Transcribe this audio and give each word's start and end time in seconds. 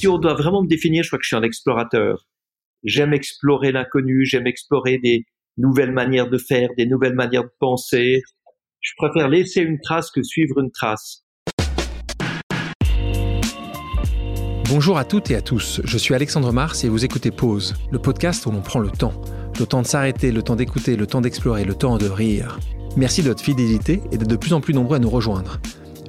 si 0.00 0.08
on 0.08 0.16
doit 0.16 0.32
vraiment 0.32 0.62
me 0.62 0.66
définir, 0.66 1.02
je 1.02 1.10
crois 1.10 1.18
que 1.18 1.24
je 1.24 1.28
suis 1.28 1.36
un 1.36 1.42
explorateur. 1.42 2.26
J'aime 2.84 3.12
explorer 3.12 3.70
l'inconnu, 3.70 4.24
j'aime 4.24 4.46
explorer 4.46 4.96
des 4.96 5.26
nouvelles 5.58 5.92
manières 5.92 6.30
de 6.30 6.38
faire, 6.38 6.70
des 6.78 6.86
nouvelles 6.86 7.14
manières 7.14 7.44
de 7.44 7.52
penser. 7.58 8.22
Je 8.80 8.92
préfère 8.96 9.28
laisser 9.28 9.60
une 9.60 9.78
trace 9.78 10.10
que 10.10 10.22
suivre 10.22 10.58
une 10.58 10.70
trace. 10.70 11.26
Bonjour 14.70 14.96
à 14.96 15.04
toutes 15.04 15.30
et 15.30 15.34
à 15.34 15.42
tous, 15.42 15.82
je 15.84 15.98
suis 15.98 16.14
Alexandre 16.14 16.50
Mars 16.50 16.82
et 16.82 16.88
vous 16.88 17.04
écoutez 17.04 17.30
Pause, 17.30 17.74
le 17.92 17.98
podcast 17.98 18.46
où 18.46 18.52
l'on 18.52 18.62
prend 18.62 18.80
le 18.80 18.90
temps. 18.90 19.20
Le 19.58 19.66
temps 19.66 19.82
de 19.82 19.86
s'arrêter, 19.86 20.32
le 20.32 20.42
temps 20.42 20.56
d'écouter, 20.56 20.96
le 20.96 21.06
temps 21.06 21.20
d'explorer, 21.20 21.64
le 21.64 21.74
temps 21.74 21.98
de 21.98 22.08
rire. 22.08 22.58
Merci 22.96 23.22
de 23.22 23.28
votre 23.28 23.44
fidélité 23.44 24.00
et 24.12 24.16
d'être 24.16 24.30
de 24.30 24.36
plus 24.36 24.54
en 24.54 24.62
plus 24.62 24.72
nombreux 24.72 24.96
à 24.96 24.98
nous 24.98 25.10
rejoindre. 25.10 25.60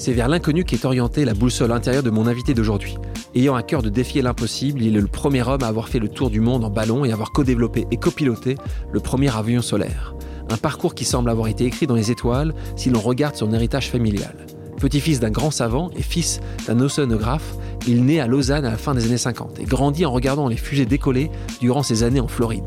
C'est 0.00 0.14
vers 0.14 0.28
l'inconnu 0.28 0.64
qu'est 0.64 0.86
orientée 0.86 1.26
la 1.26 1.34
boussole 1.34 1.72
intérieure 1.72 2.02
de 2.02 2.08
mon 2.08 2.26
invité 2.26 2.54
d'aujourd'hui. 2.54 2.96
Ayant 3.34 3.54
à 3.54 3.62
cœur 3.62 3.82
de 3.82 3.90
défier 3.90 4.22
l'impossible, 4.22 4.80
il 4.80 4.96
est 4.96 5.00
le 5.00 5.06
premier 5.06 5.46
homme 5.46 5.62
à 5.62 5.66
avoir 5.66 5.90
fait 5.90 5.98
le 5.98 6.08
tour 6.08 6.30
du 6.30 6.40
monde 6.40 6.64
en 6.64 6.70
ballon 6.70 7.04
et 7.04 7.12
avoir 7.12 7.32
co-développé 7.32 7.86
et 7.90 7.98
copiloté 7.98 8.54
le 8.92 9.00
premier 9.00 9.28
avion 9.36 9.60
solaire. 9.60 10.14
Un 10.48 10.56
parcours 10.56 10.94
qui 10.94 11.04
semble 11.04 11.28
avoir 11.28 11.48
été 11.48 11.66
écrit 11.66 11.86
dans 11.86 11.96
les 11.96 12.10
étoiles 12.10 12.54
si 12.76 12.88
l'on 12.88 12.98
regarde 12.98 13.36
son 13.36 13.52
héritage 13.52 13.90
familial. 13.90 14.34
Petit-fils 14.78 15.20
d'un 15.20 15.30
grand 15.30 15.50
savant 15.50 15.90
et 15.94 16.02
fils 16.02 16.40
d'un 16.66 16.80
océanographe, 16.80 17.54
il 17.86 18.06
naît 18.06 18.20
à 18.20 18.26
Lausanne 18.26 18.64
à 18.64 18.70
la 18.70 18.78
fin 18.78 18.94
des 18.94 19.04
années 19.04 19.18
50 19.18 19.60
et 19.60 19.64
grandit 19.64 20.06
en 20.06 20.12
regardant 20.12 20.48
les 20.48 20.56
fusées 20.56 20.86
décoller 20.86 21.30
durant 21.60 21.82
ses 21.82 22.04
années 22.04 22.20
en 22.20 22.28
Floride. 22.28 22.64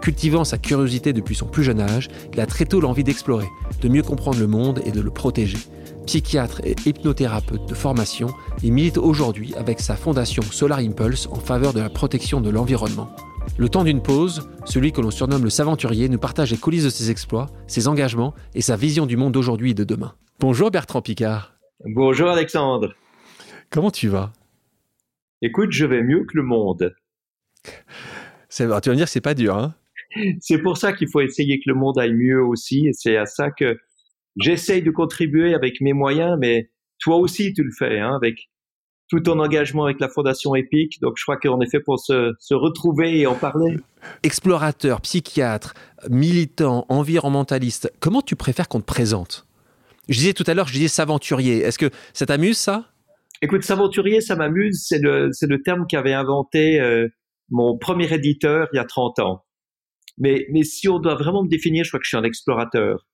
Cultivant 0.00 0.44
sa 0.44 0.56
curiosité 0.56 1.12
depuis 1.12 1.34
son 1.34 1.46
plus 1.46 1.64
jeune 1.64 1.82
âge, 1.82 2.08
il 2.32 2.40
a 2.40 2.46
très 2.46 2.64
tôt 2.64 2.80
l'envie 2.80 3.04
d'explorer, 3.04 3.48
de 3.82 3.88
mieux 3.90 4.02
comprendre 4.02 4.40
le 4.40 4.46
monde 4.46 4.80
et 4.86 4.90
de 4.90 5.02
le 5.02 5.10
protéger 5.10 5.58
psychiatre 6.04 6.60
et 6.64 6.74
hypnothérapeute 6.84 7.68
de 7.68 7.74
formation, 7.74 8.28
il 8.62 8.72
milite 8.72 8.98
aujourd'hui 8.98 9.54
avec 9.56 9.80
sa 9.80 9.96
fondation 9.96 10.42
Solar 10.42 10.78
Impulse 10.78 11.26
en 11.28 11.36
faveur 11.36 11.72
de 11.72 11.80
la 11.80 11.90
protection 11.90 12.40
de 12.40 12.50
l'environnement. 12.50 13.14
Le 13.58 13.68
temps 13.68 13.84
d'une 13.84 14.02
pause, 14.02 14.48
celui 14.64 14.92
que 14.92 15.00
l'on 15.00 15.10
surnomme 15.10 15.44
le 15.44 15.50
saventurier 15.50 16.08
nous 16.08 16.18
partage 16.18 16.50
les 16.50 16.56
coulisses 16.56 16.84
de 16.84 16.90
ses 16.90 17.10
exploits, 17.10 17.48
ses 17.66 17.88
engagements 17.88 18.34
et 18.54 18.62
sa 18.62 18.76
vision 18.76 19.06
du 19.06 19.16
monde 19.16 19.32
d'aujourd'hui 19.32 19.72
et 19.72 19.74
de 19.74 19.84
demain. 19.84 20.14
Bonjour 20.40 20.70
Bertrand 20.70 21.02
Picard. 21.02 21.54
Bonjour 21.84 22.28
Alexandre. 22.28 22.94
Comment 23.70 23.90
tu 23.90 24.08
vas? 24.08 24.32
Écoute, 25.40 25.72
je 25.72 25.84
vais 25.84 26.02
mieux 26.02 26.24
que 26.24 26.36
le 26.36 26.44
monde. 26.44 26.94
tu 27.64 28.64
vas 28.64 28.76
me 28.76 28.94
dire 28.94 29.04
que 29.06 29.10
c'est 29.10 29.20
pas 29.20 29.34
dur, 29.34 29.56
hein? 29.56 29.74
C'est 30.40 30.58
pour 30.58 30.76
ça 30.76 30.92
qu'il 30.92 31.08
faut 31.10 31.20
essayer 31.20 31.58
que 31.58 31.64
le 31.66 31.74
monde 31.74 31.98
aille 31.98 32.14
mieux 32.14 32.42
aussi, 32.42 32.86
et 32.86 32.92
c'est 32.92 33.16
à 33.16 33.26
ça 33.26 33.50
que 33.50 33.78
j'essaye 34.36 34.82
de 34.82 34.90
contribuer 34.90 35.54
avec 35.54 35.80
mes 35.80 35.92
moyens, 35.92 36.36
mais 36.40 36.70
toi 36.98 37.16
aussi 37.16 37.52
tu 37.52 37.62
le 37.62 37.70
fais, 37.76 37.98
hein, 37.98 38.14
avec 38.14 38.50
tout 39.08 39.20
ton 39.20 39.38
engagement 39.40 39.84
avec 39.84 40.00
la 40.00 40.08
Fondation 40.08 40.54
EPIC. 40.54 41.00
Donc 41.00 41.14
je 41.18 41.22
crois 41.22 41.36
qu'on 41.36 41.60
est 41.60 41.70
fait 41.70 41.80
pour 41.80 42.00
se, 42.00 42.32
se, 42.38 42.54
retrouver 42.54 43.18
et 43.20 43.26
en 43.26 43.34
parler. 43.34 43.76
Explorateur, 44.22 45.02
psychiatre, 45.02 45.74
militant, 46.08 46.86
environnementaliste, 46.88 47.92
comment 48.00 48.22
tu 48.22 48.36
préfères 48.36 48.68
qu'on 48.68 48.80
te 48.80 48.86
présente? 48.86 49.46
Je 50.08 50.18
disais 50.18 50.32
tout 50.32 50.44
à 50.46 50.54
l'heure, 50.54 50.66
je 50.66 50.72
disais 50.72 50.88
s'aventurier. 50.88 51.58
Est-ce 51.58 51.78
que 51.78 51.90
ça 52.12 52.26
t'amuse 52.26 52.58
ça? 52.58 52.86
Écoute, 53.42 53.62
s'aventurier, 53.64 54.20
ça 54.20 54.34
m'amuse. 54.34 54.84
C'est 54.86 54.98
le, 54.98 55.30
le 55.40 55.62
terme 55.62 55.86
qu'avait 55.86 56.12
inventé 56.12 56.80
euh, 56.80 57.08
mon 57.50 57.76
premier 57.76 58.12
éditeur 58.12 58.68
il 58.72 58.76
y 58.76 58.80
a 58.80 58.84
30 58.84 59.18
ans. 59.20 59.44
Mais, 60.18 60.46
mais 60.50 60.62
si 60.62 60.88
on 60.88 60.98
doit 60.98 61.14
vraiment 61.14 61.42
me 61.42 61.48
définir, 61.48 61.84
je 61.84 61.90
crois 61.90 62.00
que 62.00 62.04
je 62.04 62.08
suis 62.08 62.16
un 62.16 62.24
explorateur. 62.24 63.06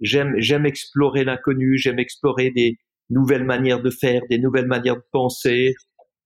J'aime, 0.00 0.34
j'aime 0.38 0.66
explorer 0.66 1.24
l'inconnu, 1.24 1.76
j'aime 1.76 1.98
explorer 1.98 2.50
des 2.50 2.78
nouvelles 3.10 3.44
manières 3.44 3.82
de 3.82 3.90
faire, 3.90 4.22
des 4.30 4.38
nouvelles 4.38 4.66
manières 4.66 4.96
de 4.96 5.04
penser. 5.12 5.74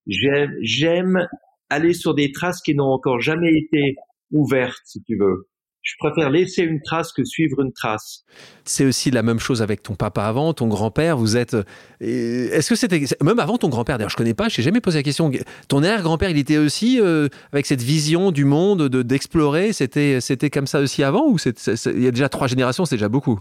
J'aime, 0.06 0.54
j'aime 0.60 1.26
aller 1.70 1.94
sur 1.94 2.14
des 2.14 2.32
traces 2.32 2.60
qui 2.60 2.74
n'ont 2.74 2.92
encore 2.92 3.20
jamais 3.20 3.52
été 3.56 3.96
ouvertes, 4.30 4.82
si 4.84 5.02
tu 5.02 5.16
veux. 5.16 5.48
Je 5.82 5.94
préfère 5.98 6.30
laisser 6.30 6.62
une 6.62 6.80
trace 6.80 7.12
que 7.12 7.24
suivre 7.24 7.60
une 7.60 7.72
trace. 7.72 8.24
C'est 8.64 8.84
aussi 8.84 9.10
la 9.10 9.24
même 9.24 9.40
chose 9.40 9.62
avec 9.62 9.82
ton 9.82 9.96
papa 9.96 10.22
avant, 10.22 10.54
ton 10.54 10.68
grand-père. 10.68 11.16
Vous 11.16 11.36
êtes. 11.36 11.54
Euh, 11.54 11.64
est-ce 12.00 12.68
que 12.68 12.76
c'était. 12.76 13.02
Même 13.20 13.40
avant 13.40 13.58
ton 13.58 13.68
grand-père, 13.68 13.98
d'ailleurs, 13.98 14.10
je 14.10 14.16
connais 14.16 14.34
pas, 14.34 14.48
je 14.48 14.60
n'ai 14.60 14.64
jamais 14.64 14.80
posé 14.80 15.00
la 15.00 15.02
question. 15.02 15.32
Ton 15.66 15.82
arrière-grand-père, 15.82 16.30
il 16.30 16.38
était 16.38 16.58
aussi 16.58 17.00
euh, 17.00 17.26
avec 17.52 17.66
cette 17.66 17.82
vision 17.82 18.30
du 18.30 18.44
monde, 18.44 18.88
de, 18.88 19.02
d'explorer 19.02 19.72
C'était, 19.72 20.20
c'était 20.20 20.50
comme 20.50 20.68
ça 20.68 20.78
aussi 20.78 21.02
avant 21.02 21.26
Ou 21.28 21.36
il 21.38 22.02
y 22.02 22.06
a 22.06 22.12
déjà 22.12 22.28
trois 22.28 22.46
générations, 22.46 22.84
c'est 22.84 22.94
déjà 22.94 23.08
beaucoup? 23.08 23.40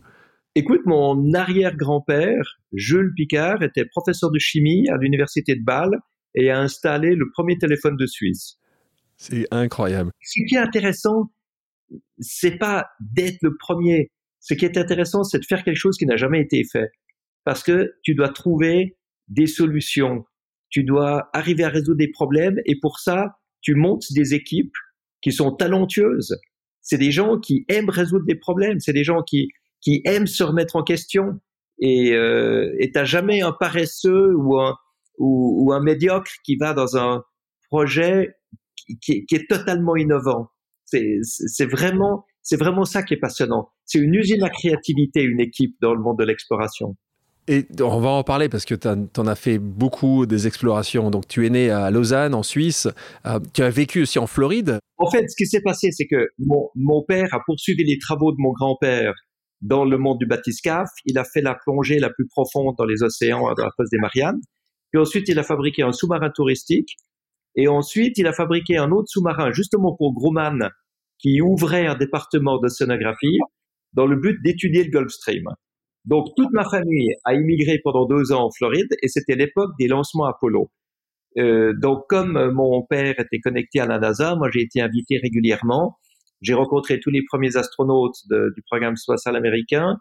Écoute, 0.54 0.82
mon 0.86 1.34
arrière-grand-père, 1.34 2.60
Jules 2.74 3.14
Picard, 3.16 3.64
était 3.64 3.86
professeur 3.86 4.32
de 4.32 4.40
chimie 4.40 4.90
à 4.90 4.98
l'université 4.98 5.56
de 5.56 5.64
Bâle 5.64 5.98
et 6.36 6.50
a 6.50 6.60
installé 6.60 7.16
le 7.16 7.32
premier 7.32 7.58
téléphone 7.58 7.96
de 7.96 8.06
Suisse. 8.06 8.58
C'est 9.16 9.48
incroyable. 9.52 10.12
Ce 10.22 10.42
qui 10.46 10.56
est 10.56 10.60
intéressant, 10.60 11.32
c'est 12.20 12.58
pas 12.58 12.88
d'être 13.00 13.38
le 13.42 13.56
premier. 13.58 14.12
Ce 14.42 14.54
qui 14.54 14.66
est 14.66 14.78
intéressant, 14.78 15.24
c'est 15.24 15.40
de 15.40 15.46
faire 15.46 15.64
quelque 15.64 15.78
chose 15.78 15.98
qui 15.98 16.06
n'a 16.06 16.18
jamais 16.18 16.42
été 16.42 16.64
fait. 16.70 16.90
Parce 17.46 17.64
que 17.64 17.94
tu 18.04 18.14
dois 18.14 18.30
trouver 18.30 18.98
des 19.30 19.48
solutions. 19.48 20.26
Tu 20.70 20.84
dois 20.84 21.30
arriver 21.32 21.64
à 21.64 21.70
résoudre 21.70 21.98
des 21.98 22.12
problèmes 22.12 22.58
et 22.66 22.78
pour 22.82 23.00
ça, 23.00 23.38
tu 23.62 23.76
montes 23.76 24.04
des 24.12 24.34
équipes 24.34 24.74
qui 25.22 25.32
sont 25.32 25.56
talentueuses. 25.56 26.36
C'est 26.82 26.98
des 26.98 27.12
gens 27.12 27.40
qui 27.40 27.64
aiment 27.70 27.90
résoudre 27.90 28.26
des 28.26 28.36
problèmes. 28.36 28.80
C'est 28.80 28.94
des 28.94 29.04
gens 29.04 29.22
qui, 29.22 29.50
qui 29.82 30.02
aime 30.06 30.28
se 30.28 30.44
remettre 30.44 30.76
en 30.76 30.84
question. 30.84 31.40
Et 31.80 32.14
euh, 32.14 32.78
t'as 32.94 33.06
jamais 33.06 33.42
un 33.42 33.52
paresseux 33.52 34.36
ou 34.36 34.60
un, 34.60 34.76
ou, 35.18 35.66
ou, 35.66 35.74
un 35.74 35.82
médiocre 35.82 36.32
qui 36.46 36.56
va 36.56 36.74
dans 36.74 36.96
un 36.96 37.24
projet 37.70 38.36
qui, 39.02 39.26
qui 39.26 39.36
est 39.36 39.50
totalement 39.50 39.96
innovant. 39.96 40.50
C'est 40.86 41.66
vraiment, 41.66 42.26
c'est 42.42 42.58
vraiment 42.58 42.86
ça 42.86 43.02
qui 43.04 43.14
est 43.14 43.20
passionnant. 43.20 43.70
C'est 43.86 44.00
une 44.00 44.14
usine 44.14 44.44
à 44.44 44.50
créativité, 44.50 45.24
une 45.24 45.40
équipe 45.40 45.76
dans 45.82 45.94
le 45.94 46.02
monde 46.02 46.20
de 46.20 46.26
l'exploration. 46.26 46.96
Et 47.48 47.66
on 47.82 48.00
va 48.00 48.10
en 48.10 48.24
parler 48.24 48.50
parce 48.50 48.66
que 48.66 48.76
tu 48.76 48.88
en 48.88 49.28
as 49.28 49.36
fait 49.36 49.58
beaucoup 49.58 50.26
des 50.26 50.48
explorations. 50.48 51.10
Donc 51.10 51.28
tu 51.28 51.46
es 51.46 51.50
né 51.50 51.72
à 51.72 51.90
Lausanne, 51.90 52.34
en 52.34 52.44
Suisse. 52.44 52.88
Euh, 53.26 53.40
tu 53.54 53.64
as 53.64 53.70
vécu 53.70 54.04
aussi 54.04 54.20
en 54.20 54.28
Floride. 54.28 54.80
En 54.98 55.10
fait, 55.10 55.28
ce 55.28 55.36
qui 55.36 55.48
s'est 55.48 55.62
passé, 55.62 55.90
c'est 55.92 56.06
que 56.06 56.30
mon, 56.38 56.70
mon, 56.76 57.04
père 57.04 57.28
a 57.34 57.40
poursuivi 57.46 57.84
les 57.84 57.98
travaux 57.98 58.32
de 58.32 58.38
mon 58.38 58.52
grand-père 58.52 59.14
dans 59.62 59.86
le 59.86 59.98
monde 59.98 60.18
du 60.20 60.26
bathyscaphe. 60.26 60.90
Il 61.06 61.18
a 61.18 61.24
fait 61.24 61.42
la 61.42 61.56
plongée 61.56 62.00
la 62.00 62.10
plus 62.10 62.28
profonde 62.28 62.76
dans 62.78 62.86
les 62.86 63.04
océans, 63.04 63.54
dans 63.54 63.64
la 63.64 63.72
fosse 63.78 63.90
des 63.90 64.00
Mariannes. 64.00 64.40
Puis 64.92 65.02
ensuite, 65.02 65.28
il 65.30 65.40
a 65.40 65.44
fabriqué 65.44 65.84
un 65.84 65.92
sous-marin 65.92 66.30
touristique. 66.34 66.96
Et 67.56 67.68
ensuite, 67.68 68.18
il 68.18 68.28
a 68.28 68.34
fabriqué 68.34 68.78
un 68.78 68.92
autre 68.92 69.08
sous-marin, 69.08 69.52
justement 69.52 69.96
pour 69.98 70.14
Grumman, 70.14 70.70
qui 71.20 71.42
ouvrait 71.42 71.86
un 71.86 71.96
département 71.96 72.60
d'océanographie 72.60 73.38
dans 73.94 74.06
le 74.06 74.16
but 74.16 74.42
d'étudier 74.44 74.86
le 74.86 74.90
Gulf 74.90 75.12
Stream. 75.12 75.44
Donc, 76.06 76.28
toute 76.36 76.52
ma 76.52 76.64
famille 76.64 77.14
a 77.26 77.36
immigré 77.36 77.80
pendant 77.84 78.06
deux 78.06 78.32
ans 78.32 78.46
en 78.46 78.52
Floride 78.52 78.88
et 79.04 79.08
c'était 79.08 79.36
l'époque 79.36 79.72
des 79.78 79.88
lancements 79.88 80.26
Apollo. 80.26 80.72
Euh, 81.38 81.74
donc, 81.80 82.06
comme 82.10 82.52
mon 82.52 82.84
père 82.84 83.20
était 83.20 83.40
connecté 83.40 83.80
à 83.80 83.86
la 83.86 84.00
NASA, 84.00 84.36
moi 84.36 84.50
j'ai 84.52 84.62
été 84.62 84.82
invité 84.82 85.20
régulièrement 85.22 85.98
j'ai 86.42 86.54
rencontré 86.54 87.00
tous 87.00 87.10
les 87.10 87.24
premiers 87.28 87.58
astronautes 87.58 88.18
du 88.30 88.62
programme 88.64 88.96
spatial 88.96 89.36
américain 89.36 89.98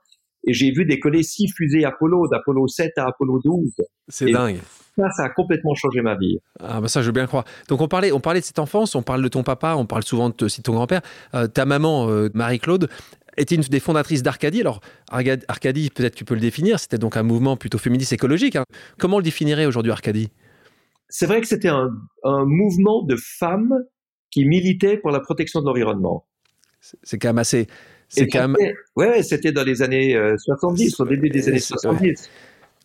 et 0.47 0.55
j'ai 0.55 0.71
vu 0.71 0.87
décoller 0.87 1.23
six 1.23 1.49
fusées 1.55 1.85
Apollo, 1.85 2.29
d'Apollo 2.29 2.67
7 2.67 2.93
à 2.97 3.09
Apollo 3.09 3.41
12. 3.45 3.73
C'est 4.09 4.31
dingue. 4.31 4.59
Ça, 4.97 5.09
ça 5.17 5.25
a 5.25 5.29
complètement 5.29 5.75
changé 5.75 6.01
ma 6.01 6.17
vie. 6.17 6.39
Ah 6.59 6.81
bah 6.81 6.89
ça, 6.89 7.01
je 7.01 7.07
veux 7.07 7.13
bien 7.13 7.27
croire. 7.27 7.45
Donc 7.69 7.81
on 7.81 7.89
parlait, 7.89 8.11
on 8.13 8.21
parlait 8.21 8.41
de 8.41 8.45
cette 8.45 8.59
enfance, 8.59 8.95
on 8.95 9.03
parle 9.03 9.23
de 9.23 9.29
ton 9.29 9.43
papa, 9.43 9.75
on 9.77 9.87
parle 9.87 10.03
souvent 10.03 10.31
de, 10.31 10.35
ton 10.35 10.73
grand-père. 10.73 11.03
Euh, 11.35 11.47
ta 11.47 11.65
maman, 11.65 12.09
euh, 12.09 12.29
Marie-Claude, 12.35 12.89
était 13.37 13.55
une 13.55 13.63
des 13.63 13.81
fondatrices 13.81 14.23
d'Arcadie. 14.23 14.61
Alors, 14.61 14.81
Arcadie, 15.11 15.91
peut-être 15.91 16.15
tu 16.15 16.25
peux 16.25 16.35
le 16.35 16.41
définir, 16.41 16.79
c'était 16.79 16.99
donc 16.99 17.17
un 17.17 17.23
mouvement 17.23 17.57
plutôt 17.57 17.79
féministe 17.79 18.13
écologique. 18.13 18.57
Hein. 18.57 18.65
Comment 18.99 19.19
le 19.19 19.23
définirait 19.23 19.67
aujourd'hui 19.67 19.93
Arcadie? 19.93 20.29
C'est 21.09 21.27
vrai 21.27 21.41
que 21.41 21.47
c'était 21.47 21.69
un, 21.69 21.91
mouvement 22.25 23.03
de 23.05 23.17
femmes 23.39 23.75
qui 24.31 24.45
militaient 24.45 24.97
pour 24.97 25.11
la 25.11 25.21
protection 25.21 25.61
de 25.61 25.67
l'environnement. 25.67 26.27
C'est 26.81 27.19
quand 27.19 27.29
même 27.29 27.39
assez. 27.39 27.67
C'est 28.09 28.27
quand 28.27 28.49
même... 28.49 28.57
Ouais, 28.97 29.23
c'était 29.23 29.53
dans 29.53 29.63
les 29.63 29.83
années 29.83 30.19
70, 30.45 30.99
au 30.99 31.05
début 31.05 31.31
des 31.31 31.49
années 31.49 31.61
70. 31.61 32.29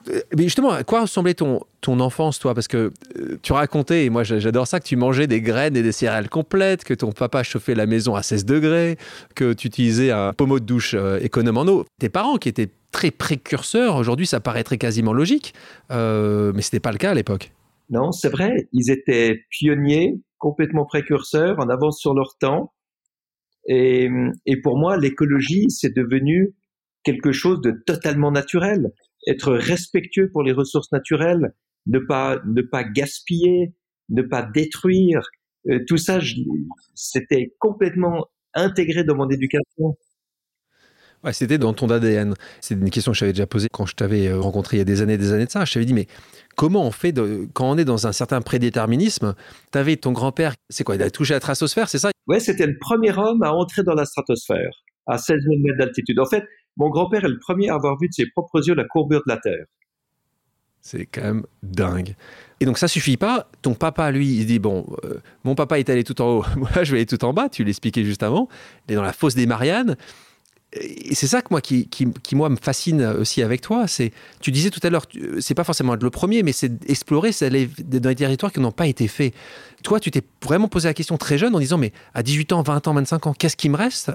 Euh, 0.10 0.22
mais 0.36 0.44
justement, 0.44 0.72
à 0.72 0.84
quoi 0.84 1.02
ressemblait 1.02 1.34
ton, 1.34 1.62
ton 1.82 2.00
enfance, 2.00 2.40
toi? 2.40 2.54
Parce 2.54 2.68
que 2.68 2.92
euh, 3.18 3.38
tu 3.42 3.54
racontais, 3.54 4.06
et 4.06 4.10
moi 4.10 4.24
j'adore 4.24 4.68
ça, 4.68 4.80
que 4.80 4.86
tu 4.86 4.96
mangeais 4.96 5.28
des 5.28 5.42
graines 5.42 5.76
et 5.76 5.84
des 5.84 5.92
céréales 5.92 6.30
complètes, 6.30 6.84
que 6.84 6.94
ton 6.94 7.12
papa 7.12 7.44
chauffait 7.44 7.76
la 7.76 7.86
maison 7.86 8.16
à 8.16 8.24
16 8.24 8.46
degrés, 8.46 8.98
que 9.36 9.54
tu 9.54 9.68
utilisais 9.68 10.12
un 10.12 10.34
pommeau 10.34 10.60
de 10.60 10.66
douche 10.66 10.96
euh, 10.98 11.20
économe 11.22 11.58
en 11.58 11.68
eau. 11.68 11.86
Tes 12.00 12.10
parents 12.10 12.38
qui 12.38 12.50
étaient 12.50 12.70
très 12.92 13.12
précurseurs, 13.12 13.96
aujourd'hui 13.96 14.28
ça 14.28 14.40
paraîtrait 14.40 14.78
quasiment 14.78 15.14
logique, 15.14 15.54
mais 15.90 15.96
ce 15.96 16.56
n'était 16.58 16.80
pas 16.80 16.92
le 16.92 16.98
cas 16.98 17.12
à 17.12 17.14
l'époque. 17.14 17.52
Non, 17.90 18.12
c'est 18.12 18.30
vrai, 18.30 18.68
ils 18.72 18.90
étaient 18.90 19.44
pionniers, 19.50 20.20
complètement 20.38 20.86
précurseurs, 20.86 21.60
en 21.60 21.70
avance 21.70 22.00
sur 22.00 22.14
leur 22.14 22.38
temps. 22.40 22.72
Et, 23.68 24.10
et 24.46 24.62
pour 24.62 24.78
moi, 24.78 24.98
l'écologie, 24.98 25.66
c'est 25.70 25.96
devenu 25.96 26.54
quelque 27.04 27.32
chose 27.32 27.62
de 27.62 27.72
totalement 27.86 28.32
naturel 28.32 28.92
être 29.28 29.54
respectueux 29.54 30.30
pour 30.32 30.44
les 30.44 30.52
ressources 30.52 30.92
naturelles, 30.92 31.54
ne 31.88 32.00
pas 32.00 32.42
ne 32.46 32.62
pas 32.62 32.84
gaspiller, 32.84 33.74
ne 34.10 34.22
pas 34.22 34.44
détruire. 34.44 35.22
Euh, 35.70 35.80
tout 35.88 35.98
ça, 35.98 36.20
c'était 36.94 37.56
complètement 37.60 38.28
intégré 38.54 39.04
dans 39.04 39.16
mon 39.16 39.30
éducation. 39.30 39.98
Ouais, 41.26 41.34
c'était 41.34 41.58
dans 41.58 41.74
ton 41.74 41.90
ADN. 41.90 42.36
C'est 42.62 42.76
une 42.76 42.92
question 42.92 43.12
que 43.12 43.16
je 43.16 43.22
t'avais 43.22 43.34
déjà 43.34 43.48
posée 43.48 43.68
quand 43.72 43.88
je 43.88 43.96
t'avais 43.96 44.28
euh, 44.28 44.40
rencontré 44.40 44.78
il 44.78 44.80
y 44.80 44.82
a 44.82 44.86
des 44.86 45.02
années, 45.02 45.18
des 45.18 45.34
années 45.34 45.48
de 45.48 45.52
ça. 45.52 45.66
Je 45.66 45.74
t'avais 45.74 45.86
dit, 45.86 45.94
mais 45.96 46.06
comment 46.56 46.86
on 46.86 46.92
fait 46.92 47.12
de, 47.12 47.48
quand 47.54 47.68
on 47.68 47.78
est 47.80 47.86
dans 47.86 48.06
un 48.06 48.12
certain 48.12 48.42
prédéterminisme 48.42 49.34
Tu 49.72 49.78
avais 49.78 49.98
ton 49.98 50.12
grand-père, 50.12 50.54
c'est 50.70 50.84
quoi 50.84 50.96
Il 50.96 51.02
a 51.02 51.10
touché 51.10 51.34
la 51.34 51.40
stratosphère, 51.40 51.90
c'est 51.90 51.98
ça? 51.98 52.12
Ouais, 52.28 52.40
c'était 52.40 52.68
le 52.68 52.78
premier 52.80 53.12
homme 53.18 53.42
à 53.42 53.52
entrer 53.52 53.82
dans 53.82 53.96
la 53.96 54.06
stratosphère 54.06 54.70
à 55.08 55.18
16 55.18 55.42
000 55.42 55.56
mètres 55.62 55.80
d'altitude. 55.80 56.20
En 56.20 56.26
fait, 56.26 56.44
mon 56.78 56.90
grand-père 56.90 57.26
est 57.26 57.30
le 57.30 57.40
premier 57.40 57.70
à 57.70 57.76
avoir 57.76 57.98
vu 58.00 58.08
de 58.08 58.14
ses 58.14 58.30
propres 58.30 58.68
yeux 58.68 58.76
la 58.76 58.86
courbure 58.86 59.22
de 59.26 59.32
la 59.32 59.38
Terre. 59.38 59.66
C'est 60.82 61.08
quand 61.08 61.24
même 61.24 61.44
dingue. 61.64 62.16
Et 62.60 62.66
donc 62.66 62.78
ça 62.78 62.88
suffit 62.88 63.18
pas. 63.18 63.50
Ton 63.64 63.74
papa, 63.74 64.12
lui, 64.12 64.38
il 64.38 64.46
dit 64.46 64.60
bon, 64.60 64.86
euh, 65.04 65.20
mon 65.44 65.56
papa 65.56 65.80
est 65.80 65.90
allé 65.90 66.04
tout 66.04 66.22
en 66.22 66.28
haut, 66.28 66.46
moi 66.56 66.70
je 66.84 66.92
vais 66.92 67.00
aller 67.00 67.06
tout 67.08 67.24
en 67.26 67.34
bas. 67.34 67.50
Tu 67.50 67.64
l'expliquais 67.64 68.04
juste 68.04 68.22
avant. 68.22 68.48
Il 68.88 68.94
est 68.94 68.96
dans 68.96 69.02
la 69.02 69.14
fosse 69.14 69.34
des 69.34 69.48
Mariannes. 69.48 69.98
Et 70.82 71.16
c'est 71.16 71.28
ça 71.28 71.42
que 71.42 71.48
moi 71.52 71.62
qui, 71.62 71.88
qui, 71.88 72.36
moi 72.36 72.50
me 72.50 72.58
fascine 72.58 73.02
aussi 73.04 73.42
avec 73.42 73.62
toi. 73.62 73.88
C'est, 73.88 74.12
tu 74.42 74.52
disais 74.52 74.70
tout 74.70 74.82
à 74.84 74.90
l'heure, 74.90 75.06
c'est 75.40 75.54
pas 75.54 75.64
forcément 75.64 75.94
être 75.94 76.04
le 76.04 76.10
premier, 76.10 76.44
mais 76.44 76.52
c'est 76.52 76.70
d'explorer 76.70 77.32
dans 77.32 78.10
les 78.10 78.16
territoires 78.16 78.52
qui 78.52 78.60
n'ont 78.60 78.72
pas 78.72 78.88
été 78.88 79.08
faits. 79.08 79.34
Toi, 79.84 80.00
tu 80.00 80.12
t'es 80.12 80.24
vraiment 80.44 80.68
posé 80.68 80.88
la 80.88 80.94
question 80.94 81.18
très 81.18 81.38
jeune 81.38 81.56
en 81.56 81.60
disant 81.60 81.78
mais 81.78 81.94
à 82.14 82.24
18 82.24 82.54
ans, 82.54 82.62
20 82.62 82.88
ans, 82.88 82.94
25 82.94 83.28
ans, 83.28 83.34
qu'est-ce 83.34 83.56
qui 83.56 83.70
me 83.70 83.78
reste? 83.78 84.12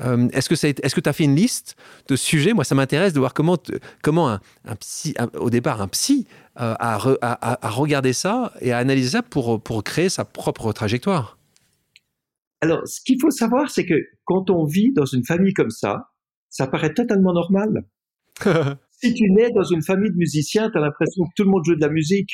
Euh, 0.00 0.28
est-ce 0.32 0.48
que 0.48 0.54
est-ce 0.54 0.94
que 0.94 1.00
tu 1.00 1.08
as 1.08 1.12
fait 1.12 1.24
une 1.24 1.36
liste 1.36 1.76
de 2.08 2.16
sujets? 2.16 2.52
Moi, 2.52 2.64
ça 2.64 2.74
m'intéresse 2.74 3.12
de 3.12 3.20
voir 3.20 3.32
comment, 3.32 3.56
comment 4.02 4.28
un, 4.28 4.76
psy, 4.76 5.14
au 5.38 5.50
départ, 5.50 5.80
un 5.80 5.88
psy 5.88 6.26
euh, 6.60 6.74
a, 6.78 6.98
a, 7.22 7.68
regardé 7.70 8.12
ça 8.12 8.52
et 8.60 8.72
a 8.72 8.78
analysé 8.78 9.10
ça 9.10 9.22
pour, 9.22 9.60
pour 9.60 9.82
créer 9.82 10.08
sa 10.08 10.24
propre 10.24 10.72
trajectoire. 10.72 11.38
Alors, 12.64 12.88
ce 12.88 13.02
qu'il 13.04 13.20
faut 13.20 13.30
savoir, 13.30 13.68
c'est 13.68 13.84
que 13.84 14.08
quand 14.24 14.48
on 14.48 14.64
vit 14.64 14.90
dans 14.94 15.04
une 15.04 15.22
famille 15.22 15.52
comme 15.52 15.68
ça, 15.68 16.08
ça 16.48 16.66
paraît 16.66 16.94
totalement 16.94 17.34
normal. 17.34 17.84
si 18.90 19.12
tu 19.12 19.30
nais 19.32 19.50
dans 19.50 19.64
une 19.64 19.82
famille 19.82 20.10
de 20.10 20.16
musiciens, 20.16 20.70
tu 20.70 20.78
as 20.78 20.80
l'impression 20.80 21.24
que 21.24 21.30
tout 21.36 21.44
le 21.44 21.50
monde 21.50 21.62
joue 21.66 21.74
de 21.74 21.82
la 21.82 21.90
musique. 21.90 22.30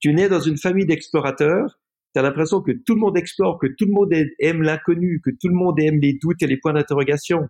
Tu 0.00 0.14
nais 0.14 0.30
dans 0.30 0.40
une 0.40 0.56
famille 0.56 0.86
d'explorateurs, 0.86 1.78
tu 2.14 2.18
as 2.18 2.22
l'impression 2.22 2.62
que 2.62 2.72
tout 2.72 2.94
le 2.94 3.00
monde 3.00 3.18
explore, 3.18 3.58
que 3.58 3.66
tout 3.66 3.84
le 3.84 3.92
monde 3.92 4.10
aime 4.38 4.62
l'inconnu, 4.62 5.20
que 5.22 5.28
tout 5.38 5.48
le 5.48 5.54
monde 5.54 5.78
aime 5.80 6.00
les 6.00 6.14
doutes 6.14 6.42
et 6.42 6.46
les 6.46 6.56
points 6.56 6.72
d'interrogation, 6.72 7.40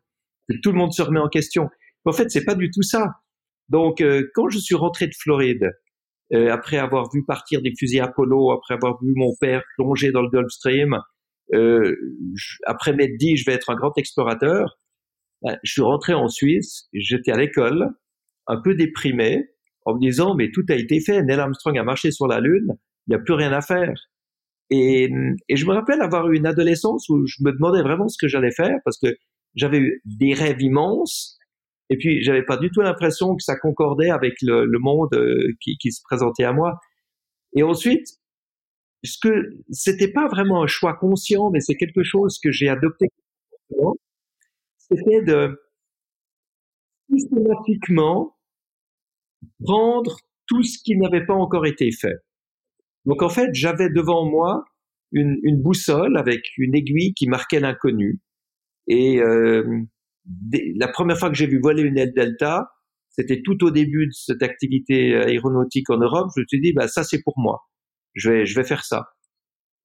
que 0.49 0.57
tout 0.61 0.73
le 0.73 0.79
monde 0.79 0.93
se 0.93 1.03
remet 1.03 1.21
en 1.21 1.29
question. 1.29 1.69
En 2.05 2.11
fait, 2.11 2.33
c'est 2.33 2.45
pas 2.45 2.57
du 2.57 2.69
tout 2.73 2.83
ça. 2.83 3.13
Donc, 3.69 4.01
euh, 4.01 4.29
quand 4.35 4.49
je 4.49 4.59
suis 4.59 4.75
rentré 4.75 5.07
de 5.07 5.15
Floride, 5.17 5.71
euh, 6.33 6.51
après 6.51 6.79
avoir 6.79 7.09
vu 7.15 7.25
partir 7.25 7.63
des 7.63 7.73
fusils 7.79 8.01
Apollo, 8.01 8.51
après 8.51 8.75
avoir 8.75 9.01
vu 9.01 9.13
mon 9.15 9.37
père 9.41 9.63
plonger 9.77 10.11
dans 10.11 10.23
le 10.23 10.31
Gulf 10.31 10.51
Stream, 10.51 10.99
euh, 11.55 11.97
après 12.67 12.93
m'être 12.93 13.17
dit 13.17 13.37
je 13.37 13.45
vais 13.47 13.55
être 13.55 13.71
un 13.71 13.77
grand 13.77 13.97
explorateur, 13.97 14.79
ben, 15.43 15.57
je 15.63 15.73
suis 15.73 15.83
rentré 15.83 16.15
en 16.15 16.29
Suisse, 16.29 16.89
j'étais 16.93 17.33
à 17.33 17.37
l'école, 17.37 17.91
un 18.47 18.61
peu 18.61 18.75
déprimé, 18.75 19.47
en 19.85 19.95
me 19.95 20.01
disant 20.01 20.35
mais 20.35 20.51
tout 20.53 20.65
a 20.69 20.75
été 20.75 21.01
fait, 21.01 21.23
Neil 21.23 21.39
Armstrong 21.39 21.79
a 21.79 21.85
marché 21.85 22.11
sur 22.11 22.27
la 22.27 22.41
Lune, 22.41 22.77
il 23.07 23.11
n'y 23.11 23.17
a 23.17 23.21
plus 23.21 23.35
rien 23.35 23.53
à 23.53 23.61
faire. 23.61 23.95
Et, 24.71 25.11
et, 25.49 25.57
je 25.57 25.65
me 25.65 25.73
rappelle 25.73 26.03
avoir 26.03 26.29
eu 26.29 26.37
une 26.37 26.47
adolescence 26.47 27.09
où 27.09 27.27
je 27.27 27.43
me 27.43 27.53
demandais 27.53 27.81
vraiment 27.81 28.09
ce 28.09 28.19
que 28.21 28.29
j'allais 28.29 28.51
faire 28.51 28.77
parce 28.85 28.99
que 28.99 29.17
j'avais 29.55 29.79
eu 29.79 30.03
des 30.05 30.35
rêves 30.35 30.61
immenses 30.61 31.39
et 31.91 31.97
puis 31.97 32.23
j'avais 32.23 32.45
pas 32.45 32.57
du 32.57 32.71
tout 32.71 32.81
l'impression 32.81 33.35
que 33.35 33.43
ça 33.43 33.57
concordait 33.57 34.11
avec 34.11 34.35
le, 34.43 34.67
le 34.67 34.79
monde 34.79 35.15
euh, 35.15 35.53
qui, 35.61 35.77
qui, 35.79 35.91
se 35.91 36.03
présentait 36.03 36.45
à 36.45 36.53
moi. 36.53 36.79
Et 37.55 37.63
ensuite, 37.63 38.07
ce 39.05 39.19
que 39.23 39.51
c'était 39.71 40.13
pas 40.13 40.29
vraiment 40.29 40.63
un 40.63 40.67
choix 40.67 40.95
conscient, 40.95 41.51
mais 41.51 41.61
c'est 41.61 41.77
quelque 41.77 42.03
chose 42.03 42.39
que 42.43 42.51
j'ai 42.51 42.69
adopté. 42.69 43.07
C'était 44.79 45.23
de 45.23 45.61
systématiquement 47.11 48.37
prendre 49.63 50.17
tout 50.47 50.63
ce 50.63 50.79
qui 50.83 50.97
n'avait 50.97 51.25
pas 51.25 51.35
encore 51.35 51.67
été 51.67 51.91
fait. 51.93 52.17
Donc 53.05 53.23
en 53.23 53.29
fait, 53.29 53.51
j'avais 53.53 53.91
devant 53.91 54.29
moi 54.29 54.65
une, 55.13 55.39
une, 55.43 55.63
boussole 55.63 56.17
avec 56.17 56.43
une 56.59 56.75
aiguille 56.75 57.15
qui 57.15 57.29
marquait 57.29 57.61
l'inconnu. 57.61 58.21
Et 58.87 59.21
euh, 59.21 59.83
la 60.77 60.89
première 60.89 61.19
fois 61.19 61.29
que 61.31 61.37
j'ai 61.37 61.47
vu 61.47 61.61
voler 61.63 61.83
une 61.83 61.99
aile 61.99 62.13
Delta, 62.15 62.71
c'était 63.11 63.43
tout 63.43 63.65
au 63.65 63.71
début 63.71 64.07
de 64.07 64.13
cette 64.13 64.43
activité 64.43 65.15
aéronautique 65.15 65.91
en 65.91 65.99
Europe. 65.99 66.31
Je 66.37 66.43
me 66.43 66.47
suis 66.49 66.61
dit, 66.61 66.73
bah 66.73 66.89
ça 66.89 67.05
c'est 67.05 67.23
pour 67.23 67.35
moi. 67.37 67.61
Je 68.19 68.31
vais, 68.31 68.47
je 68.47 68.63
faire 68.63 68.85
ça. 68.85 69.11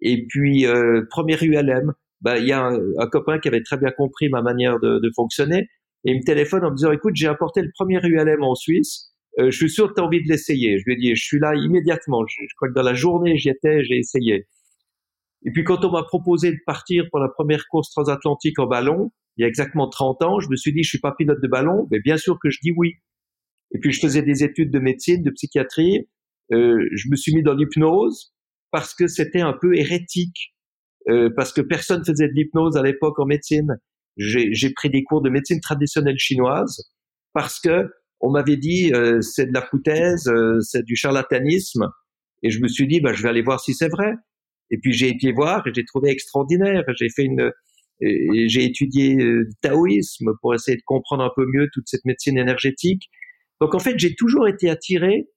Et 0.01 0.25
puis 0.27 0.65
euh, 0.65 1.03
premier 1.09 1.38
ULM, 1.41 1.94
bah 2.21 2.38
il 2.39 2.47
y 2.47 2.51
a 2.51 2.63
un, 2.63 3.07
copain 3.07 3.39
qui 3.39 3.47
avait 3.47 3.63
très 3.63 3.77
bien 3.77 3.91
compris 3.91 4.30
ma 4.30 4.41
manière 4.41 4.80
de, 4.80 5.12
fonctionner 5.15 5.69
et 6.06 6.11
il 6.11 6.18
me 6.18 6.25
téléphone 6.25 6.66
en 6.66 6.71
me 6.71 6.75
disant, 6.75 6.92
écoute, 6.92 7.16
j'ai 7.16 7.28
apporté 7.28 7.61
le 7.61 7.69
premier 7.73 7.99
ULM 8.04 8.44
en 8.44 8.56
Suisse 8.56 9.13
euh, 9.40 9.49
je 9.49 9.57
suis 9.57 9.69
sûr 9.69 9.90
que 9.90 9.95
tu 9.95 10.02
as 10.02 10.06
envie 10.06 10.21
de 10.21 10.28
l'essayer. 10.28 10.78
Je 10.78 10.83
lui 10.85 10.94
ai 10.94 10.97
dit, 10.97 11.16
je 11.16 11.23
suis 11.23 11.40
là 11.40 11.56
immédiatement. 11.56 12.23
Je, 12.28 12.56
crois 12.56 12.69
que 12.69 12.73
dans 12.73 12.83
la 12.83 12.94
journée, 12.94 13.37
j'y 13.37 13.49
étais, 13.49 13.83
j'ai 13.83 13.97
essayé. 13.97 14.47
Et 15.45 15.52
puis 15.52 15.63
quand 15.63 15.83
on 15.83 15.92
m'a 15.92 16.04
proposé 16.04 16.52
de 16.52 16.59
partir 16.66 17.06
pour 17.09 17.19
la 17.19 17.30
première 17.30 17.66
course 17.68 17.90
transatlantique 17.90 18.59
en 18.59 18.68
ballon, 18.68 19.11
il 19.37 19.42
y 19.42 19.45
a 19.45 19.47
exactement 19.47 19.90
30 19.90 20.21
ans, 20.21 20.40
je 20.40 20.49
me 20.49 20.56
suis 20.56 20.71
dit, 20.71 20.83
je 20.83 20.90
suis 20.90 20.99
pas 20.99 21.13
pilote 21.18 21.42
de 21.42 21.47
ballon, 21.47 21.87
mais 21.92 21.99
bien 21.99 22.18
sûr 22.18 22.37
que 22.42 22.49
je 22.49 22.59
dis 22.61 22.71
oui. 22.78 22.94
Et 23.71 23.80
puis 23.80 23.92
je 23.92 23.99
faisais 23.99 24.21
des 24.21 24.44
études 24.44 24.71
de 24.71 24.80
médecine, 24.80 25.23
de 25.23 25.31
psychiatrie. 25.31 26.07
Euh, 26.54 26.88
je 26.95 27.10
me 27.10 27.16
suis 27.16 27.33
mis 27.33 27.44
dans 27.44 27.54
l'hypnose 27.54 28.33
parce 28.72 28.94
que 28.94 29.07
c'était 29.07 29.42
un 29.42 29.54
peu 29.54 29.76
hérétique, 29.78 30.54
euh, 31.10 31.30
parce 31.36 31.52
que 31.54 31.62
personne 31.62 32.04
faisait 32.06 32.28
de 32.28 32.33
l'hypnose 32.33 32.78
à 32.78 32.83
l'époque 32.83 33.19
en 33.19 33.26
médecine. 33.26 33.78
J'ai 34.18 34.69
pris 34.76 34.90
des 34.90 35.04
cours 35.04 35.22
de 35.22 35.30
médecine 35.30 35.60
traditionnelle 35.60 36.19
chinoise 36.19 36.83
parce 37.33 37.60
que 37.60 37.90
on 38.24 38.31
m'avait 38.31 38.57
dit 38.57 38.92
euh, 38.94 39.19
c'est 39.22 39.48
de 39.48 39.54
la 39.54 39.62
foutaise, 39.62 40.28
euh, 40.28 40.60
c'est 40.62 40.83
du 40.83 40.95
charlatanisme, 40.95 41.90
et 42.42 42.50
je 42.50 42.62
me 42.62 42.68
suis 42.68 42.88
dit 42.88 43.02
bah 43.02 43.12
je 43.14 43.22
vais 43.22 43.30
aller 43.30 43.42
voir 43.42 43.60
si 43.60 43.74
c'est 43.74 43.90
vrai. 43.90 44.14
Et 44.72 44.78
puis 44.78 44.94
j'ai 44.94 45.10
été 45.10 45.31
voir 45.33 45.68
et 45.68 45.72
j'ai 45.74 45.83
trouvé 45.83 46.10
extraordinaire. 46.10 46.83
J'ai 46.98 47.10
fait 47.10 47.24
une, 47.24 47.52
j'ai 48.00 48.64
étudié 48.64 49.16
le 49.16 49.42
euh, 49.42 49.50
taoïsme 49.62 50.31
pour 50.42 50.54
essayer 50.54 50.78
de 50.78 50.83
comprendre 50.86 51.24
un 51.24 51.31
peu 51.36 51.45
mieux 51.54 51.68
toute 51.74 51.88
cette 51.88 52.06
médecine 52.06 52.38
énergétique. 52.38 53.10
Donc 53.60 53.76
en 53.76 53.80
fait 53.80 53.98
j'ai 53.98 54.16
toujours 54.16 54.48
été 54.48 54.69
attiré 54.69 55.28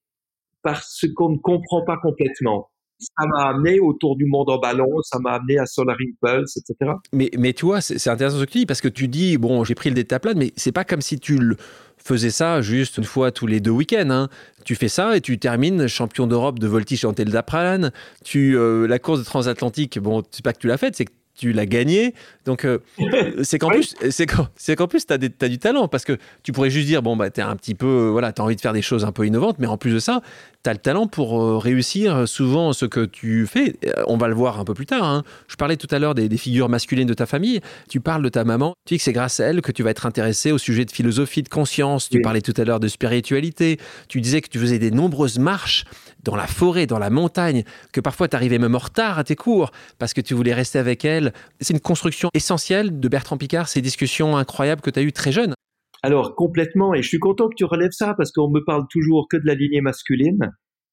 par 0.66 0.82
ce 0.82 1.06
qu'on 1.14 1.30
ne 1.30 1.38
comprend 1.38 1.84
pas 1.86 1.96
complètement 2.02 2.68
ça 2.98 3.26
m'a 3.26 3.48
amené 3.48 3.78
autour 3.80 4.16
du 4.16 4.24
monde 4.24 4.48
en 4.50 4.58
ballon, 4.58 4.88
ça 5.02 5.18
m'a 5.18 5.32
amené 5.32 5.58
à 5.58 5.66
Solar 5.66 5.96
Impulse, 6.00 6.56
etc. 6.56 6.92
Mais, 7.12 7.30
mais 7.38 7.52
tu 7.52 7.66
vois, 7.66 7.80
c'est 7.80 8.08
intéressant 8.08 8.38
ce 8.38 8.44
que 8.44 8.50
tu 8.50 8.58
dis, 8.60 8.66
parce 8.66 8.80
que 8.80 8.88
tu 8.88 9.08
dis, 9.08 9.36
bon, 9.36 9.64
j'ai 9.64 9.74
pris 9.74 9.90
le 9.90 9.94
détaplane, 9.94 10.38
mais 10.38 10.52
c'est 10.56 10.72
pas 10.72 10.84
comme 10.84 11.02
si 11.02 11.18
tu 11.18 11.38
le 11.38 11.56
faisais 11.98 12.30
ça 12.30 12.62
juste 12.62 12.98
une 12.98 13.04
fois 13.04 13.32
tous 13.32 13.46
les 13.46 13.60
deux 13.60 13.70
week-ends. 13.70 14.10
Hein. 14.10 14.28
Tu 14.64 14.74
fais 14.76 14.88
ça 14.88 15.16
et 15.16 15.20
tu 15.20 15.38
termines 15.38 15.86
champion 15.88 16.26
d'Europe 16.26 16.58
de 16.58 16.66
voltige 16.66 17.04
en 17.04 17.12
Deltaplane. 17.12 17.92
Tu, 18.24 18.56
euh, 18.56 18.86
la 18.86 18.98
course 18.98 19.18
de 19.18 19.24
transatlantique, 19.24 19.98
bon, 19.98 20.22
c'est 20.30 20.44
pas 20.44 20.52
que 20.52 20.58
tu 20.58 20.68
l'as 20.68 20.78
faite, 20.78 20.96
c'est 20.96 21.04
que 21.04 21.12
tu 21.36 21.52
l'as 21.52 21.66
gagné. 21.66 22.14
Donc, 22.44 22.64
euh, 22.64 22.78
c'est 23.42 23.58
qu'en 23.58 23.68
plus, 23.68 23.94
c'est 24.10 24.26
qu'en, 24.26 24.86
plus, 24.88 25.06
tu 25.06 25.12
as, 25.12 25.18
du 25.18 25.58
talent 25.58 25.88
parce 25.88 26.04
que 26.04 26.16
tu 26.42 26.52
pourrais 26.52 26.70
juste 26.70 26.86
dire, 26.86 27.02
bon, 27.02 27.16
bah, 27.16 27.30
tu 27.30 27.40
un 27.40 27.56
petit 27.56 27.74
peu, 27.74 28.08
voilà, 28.10 28.32
tu 28.32 28.40
as 28.40 28.44
envie 28.44 28.56
de 28.56 28.60
faire 28.60 28.72
des 28.72 28.82
choses 28.82 29.04
un 29.04 29.12
peu 29.12 29.26
innovantes, 29.26 29.56
mais 29.58 29.66
en 29.66 29.76
plus 29.76 29.92
de 29.92 29.98
ça, 29.98 30.22
tu 30.64 30.70
as 30.70 30.72
le 30.72 30.78
talent 30.78 31.06
pour 31.06 31.40
euh, 31.40 31.58
réussir 31.58 32.26
souvent 32.26 32.72
ce 32.72 32.86
que 32.86 33.04
tu 33.04 33.46
fais. 33.46 33.76
Euh, 33.86 34.02
on 34.06 34.16
va 34.16 34.28
le 34.28 34.34
voir 34.34 34.58
un 34.58 34.64
peu 34.64 34.74
plus 34.74 34.86
tard. 34.86 35.04
Hein. 35.04 35.22
Je 35.48 35.56
parlais 35.56 35.76
tout 35.76 35.86
à 35.90 35.98
l'heure 35.98 36.14
des, 36.14 36.36
figures 36.36 36.68
masculines 36.68 37.06
de 37.06 37.14
ta 37.14 37.26
famille. 37.26 37.60
Tu 37.88 38.00
parles 38.00 38.22
de 38.22 38.28
ta 38.28 38.44
maman. 38.44 38.74
Tu 38.84 38.94
dis 38.94 38.98
que 38.98 39.04
c'est 39.04 39.12
grâce 39.12 39.40
à 39.40 39.46
elle 39.46 39.62
que 39.62 39.72
tu 39.72 39.82
vas 39.82 39.90
être 39.90 40.06
intéressé 40.06 40.52
au 40.52 40.58
sujet 40.58 40.84
de 40.84 40.90
philosophie, 40.90 41.42
de 41.42 41.48
conscience. 41.48 42.08
Tu 42.08 42.20
parlais 42.20 42.40
tout 42.40 42.54
à 42.56 42.64
l'heure 42.64 42.80
de 42.80 42.88
spiritualité. 42.88 43.78
Tu 44.08 44.20
disais 44.20 44.40
que 44.40 44.48
tu 44.48 44.58
faisais 44.58 44.78
des 44.78 44.90
nombreuses 44.90 45.38
marches 45.38 45.84
dans 46.26 46.36
la 46.36 46.46
forêt, 46.46 46.86
dans 46.86 46.98
la 46.98 47.08
montagne, 47.08 47.64
que 47.92 48.00
parfois 48.00 48.28
tu 48.28 48.36
arrivais 48.36 48.58
même 48.58 48.74
en 48.74 48.78
retard 48.78 49.18
à 49.18 49.24
tes 49.24 49.36
cours 49.36 49.70
parce 49.98 50.12
que 50.12 50.20
tu 50.20 50.34
voulais 50.34 50.52
rester 50.52 50.78
avec 50.78 51.04
elle. 51.04 51.32
C'est 51.60 51.72
une 51.72 51.80
construction 51.80 52.28
essentielle 52.34 53.00
de 53.00 53.08
Bertrand 53.08 53.38
Picard, 53.38 53.68
ces 53.68 53.80
discussions 53.80 54.36
incroyables 54.36 54.82
que 54.82 54.90
tu 54.90 54.98
as 54.98 55.02
eues 55.02 55.12
très 55.12 55.32
jeune. 55.32 55.54
Alors 56.02 56.34
complètement, 56.34 56.94
et 56.94 57.02
je 57.02 57.08
suis 57.08 57.18
content 57.18 57.48
que 57.48 57.54
tu 57.56 57.64
relèves 57.64 57.92
ça 57.92 58.14
parce 58.14 58.30
qu'on 58.32 58.50
me 58.50 58.60
parle 58.64 58.84
toujours 58.90 59.26
que 59.30 59.36
de 59.36 59.46
la 59.46 59.54
lignée 59.54 59.80
masculine. 59.80 60.52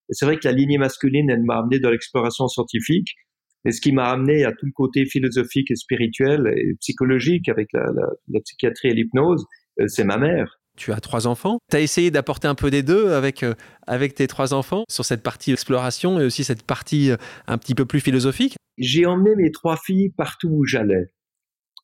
C'est 0.10 0.26
vrai 0.26 0.38
que 0.38 0.48
la 0.48 0.54
lignée 0.54 0.78
masculine, 0.78 1.30
elle 1.30 1.44
m'a 1.44 1.60
amené 1.60 1.80
dans 1.80 1.90
l'exploration 1.90 2.48
scientifique, 2.48 3.16
et 3.66 3.72
ce 3.72 3.80
qui 3.80 3.94
m'a 3.94 4.10
amené 4.10 4.44
à 4.44 4.52
tout 4.52 4.66
le 4.66 4.72
côté 4.74 5.06
philosophique 5.06 5.72
et 5.72 5.76
spirituel 5.76 6.54
et 6.58 6.74
psychologique 6.82 7.48
avec 7.48 7.70
la, 7.74 7.86
la 8.28 8.40
psychiatrie 8.42 8.90
et 8.90 8.94
l'hypnose, 8.94 9.46
euh, 9.80 9.88
c'est 9.88 10.04
ma 10.04 10.18
mère. 10.18 10.60
Tu 10.78 10.92
as 10.92 11.00
trois 11.00 11.28
enfants. 11.28 11.60
Tu 11.70 11.78
as 11.78 11.82
essayé 11.82 12.10
d'apporter 12.10 12.48
un 12.48 12.56
peu 12.56 12.72
des 12.72 12.82
deux 12.82 13.12
avec, 13.12 13.44
euh, 13.44 13.54
avec 13.86 14.16
tes 14.16 14.28
trois 14.28 14.54
enfants 14.54 14.86
sur 14.90 15.06
cette 15.06 15.22
partie 15.22 15.52
exploration 15.52 16.20
et 16.20 16.26
aussi 16.26 16.44
cette 16.44 16.64
partie 16.64 17.12
euh, 17.12 17.18
un 17.48 17.58
petit 17.58 17.76
peu 17.76 17.86
plus 17.86 18.00
philosophique? 18.00 18.56
J'ai 18.78 19.06
emmené 19.06 19.36
mes 19.36 19.52
trois 19.52 19.78
filles 19.78 20.10
partout 20.18 20.50
où 20.50 20.66
j'allais. 20.66 21.14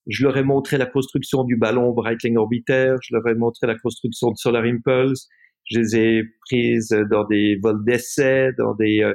Je 0.08 0.24
leur 0.24 0.38
ai 0.38 0.44
montré 0.44 0.78
la 0.78 0.88
construction 0.88 1.44
du 1.44 1.56
ballon 1.56 1.92
Breitling 1.92 2.38
Orbiter, 2.38 2.96
je 3.04 3.16
leur 3.16 3.28
ai 3.28 3.36
montré 3.36 3.68
la 3.68 3.78
construction 3.78 4.32
de 4.32 4.38
Solar 4.38 4.64
Impulse, 4.64 5.28
je 5.66 5.80
les 5.80 5.96
ai 5.96 6.24
prises 6.48 6.96
dans 7.12 7.26
des 7.26 7.60
vols 7.62 7.84
d'essai, 7.86 8.50
dans 8.58 8.74
des... 8.74 9.02
Euh, 9.04 9.14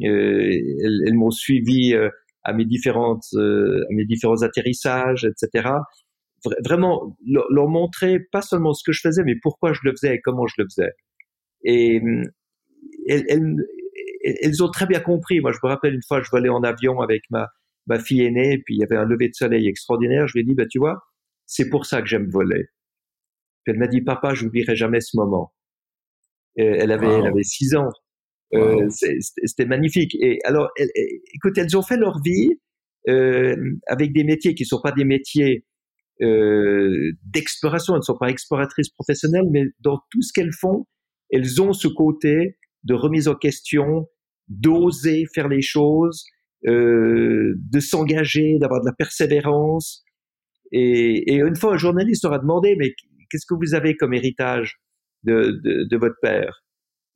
elles, 0.00 1.14
m'ont 1.14 1.30
suivi 1.30 1.94
à 2.44 2.52
mes 2.54 2.64
différentes 2.64 3.26
à 3.36 3.92
mes 3.94 4.06
différents 4.06 4.42
atterrissages, 4.42 5.26
etc 5.26 5.68
vraiment 6.64 7.16
leur, 7.26 7.68
montrer 7.68 8.18
pas 8.32 8.42
seulement 8.42 8.72
ce 8.74 8.82
que 8.84 8.92
je 8.92 9.00
faisais, 9.00 9.22
mais 9.24 9.36
pourquoi 9.40 9.72
je 9.72 9.80
le 9.84 9.92
faisais 9.92 10.16
et 10.16 10.20
comment 10.20 10.46
je 10.46 10.54
le 10.58 10.64
faisais. 10.64 10.92
Et 11.64 12.00
hum, 12.00 12.22
elles, 13.08 13.24
elles, 14.24 14.62
ont 14.62 14.70
très 14.70 14.86
bien 14.86 15.00
compris. 15.00 15.40
Moi, 15.40 15.52
je 15.52 15.58
me 15.62 15.68
rappelle 15.68 15.94
une 15.94 16.02
fois, 16.06 16.22
je 16.22 16.30
volais 16.30 16.48
en 16.48 16.62
avion 16.62 17.00
avec 17.00 17.22
ma, 17.30 17.48
ma 17.86 17.98
fille 17.98 18.22
aînée, 18.22 18.54
et 18.54 18.58
puis 18.58 18.76
il 18.76 18.80
y 18.80 18.84
avait 18.84 18.96
un 18.96 19.04
lever 19.04 19.28
de 19.28 19.34
soleil 19.34 19.68
extraordinaire. 19.68 20.26
Je 20.28 20.34
lui 20.34 20.40
ai 20.40 20.44
dit, 20.44 20.54
bah, 20.54 20.66
tu 20.68 20.78
vois, 20.78 21.00
c'est 21.46 21.68
pour 21.68 21.86
ça 21.86 22.02
que 22.02 22.08
j'aime 22.08 22.28
voler. 22.30 22.66
Puis 23.64 23.72
elle 23.72 23.78
m'a 23.78 23.86
dit, 23.86 24.00
papa, 24.00 24.34
je 24.34 24.44
n'oublierai 24.44 24.74
jamais 24.74 25.00
ce 25.00 25.16
moment. 25.16 25.52
elle 26.56 26.90
avait, 26.92 27.06
elle 27.06 27.26
avait 27.26 27.44
six 27.44 27.74
ans. 27.76 27.90
Euh, 28.54 28.88
C'était 28.90 29.66
magnifique. 29.66 30.14
Et 30.20 30.38
alors, 30.44 30.70
écoute, 31.34 31.56
elles 31.56 31.76
ont 31.76 31.82
fait 31.82 31.96
leur 31.96 32.20
vie 32.22 32.60
euh, 33.08 33.56
avec 33.86 34.12
des 34.12 34.24
métiers 34.24 34.54
qui 34.54 34.64
sont 34.64 34.80
pas 34.80 34.92
des 34.92 35.04
métiers 35.04 35.64
euh, 36.22 37.12
d'exploration. 37.24 37.94
Elles 37.94 38.00
ne 38.00 38.04
sont 38.04 38.18
pas 38.18 38.28
exploratrices 38.28 38.90
professionnelles, 38.90 39.48
mais 39.50 39.64
dans 39.80 40.00
tout 40.10 40.22
ce 40.22 40.32
qu'elles 40.32 40.52
font, 40.52 40.86
elles 41.30 41.60
ont 41.60 41.72
ce 41.72 41.88
côté 41.88 42.58
de 42.84 42.94
remise 42.94 43.28
en 43.28 43.34
question, 43.34 44.08
d'oser 44.48 45.24
faire 45.34 45.48
les 45.48 45.62
choses, 45.62 46.24
euh, 46.66 47.54
de 47.56 47.80
s'engager, 47.80 48.58
d'avoir 48.58 48.80
de 48.80 48.86
la 48.86 48.92
persévérance. 48.92 50.04
Et, 50.72 51.34
une 51.34 51.56
fois, 51.56 51.74
un 51.74 51.78
journaliste 51.78 52.24
aura 52.24 52.38
demandé, 52.38 52.74
mais 52.78 52.94
qu'est-ce 53.30 53.46
que 53.46 53.54
vous 53.54 53.74
avez 53.74 53.96
comme 53.96 54.14
héritage 54.14 54.80
de 55.24 55.96
votre 55.96 56.16
père? 56.22 56.61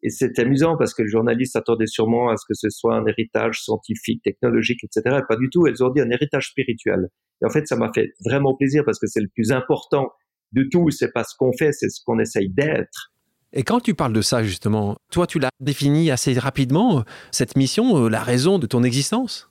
Et 0.06 0.10
c'est 0.10 0.38
amusant 0.38 0.76
parce 0.76 0.94
que 0.94 1.02
le 1.02 1.08
journaliste 1.08 1.56
attendait 1.56 1.88
sûrement 1.88 2.28
à 2.30 2.36
ce 2.36 2.44
que 2.48 2.54
ce 2.54 2.70
soit 2.70 2.94
un 2.94 3.04
héritage 3.06 3.60
scientifique, 3.60 4.22
technologique, 4.22 4.84
etc. 4.84 5.18
pas 5.28 5.34
du 5.34 5.50
tout. 5.50 5.66
Elles 5.66 5.82
ont 5.82 5.90
dit 5.90 6.00
un 6.00 6.08
héritage 6.10 6.50
spirituel. 6.50 7.08
Et 7.42 7.44
en 7.44 7.50
fait, 7.50 7.66
ça 7.66 7.74
m'a 7.74 7.90
fait 7.92 8.12
vraiment 8.24 8.54
plaisir 8.54 8.84
parce 8.86 9.00
que 9.00 9.08
c'est 9.08 9.20
le 9.20 9.26
plus 9.26 9.50
important 9.50 10.12
de 10.52 10.62
tout. 10.70 10.90
C'est 10.90 11.10
pas 11.10 11.24
ce 11.24 11.34
qu'on 11.36 11.50
fait, 11.58 11.72
c'est 11.72 11.88
ce 11.88 12.00
qu'on 12.06 12.20
essaye 12.20 12.48
d'être. 12.48 13.12
Et 13.52 13.64
quand 13.64 13.80
tu 13.80 13.94
parles 13.94 14.12
de 14.12 14.20
ça, 14.20 14.44
justement, 14.44 14.96
toi, 15.10 15.26
tu 15.26 15.40
l'as 15.40 15.50
défini 15.58 16.12
assez 16.12 16.34
rapidement, 16.34 17.04
cette 17.32 17.56
mission, 17.56 18.04
euh, 18.04 18.08
la 18.08 18.22
raison 18.22 18.60
de 18.60 18.68
ton 18.68 18.84
existence? 18.84 19.50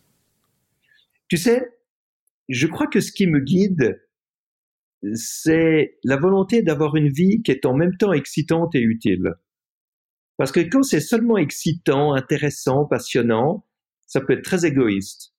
Tu 1.28 1.36
sais, 1.36 1.68
je 2.48 2.68
crois 2.68 2.88
que 2.88 3.02
ce 3.02 3.12
qui 3.12 3.28
me 3.28 3.42
guide, 3.42 4.02
c'est 5.16 5.98
la 6.06 6.16
volonté 6.16 6.62
d'avoir 6.62 6.96
une 6.96 7.10
vie 7.10 7.42
qui 7.44 7.52
est 7.52 7.66
en 7.66 7.76
même 7.76 7.98
temps 7.98 8.14
excitante 8.14 8.74
et 8.74 8.80
utile. 8.80 9.34
Parce 10.38 10.52
que 10.52 10.60
quand 10.60 10.84
c'est 10.84 11.00
seulement 11.00 11.38
excitant, 11.38 12.14
intéressant, 12.14 12.86
passionnant, 12.86 13.66
ça 14.06 14.22
peut 14.22 14.34
être 14.34 14.44
très 14.44 14.66
égoïste. 14.66 15.34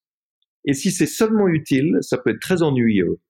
Et 0.65 0.75
si 0.75 0.91
c'est 0.91 1.07
seulement 1.07 1.49
utile, 1.49 1.99
ça 2.01 2.19
peut 2.19 2.31
être 2.31 2.41
très 2.41 2.63
ennuyeux. 2.63 3.21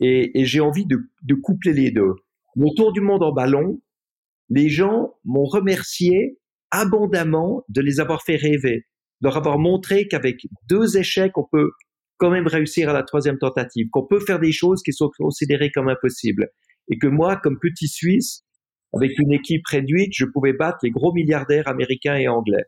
Et, 0.00 0.44
j'ai 0.44 0.60
envie 0.60 0.84
de, 0.84 0.98
de, 1.22 1.34
coupler 1.34 1.72
les 1.72 1.92
deux. 1.92 2.14
Mon 2.56 2.74
tour 2.74 2.92
du 2.92 3.00
monde 3.00 3.22
en 3.22 3.32
ballon, 3.32 3.80
les 4.50 4.68
gens 4.68 5.14
m'ont 5.24 5.44
remercié 5.44 6.38
abondamment 6.72 7.64
de 7.68 7.80
les 7.80 8.00
avoir 8.00 8.22
fait 8.22 8.36
rêver, 8.36 8.86
de 9.20 9.28
leur 9.28 9.36
avoir 9.36 9.58
montré 9.58 10.08
qu'avec 10.08 10.46
deux 10.68 10.98
échecs, 10.98 11.38
on 11.38 11.46
peut 11.50 11.70
quand 12.18 12.30
même 12.30 12.46
réussir 12.46 12.88
à 12.88 12.92
la 12.92 13.02
troisième 13.02 13.38
tentative, 13.38 13.88
qu'on 13.90 14.06
peut 14.06 14.20
faire 14.20 14.40
des 14.40 14.52
choses 14.52 14.82
qui 14.82 14.92
sont 14.92 15.10
considérées 15.16 15.70
comme 15.72 15.88
impossibles. 15.88 16.48
Et 16.88 16.98
que 16.98 17.06
moi, 17.06 17.36
comme 17.36 17.58
petit 17.60 17.88
Suisse, 17.88 18.44
avec 18.94 19.18
une 19.18 19.32
équipe 19.32 19.66
réduite, 19.66 20.12
je 20.14 20.24
pouvais 20.24 20.52
battre 20.52 20.78
les 20.82 20.90
gros 20.90 21.12
milliardaires 21.12 21.68
américains 21.68 22.16
et 22.16 22.28
anglais. 22.28 22.64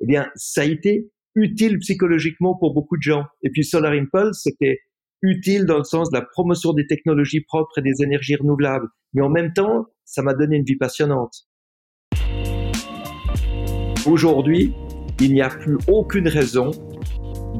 Eh 0.00 0.06
bien, 0.06 0.28
ça 0.36 0.62
a 0.62 0.64
été 0.64 1.10
utile 1.34 1.78
psychologiquement 1.78 2.56
pour 2.56 2.74
beaucoup 2.74 2.96
de 2.96 3.02
gens. 3.02 3.24
Et 3.42 3.50
puis 3.50 3.64
Solar 3.64 3.92
Impulse, 3.92 4.40
c'était 4.42 4.78
utile 5.22 5.64
dans 5.64 5.78
le 5.78 5.84
sens 5.84 6.10
de 6.10 6.16
la 6.16 6.24
promotion 6.24 6.72
des 6.72 6.86
technologies 6.86 7.40
propres 7.40 7.78
et 7.78 7.82
des 7.82 8.02
énergies 8.02 8.36
renouvelables. 8.36 8.86
Mais 9.14 9.22
en 9.22 9.30
même 9.30 9.52
temps, 9.52 9.86
ça 10.04 10.22
m'a 10.22 10.34
donné 10.34 10.56
une 10.56 10.64
vie 10.64 10.76
passionnante. 10.76 11.48
Aujourd'hui, 14.06 14.72
il 15.20 15.34
n'y 15.34 15.42
a 15.42 15.48
plus 15.48 15.76
aucune 15.88 16.28
raison 16.28 16.70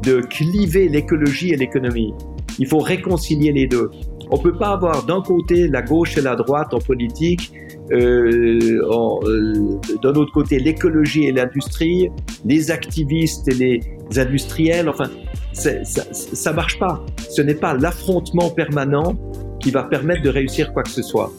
de 0.03 0.21
cliver 0.21 0.89
l'écologie 0.89 1.51
et 1.51 1.57
l'économie. 1.57 2.15
Il 2.59 2.67
faut 2.67 2.79
réconcilier 2.79 3.53
les 3.53 3.67
deux. 3.67 3.91
On 4.31 4.39
peut 4.39 4.57
pas 4.57 4.71
avoir 4.71 5.05
d'un 5.05 5.23
côté 5.23 5.69
la 5.69 5.83
gauche 5.83 6.17
et 6.17 6.21
la 6.21 6.37
droite 6.37 6.73
en 6.75 6.79
politique 6.79 7.53
euh, 7.93 8.59
euh, 8.83 9.81
d'un 10.03 10.15
autre 10.15 10.33
côté 10.33 10.59
l'écologie 10.59 11.25
et 11.25 11.33
l'industrie, 11.33 12.11
les 12.45 12.71
activistes 12.71 13.49
et 13.49 13.55
les 13.55 14.19
industriels. 14.19 14.89
Enfin, 14.89 15.11
ça, 15.53 15.71
ça 15.85 16.53
marche 16.53 16.79
pas. 16.79 17.05
Ce 17.31 17.43
n'est 17.43 17.55
pas 17.55 17.75
l'affrontement 17.75 18.51
permanent 18.51 19.15
qui 19.61 19.71
va 19.71 19.85
permettre 19.85 20.23
de 20.23 20.31
réussir 20.31 20.73
quoi 20.73 20.83
que 20.83 20.91
ce 20.91 21.03
soit. 21.03 21.33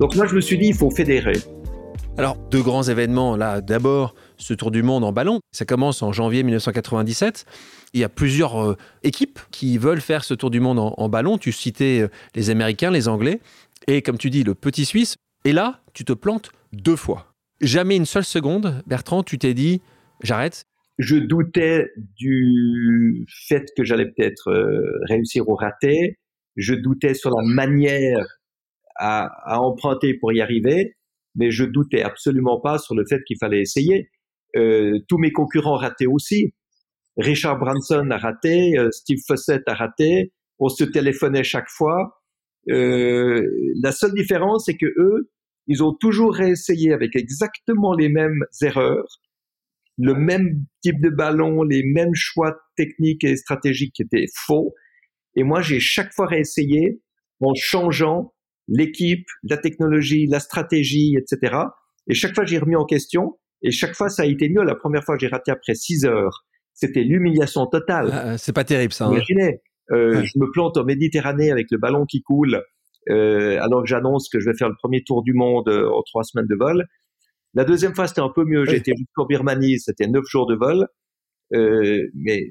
Donc 0.00 0.16
moi, 0.16 0.26
je 0.26 0.34
me 0.34 0.40
suis 0.40 0.58
dit, 0.58 0.68
il 0.68 0.74
faut 0.74 0.90
fédérer. 0.90 1.34
Alors, 2.18 2.36
deux 2.50 2.62
grands 2.62 2.82
événements, 2.82 3.36
là, 3.36 3.60
d'abord, 3.60 4.14
ce 4.36 4.52
tour 4.52 4.70
du 4.70 4.82
monde 4.82 5.04
en 5.04 5.12
ballon, 5.12 5.40
ça 5.50 5.64
commence 5.64 6.02
en 6.02 6.12
janvier 6.12 6.42
1997. 6.42 7.46
Il 7.94 8.00
y 8.00 8.04
a 8.04 8.08
plusieurs 8.08 8.62
euh, 8.62 8.76
équipes 9.02 9.38
qui 9.50 9.78
veulent 9.78 10.00
faire 10.00 10.24
ce 10.24 10.34
tour 10.34 10.50
du 10.50 10.60
monde 10.60 10.78
en, 10.78 10.94
en 10.96 11.08
ballon. 11.08 11.38
Tu 11.38 11.52
citais 11.52 12.06
les 12.34 12.50
Américains, 12.50 12.90
les 12.90 13.08
Anglais, 13.08 13.40
et 13.86 14.02
comme 14.02 14.18
tu 14.18 14.30
dis, 14.30 14.42
le 14.42 14.54
petit 14.54 14.84
Suisse. 14.84 15.16
Et 15.44 15.52
là, 15.52 15.80
tu 15.92 16.04
te 16.04 16.12
plantes 16.12 16.50
deux 16.72 16.96
fois. 16.96 17.34
Jamais 17.60 17.96
une 17.96 18.06
seule 18.06 18.24
seconde, 18.24 18.82
Bertrand, 18.86 19.22
tu 19.22 19.38
t'es 19.38 19.54
dit, 19.54 19.82
j'arrête. 20.22 20.66
Je 20.98 21.16
doutais 21.16 21.88
du 21.96 23.26
fait 23.48 23.66
que 23.76 23.82
j'allais 23.82 24.06
peut-être 24.06 24.50
euh, 24.50 25.00
réussir 25.08 25.48
ou 25.48 25.54
rater. 25.54 26.18
Je 26.56 26.74
doutais 26.74 27.14
sur 27.14 27.30
la 27.30 27.42
manière 27.44 28.24
à, 28.96 29.58
emprunter 29.58 30.14
pour 30.14 30.32
y 30.32 30.40
arriver, 30.40 30.96
mais 31.34 31.50
je 31.50 31.64
doutais 31.64 32.02
absolument 32.02 32.60
pas 32.60 32.78
sur 32.78 32.94
le 32.94 33.04
fait 33.08 33.20
qu'il 33.26 33.38
fallait 33.38 33.60
essayer. 33.60 34.10
Euh, 34.54 34.98
tous 35.08 35.18
mes 35.18 35.32
concurrents 35.32 35.76
rataient 35.76 36.06
aussi. 36.06 36.52
Richard 37.16 37.58
Branson 37.58 38.08
a 38.10 38.18
raté, 38.18 38.78
euh, 38.78 38.90
Steve 38.92 39.18
Fossett 39.26 39.62
a 39.66 39.74
raté. 39.74 40.32
On 40.58 40.68
se 40.68 40.84
téléphonait 40.84 41.42
chaque 41.42 41.68
fois. 41.68 42.20
la 42.66 43.92
seule 43.92 44.12
différence, 44.14 44.66
c'est 44.66 44.76
que 44.76 44.86
eux, 44.86 45.31
ils 45.66 45.82
ont 45.82 45.94
toujours 45.94 46.34
réessayé 46.34 46.92
avec 46.92 47.14
exactement 47.16 47.94
les 47.94 48.08
mêmes 48.08 48.44
erreurs, 48.62 49.20
le 49.98 50.14
même 50.14 50.64
type 50.82 51.00
de 51.00 51.10
ballon, 51.10 51.62
les 51.62 51.82
mêmes 51.84 52.14
choix 52.14 52.56
techniques 52.76 53.24
et 53.24 53.36
stratégiques 53.36 53.94
qui 53.94 54.02
étaient 54.02 54.26
faux. 54.46 54.74
Et 55.36 55.44
moi, 55.44 55.60
j'ai 55.60 55.80
chaque 55.80 56.12
fois 56.12 56.26
réessayé 56.26 57.00
en 57.40 57.54
changeant 57.54 58.34
l'équipe, 58.68 59.26
la 59.42 59.56
technologie, 59.56 60.26
la 60.26 60.40
stratégie, 60.40 61.16
etc. 61.16 61.56
Et 62.08 62.14
chaque 62.14 62.34
fois, 62.34 62.44
j'ai 62.44 62.58
remis 62.58 62.76
en 62.76 62.84
question. 62.84 63.38
Et 63.62 63.70
chaque 63.70 63.94
fois, 63.94 64.08
ça 64.08 64.22
a 64.22 64.26
été 64.26 64.48
mieux. 64.48 64.62
La 64.64 64.74
première 64.74 65.04
fois, 65.04 65.16
j'ai 65.18 65.28
raté 65.28 65.50
après 65.50 65.74
six 65.74 66.04
heures. 66.04 66.44
C'était 66.74 67.02
l'humiliation 67.02 67.66
totale. 67.66 68.10
Ah, 68.12 68.38
c'est 68.38 68.52
pas 68.52 68.64
terrible, 68.64 68.92
ça. 68.92 69.06
Hein. 69.06 69.12
Imaginez. 69.12 69.60
Euh, 69.90 70.22
Je 70.24 70.38
me 70.38 70.50
plante 70.52 70.76
en 70.78 70.84
Méditerranée 70.84 71.50
avec 71.50 71.66
le 71.70 71.78
ballon 71.78 72.06
qui 72.06 72.22
coule, 72.22 72.62
alors 73.08 73.82
que 73.82 73.88
j'annonce 73.88 74.28
que 74.28 74.40
je 74.40 74.48
vais 74.50 74.56
faire 74.56 74.68
le 74.68 74.76
premier 74.76 75.02
tour 75.02 75.22
du 75.22 75.34
monde 75.34 75.68
euh, 75.68 75.90
en 75.90 76.02
trois 76.02 76.22
semaines 76.24 76.46
de 76.46 76.54
vol. 76.54 76.86
La 77.54 77.64
deuxième 77.64 77.94
fois, 77.94 78.06
c'était 78.06 78.20
un 78.20 78.32
peu 78.34 78.44
mieux. 78.44 78.64
J'étais 78.64 78.92
jusqu'en 78.96 79.26
Birmanie, 79.26 79.78
c'était 79.78 80.06
neuf 80.06 80.24
jours 80.26 80.46
de 80.46 80.54
vol. 80.54 80.86
Euh, 81.54 82.08
mais 82.14 82.50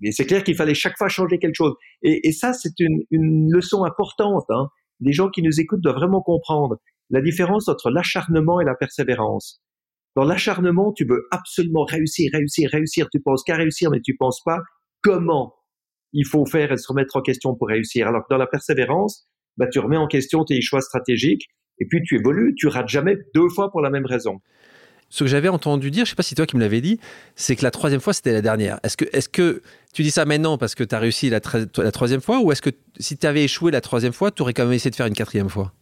mais 0.00 0.12
c'est 0.12 0.26
clair 0.26 0.44
qu'il 0.44 0.54
fallait 0.54 0.74
chaque 0.74 0.96
fois 0.98 1.08
changer 1.08 1.38
quelque 1.38 1.54
chose. 1.54 1.74
Et, 2.02 2.28
et 2.28 2.32
ça, 2.32 2.52
c'est 2.52 2.78
une, 2.80 3.02
une, 3.10 3.50
leçon 3.50 3.84
importante. 3.84 4.44
Hein. 4.50 4.68
Les 5.00 5.12
gens 5.12 5.30
qui 5.30 5.42
nous 5.42 5.58
écoutent 5.58 5.80
doivent 5.80 5.96
vraiment 5.96 6.20
comprendre 6.20 6.76
la 7.08 7.22
différence 7.22 7.68
entre 7.68 7.90
l'acharnement 7.90 8.60
et 8.60 8.64
la 8.64 8.74
persévérance. 8.74 9.62
Dans 10.14 10.24
l'acharnement, 10.24 10.92
tu 10.92 11.06
veux 11.06 11.26
absolument 11.30 11.84
réussir, 11.84 12.30
réussir, 12.32 12.68
réussir. 12.70 13.08
Tu 13.10 13.20
penses 13.20 13.42
qu'à 13.42 13.56
réussir, 13.56 13.90
mais 13.90 14.00
tu 14.00 14.16
penses 14.16 14.42
pas 14.44 14.60
comment 15.02 15.54
il 16.12 16.26
faut 16.26 16.46
faire 16.46 16.72
et 16.72 16.76
se 16.76 16.88
remettre 16.88 17.16
en 17.16 17.22
question 17.22 17.54
pour 17.54 17.68
réussir. 17.68 18.08
Alors 18.08 18.22
que 18.22 18.28
dans 18.30 18.38
la 18.38 18.46
persévérance, 18.46 19.28
bah, 19.56 19.66
tu 19.66 19.78
remets 19.78 19.96
en 19.96 20.06
question 20.06 20.44
tes 20.44 20.60
choix 20.60 20.80
stratégiques 20.80 21.48
et 21.78 21.86
puis 21.86 22.02
tu 22.02 22.16
évolues. 22.16 22.54
Tu 22.56 22.68
rates 22.68 22.88
jamais 22.88 23.16
deux 23.34 23.48
fois 23.48 23.70
pour 23.70 23.80
la 23.80 23.90
même 23.90 24.06
raison 24.06 24.40
ce 25.08 25.24
que 25.24 25.30
j'avais 25.30 25.48
entendu 25.48 25.90
dire, 25.90 26.04
je 26.04 26.10
sais 26.10 26.16
pas 26.16 26.22
si 26.22 26.34
toi 26.34 26.46
qui 26.46 26.56
me 26.56 26.60
l'avais 26.60 26.80
dit, 26.80 26.98
c'est 27.36 27.56
que 27.56 27.62
la 27.62 27.70
troisième 27.70 28.00
fois 28.00 28.12
c'était 28.12 28.32
la 28.32 28.42
dernière. 28.42 28.80
Est-ce 28.82 28.96
que, 28.96 29.04
est 29.12 29.30
que 29.30 29.62
tu 29.92 30.02
dis 30.02 30.10
ça 30.10 30.24
maintenant 30.24 30.58
parce 30.58 30.74
que 30.74 30.84
tu 30.84 30.94
as 30.94 30.98
réussi 30.98 31.30
la, 31.30 31.40
la, 31.76 31.92
troisième 31.92 32.20
fois 32.20 32.40
ou 32.40 32.52
est-ce 32.52 32.62
que 32.62 32.70
si 32.98 33.16
tu 33.16 33.26
avais 33.26 33.44
échoué 33.44 33.70
la 33.70 33.80
troisième 33.80 34.12
fois, 34.12 34.30
tu 34.30 34.42
aurais 34.42 34.52
quand 34.52 34.64
même 34.64 34.72
essayé 34.72 34.90
de 34.90 34.96
faire 34.96 35.06
une 35.06 35.14
quatrième 35.14 35.48
fois? 35.48 35.72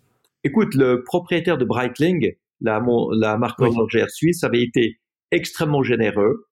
Écoute, 0.45 0.75
le 0.75 1.02
propriétaire 1.04 1.57
de 1.57 1.64
Breitling, 1.64 2.35
la, 2.61 2.81
la 3.19 3.38
marque 3.38 3.59
oui. 3.61 3.71
suisse, 4.09 4.45
avait 4.45 4.62
été 4.62 5.00
extrêmement 5.31 5.83
généreux. 5.83 6.47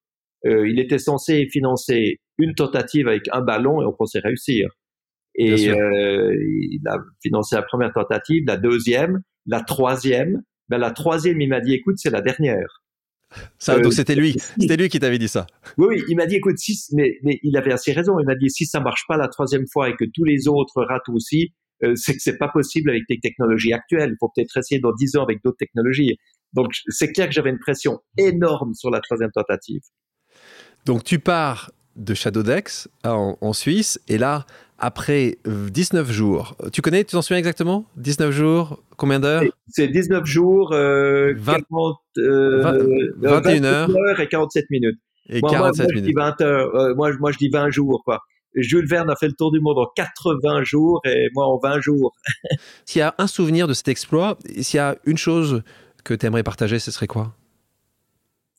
Euh, 0.46 0.66
il 0.66 0.80
était 0.80 0.98
censé 0.98 1.46
financer 1.52 2.20
une 2.38 2.54
tentative 2.54 3.06
avec 3.06 3.28
un 3.32 3.42
ballon 3.42 3.82
et 3.82 3.84
on 3.84 3.92
pensait 3.92 4.20
réussir. 4.20 4.70
Et 5.34 5.70
euh, 5.70 6.36
il 6.70 6.80
a 6.86 6.98
financé 7.22 7.56
la 7.56 7.62
première 7.62 7.92
tentative, 7.92 8.44
la 8.46 8.56
deuxième, 8.56 9.22
la 9.46 9.60
troisième, 9.60 10.42
ben, 10.68 10.78
la 10.78 10.90
troisième, 10.90 11.40
il 11.40 11.48
m'a 11.48 11.60
dit, 11.60 11.74
écoute, 11.74 11.96
c'est 11.98 12.10
la 12.10 12.20
dernière. 12.20 12.82
Ça, 13.58 13.76
donc 13.76 13.86
euh, 13.86 13.90
c'était 13.90 14.14
lui, 14.14 14.36
c'était 14.60 14.76
lui 14.76 14.90
qui 14.90 14.98
t'avait 14.98 15.18
dit 15.18 15.28
ça. 15.28 15.46
Oui, 15.78 15.86
oui, 15.88 16.02
il 16.08 16.16
m'a 16.16 16.26
dit, 16.26 16.36
écoute, 16.36 16.58
si, 16.58 16.78
mais, 16.92 17.18
mais 17.22 17.38
il 17.42 17.56
avait 17.56 17.72
assez 17.72 17.92
raison. 17.92 18.18
Il 18.20 18.26
m'a 18.26 18.34
dit, 18.34 18.50
si 18.50 18.66
ça 18.66 18.80
marche 18.80 19.04
pas 19.08 19.16
la 19.16 19.28
troisième 19.28 19.66
fois 19.72 19.88
et 19.88 19.96
que 19.96 20.04
tous 20.12 20.24
les 20.24 20.48
autres 20.48 20.82
ratent 20.82 21.08
aussi, 21.08 21.54
euh, 21.82 21.94
c'est 21.96 22.14
que 22.14 22.20
c'est 22.20 22.36
pas 22.36 22.48
possible 22.48 22.90
avec 22.90 23.04
les 23.08 23.18
technologies 23.20 23.72
actuelles. 23.72 24.10
Il 24.12 24.16
faut 24.20 24.30
peut-être 24.34 24.56
essayer 24.58 24.80
dans 24.80 24.92
dix 24.92 25.16
ans 25.16 25.22
avec 25.22 25.38
d'autres 25.42 25.56
technologies. 25.58 26.18
Donc 26.52 26.72
c'est 26.88 27.10
clair 27.12 27.26
que 27.26 27.32
j'avais 27.32 27.50
une 27.50 27.58
pression 27.58 28.00
énorme 28.18 28.74
sur 28.74 28.90
la 28.90 29.00
troisième 29.00 29.30
tentative. 29.30 29.80
Donc 30.84 31.04
tu 31.04 31.18
pars 31.18 31.70
de 31.96 32.14
Shadowdex 32.14 32.88
en, 33.04 33.36
en 33.40 33.52
Suisse 33.52 34.00
et 34.08 34.18
là 34.18 34.46
après 34.82 35.38
19 35.44 36.10
jours. 36.10 36.56
Tu 36.72 36.82
connais, 36.82 37.04
tu 37.04 37.12
t'en 37.12 37.22
souviens 37.22 37.38
exactement? 37.38 37.86
19 37.98 38.32
jours, 38.32 38.82
combien 38.96 39.20
d'heures? 39.20 39.44
C'est 39.68 39.86
19 39.86 40.24
jours, 40.24 40.72
euh, 40.72 41.34
20, 41.36 41.52
40, 41.70 41.96
euh, 42.18 43.12
21 43.18 43.64
heures. 43.64 43.90
heures 43.90 44.20
et 44.20 44.26
47 44.26 44.64
minutes. 44.70 44.98
Et 45.28 45.40
moi, 45.40 45.52
47 45.52 45.52
moi, 45.52 45.86
moi, 45.86 45.94
minutes. 45.94 46.04
Je 46.04 46.10
dis 46.10 46.14
20 46.14 46.40
heures, 46.40 46.74
euh, 46.74 46.94
moi, 46.96 47.12
moi, 47.20 47.30
je 47.30 47.38
dis 47.38 47.48
20 47.48 47.70
jours. 47.70 48.02
Quoi. 48.04 48.22
Jules 48.56 48.88
Verne 48.88 49.08
a 49.08 49.14
fait 49.14 49.28
le 49.28 49.34
tour 49.34 49.52
du 49.52 49.60
monde 49.60 49.78
en 49.78 49.86
80 49.94 50.64
jours 50.64 51.00
et 51.04 51.28
moi 51.32 51.46
en 51.46 51.58
20 51.58 51.80
jours. 51.80 52.12
s'il 52.84 52.98
y 52.98 53.02
a 53.02 53.14
un 53.18 53.28
souvenir 53.28 53.68
de 53.68 53.74
cet 53.74 53.86
exploit, 53.86 54.36
s'il 54.60 54.78
y 54.78 54.80
a 54.80 54.96
une 55.04 55.16
chose 55.16 55.62
que 56.02 56.12
tu 56.12 56.26
aimerais 56.26 56.42
partager, 56.42 56.80
ce 56.80 56.90
serait 56.90 57.06
quoi? 57.06 57.36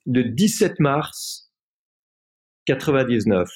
Le 0.06 0.24
17 0.24 0.80
mars 0.80 1.43
99 2.66 3.50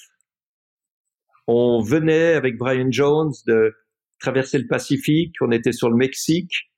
on 1.47 1.81
venait 1.81 2.33
avec 2.33 2.57
Brian 2.57 2.91
Jones 2.91 3.31
de 3.47 3.73
traverser 4.19 4.57
le 4.57 4.67
Pacifique, 4.67 5.35
on 5.41 5.51
était 5.51 5.71
sur 5.71 5.89
le 5.89 5.95
Mexique, 5.95 6.69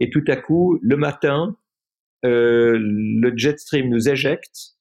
et 0.00 0.10
tout 0.10 0.24
à 0.28 0.36
coup, 0.36 0.78
le 0.82 0.96
matin, 0.96 1.56
euh, 2.24 2.78
le 2.78 3.32
jet 3.36 3.58
stream 3.58 3.88
nous 3.88 4.08
éjecte, 4.08 4.76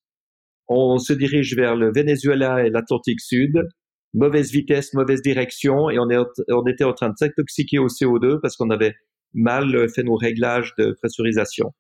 on 0.68 0.98
se 0.98 1.14
dirige 1.14 1.56
vers 1.56 1.76
le 1.76 1.92
Venezuela 1.94 2.66
et 2.66 2.70
l'Atlantique 2.70 3.22
Sud, 3.22 3.68
mauvaise 4.14 4.52
vitesse, 4.52 4.94
mauvaise 4.94 5.22
direction, 5.22 5.90
et 5.90 5.98
on, 5.98 6.08
on 6.50 6.66
était 6.66 6.84
en 6.84 6.94
train 6.94 7.10
de 7.10 7.16
s'intoxiquer 7.18 7.80
au 7.80 7.88
CO2 7.88 8.40
parce 8.42 8.58
qu'on 8.58 8.70
avait 8.70 8.96
mal 9.34 9.88
fait 9.90 10.04
nos 10.04 10.16
réglages 10.16 10.74
de 10.78 10.92
pressurisation. 10.92 11.74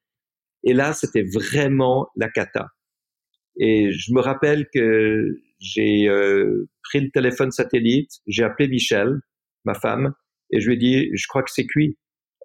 Et 0.63 0.73
là, 0.73 0.93
c'était 0.93 1.23
vraiment 1.23 2.07
la 2.15 2.29
cata. 2.29 2.67
Et 3.59 3.91
je 3.91 4.13
me 4.13 4.21
rappelle 4.21 4.67
que 4.73 5.41
j'ai 5.59 6.07
euh, 6.07 6.69
pris 6.83 7.01
le 7.01 7.09
téléphone 7.09 7.51
satellite, 7.51 8.11
j'ai 8.27 8.43
appelé 8.43 8.67
Michel, 8.67 9.19
ma 9.65 9.73
femme, 9.73 10.13
et 10.51 10.59
je 10.59 10.67
lui 10.67 10.75
ai 10.75 10.77
dit, 10.77 11.09
je 11.13 11.25
crois 11.27 11.43
que 11.43 11.51
c'est 11.51 11.65
cuit. 11.65 11.97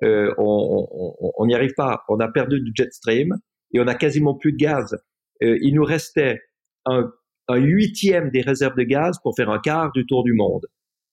Euh, 0.03 0.33
on 0.38 1.46
n'y 1.46 1.55
arrive 1.55 1.75
pas. 1.77 2.03
On 2.09 2.18
a 2.18 2.29
perdu 2.29 2.61
du 2.61 2.72
jet 2.75 2.92
stream 2.92 3.37
et 3.72 3.81
on 3.81 3.87
a 3.87 3.94
quasiment 3.94 4.35
plus 4.35 4.53
de 4.53 4.57
gaz. 4.57 4.96
Euh, 5.42 5.59
il 5.62 5.75
nous 5.75 5.85
restait 5.85 6.40
un, 6.87 7.12
un, 7.46 7.57
huitième 7.57 8.31
des 8.31 8.40
réserves 8.40 8.77
de 8.77 8.83
gaz 8.83 9.18
pour 9.22 9.35
faire 9.37 9.51
un 9.51 9.61
quart 9.61 9.92
du 9.92 10.05
tour 10.07 10.25
du 10.25 10.33
monde. 10.33 10.66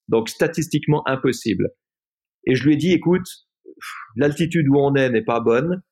Donc 0.07 0.29
statistiquement 0.29 1.07
impossible. 1.07 1.69
Et 2.47 2.55
je 2.55 2.65
lui 2.65 2.73
ai 2.73 2.77
dit, 2.77 2.93
écoute, 2.93 3.27
l'altitude 4.15 4.67
où 4.67 4.77
on 4.77 4.95
est 4.95 5.09
n'est 5.11 5.23
pas 5.23 5.39
bonne. 5.39 5.83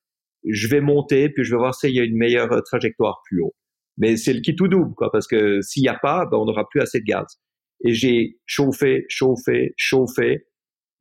Je 0.49 0.67
vais 0.67 0.81
monter, 0.81 1.29
puis 1.29 1.43
je 1.43 1.51
vais 1.51 1.57
voir 1.57 1.75
s'il 1.75 1.93
y 1.93 1.99
a 1.99 2.03
une 2.03 2.17
meilleure 2.17 2.63
trajectoire 2.63 3.21
plus 3.27 3.41
haut. 3.41 3.53
Mais 3.97 4.15
c'est 4.15 4.33
le 4.33 4.41
qui 4.41 4.55
tout 4.55 4.67
double, 4.67 4.93
quoi, 4.95 5.11
parce 5.11 5.27
que 5.27 5.61
s'il 5.61 5.83
n'y 5.83 5.89
a 5.89 5.97
pas, 5.97 6.25
ben, 6.25 6.37
on 6.37 6.45
n'aura 6.45 6.67
plus 6.69 6.81
assez 6.81 6.99
de 6.99 7.05
gaz. 7.05 7.25
Et 7.83 7.93
j'ai 7.93 8.37
chauffé, 8.45 9.05
chauffé, 9.09 9.73
chauffé. 9.77 10.45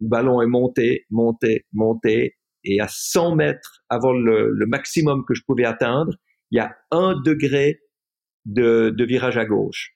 Le 0.01 0.09
ballon 0.09 0.43
est 0.43 0.47
monté, 0.47 1.07
monté, 1.11 1.67
monté. 1.73 2.37
Et 2.65 2.81
à 2.81 2.89
100 2.89 3.37
mètres 3.37 3.83
avant 3.89 4.13
le, 4.13 4.53
maximum 4.67 5.25
que 5.27 5.35
je 5.35 5.43
pouvais 5.47 5.65
atteindre, 5.65 6.13
il 6.51 6.57
y 6.57 6.61
a 6.61 6.75
un 6.91 7.21
degré 7.21 7.81
de, 8.45 8.95
virage 9.05 9.37
à 9.37 9.45
gauche. 9.45 9.93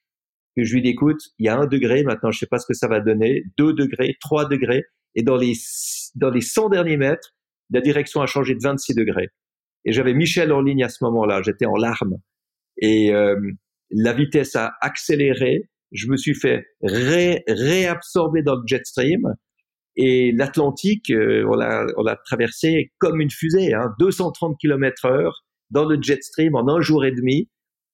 Et 0.57 0.65
je 0.65 0.75
lui 0.75 0.83
dis, 0.83 0.91
écoute, 0.91 1.21
il 1.39 1.47
y 1.47 1.49
a 1.49 1.57
un 1.57 1.67
degré, 1.67 2.03
maintenant 2.03 2.31
je 2.31 2.39
sais 2.39 2.47
pas 2.47 2.59
ce 2.59 2.67
que 2.67 2.75
ça 2.75 2.89
va 2.89 3.01
donner, 3.01 3.45
deux 3.57 3.73
degrés, 3.73 4.17
trois 4.21 4.49
degrés, 4.49 4.85
et 5.15 5.23
dans 5.23 5.37
les, 5.37 5.53
dans 6.17 6.31
les 6.31 6.41
100 6.41 6.71
derniers 6.71 6.97
mètres, 6.97 7.35
la 7.71 7.81
direction 7.81 8.21
a 8.21 8.27
changé 8.27 8.55
de 8.55 8.61
26 8.63 8.95
degrés. 8.95 9.29
Et 9.85 9.93
j'avais 9.93 10.13
Michel 10.13 10.53
en 10.53 10.61
ligne 10.61 10.85
à 10.85 10.89
ce 10.89 11.03
moment-là, 11.05 11.41
j'étais 11.43 11.67
en 11.67 11.77
larmes. 11.77 12.19
Et 12.81 13.13
euh, 13.13 13.37
la 13.91 14.13
vitesse 14.13 14.57
a 14.57 14.73
accéléré. 14.81 15.71
Je 15.93 16.09
me 16.09 16.17
suis 16.17 16.35
fait 16.35 16.65
ré, 16.83 17.43
réabsorber 17.49 18.43
dans 18.43 18.57
le 18.57 18.63
jet 18.67 18.85
stream. 18.85 19.23
Et 19.97 20.33
l'Atlantique, 20.33 21.11
euh, 21.11 21.45
on 21.49 22.03
l'a 22.03 22.17
traversé 22.25 22.93
comme 22.99 23.21
une 23.21 23.31
fusée, 23.31 23.75
hein, 23.75 23.93
230 23.99 24.57
km 24.59 25.07
heure 25.07 25.45
dans 25.71 25.85
le 25.85 26.01
jet 26.01 26.23
stream 26.23 26.55
en 26.55 26.69
un 26.69 26.81
jour 26.81 27.05
et 27.05 27.13
demi. 27.13 27.49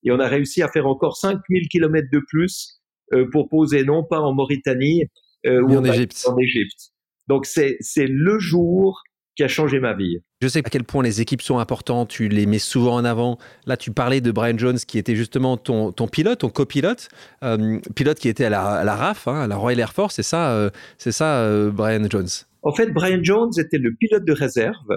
Et 0.05 0.13
on 0.13 0.21
a 0.21 0.29
réussi 0.29 0.63
à 0.63 0.69
faire 0.69 0.87
encore 0.87 1.17
5000 1.17 1.69
km 1.69 2.09
de 2.13 2.21
plus 2.29 2.81
euh, 3.13 3.27
pour 3.31 3.49
poser 3.49 3.85
non 3.85 4.05
pas 4.05 4.21
en 4.21 4.35
Mauritanie, 4.35 5.05
euh, 5.47 5.63
ou 5.63 5.77
en 5.77 5.85
Égypte. 5.85 6.25
En 6.27 6.37
Égypte. 6.39 6.91
Donc 7.29 7.47
c'est 7.47 7.77
c'est 7.81 8.07
le 8.07 8.39
jour 8.39 9.03
qui 9.37 9.45
a 9.45 9.49
changé 9.49 9.79
ma 9.79 9.95
vie. 9.95 10.19
Je 10.41 10.49
sais 10.49 10.61
à 10.61 10.63
quel 10.63 10.85
point 10.85 11.03
les 11.03 11.21
équipes 11.21 11.43
sont 11.43 11.59
importantes, 11.59 12.09
tu 12.09 12.29
les 12.29 12.47
mets 12.47 12.59
souvent 12.59 12.95
en 12.95 13.05
avant. 13.05 13.39
Là, 13.67 13.77
tu 13.77 13.93
parlais 13.93 14.21
de 14.21 14.31
Brian 14.33 14.57
Jones 14.57 14.79
qui 14.79 14.99
était 14.99 15.15
justement 15.15 15.57
ton, 15.57 15.93
ton 15.93 16.09
pilote, 16.09 16.41
ton 16.41 16.49
copilote, 16.49 17.09
euh, 17.45 17.79
pilote 17.95 18.19
qui 18.19 18.29
était 18.29 18.47
à 18.47 18.51
la, 18.51 18.65
à 18.67 18.85
la 18.85 18.97
RAF, 18.97 19.29
hein, 19.29 19.43
à 19.43 19.47
la 19.47 19.57
Royal 19.57 19.81
Air 19.81 19.93
Force, 19.93 20.17
c'est 20.17 20.23
ça, 20.23 20.53
euh, 20.53 20.71
c'est 20.99 21.13
ça 21.13 21.41
euh, 21.41 21.71
Brian 21.71 22.09
Jones 22.11 22.29
En 22.63 22.73
fait, 22.73 22.91
Brian 22.93 23.23
Jones 23.23 23.53
était 23.59 23.79
le 23.79 23.95
pilote 23.95 24.25
de 24.25 24.33
réserve 24.33 24.89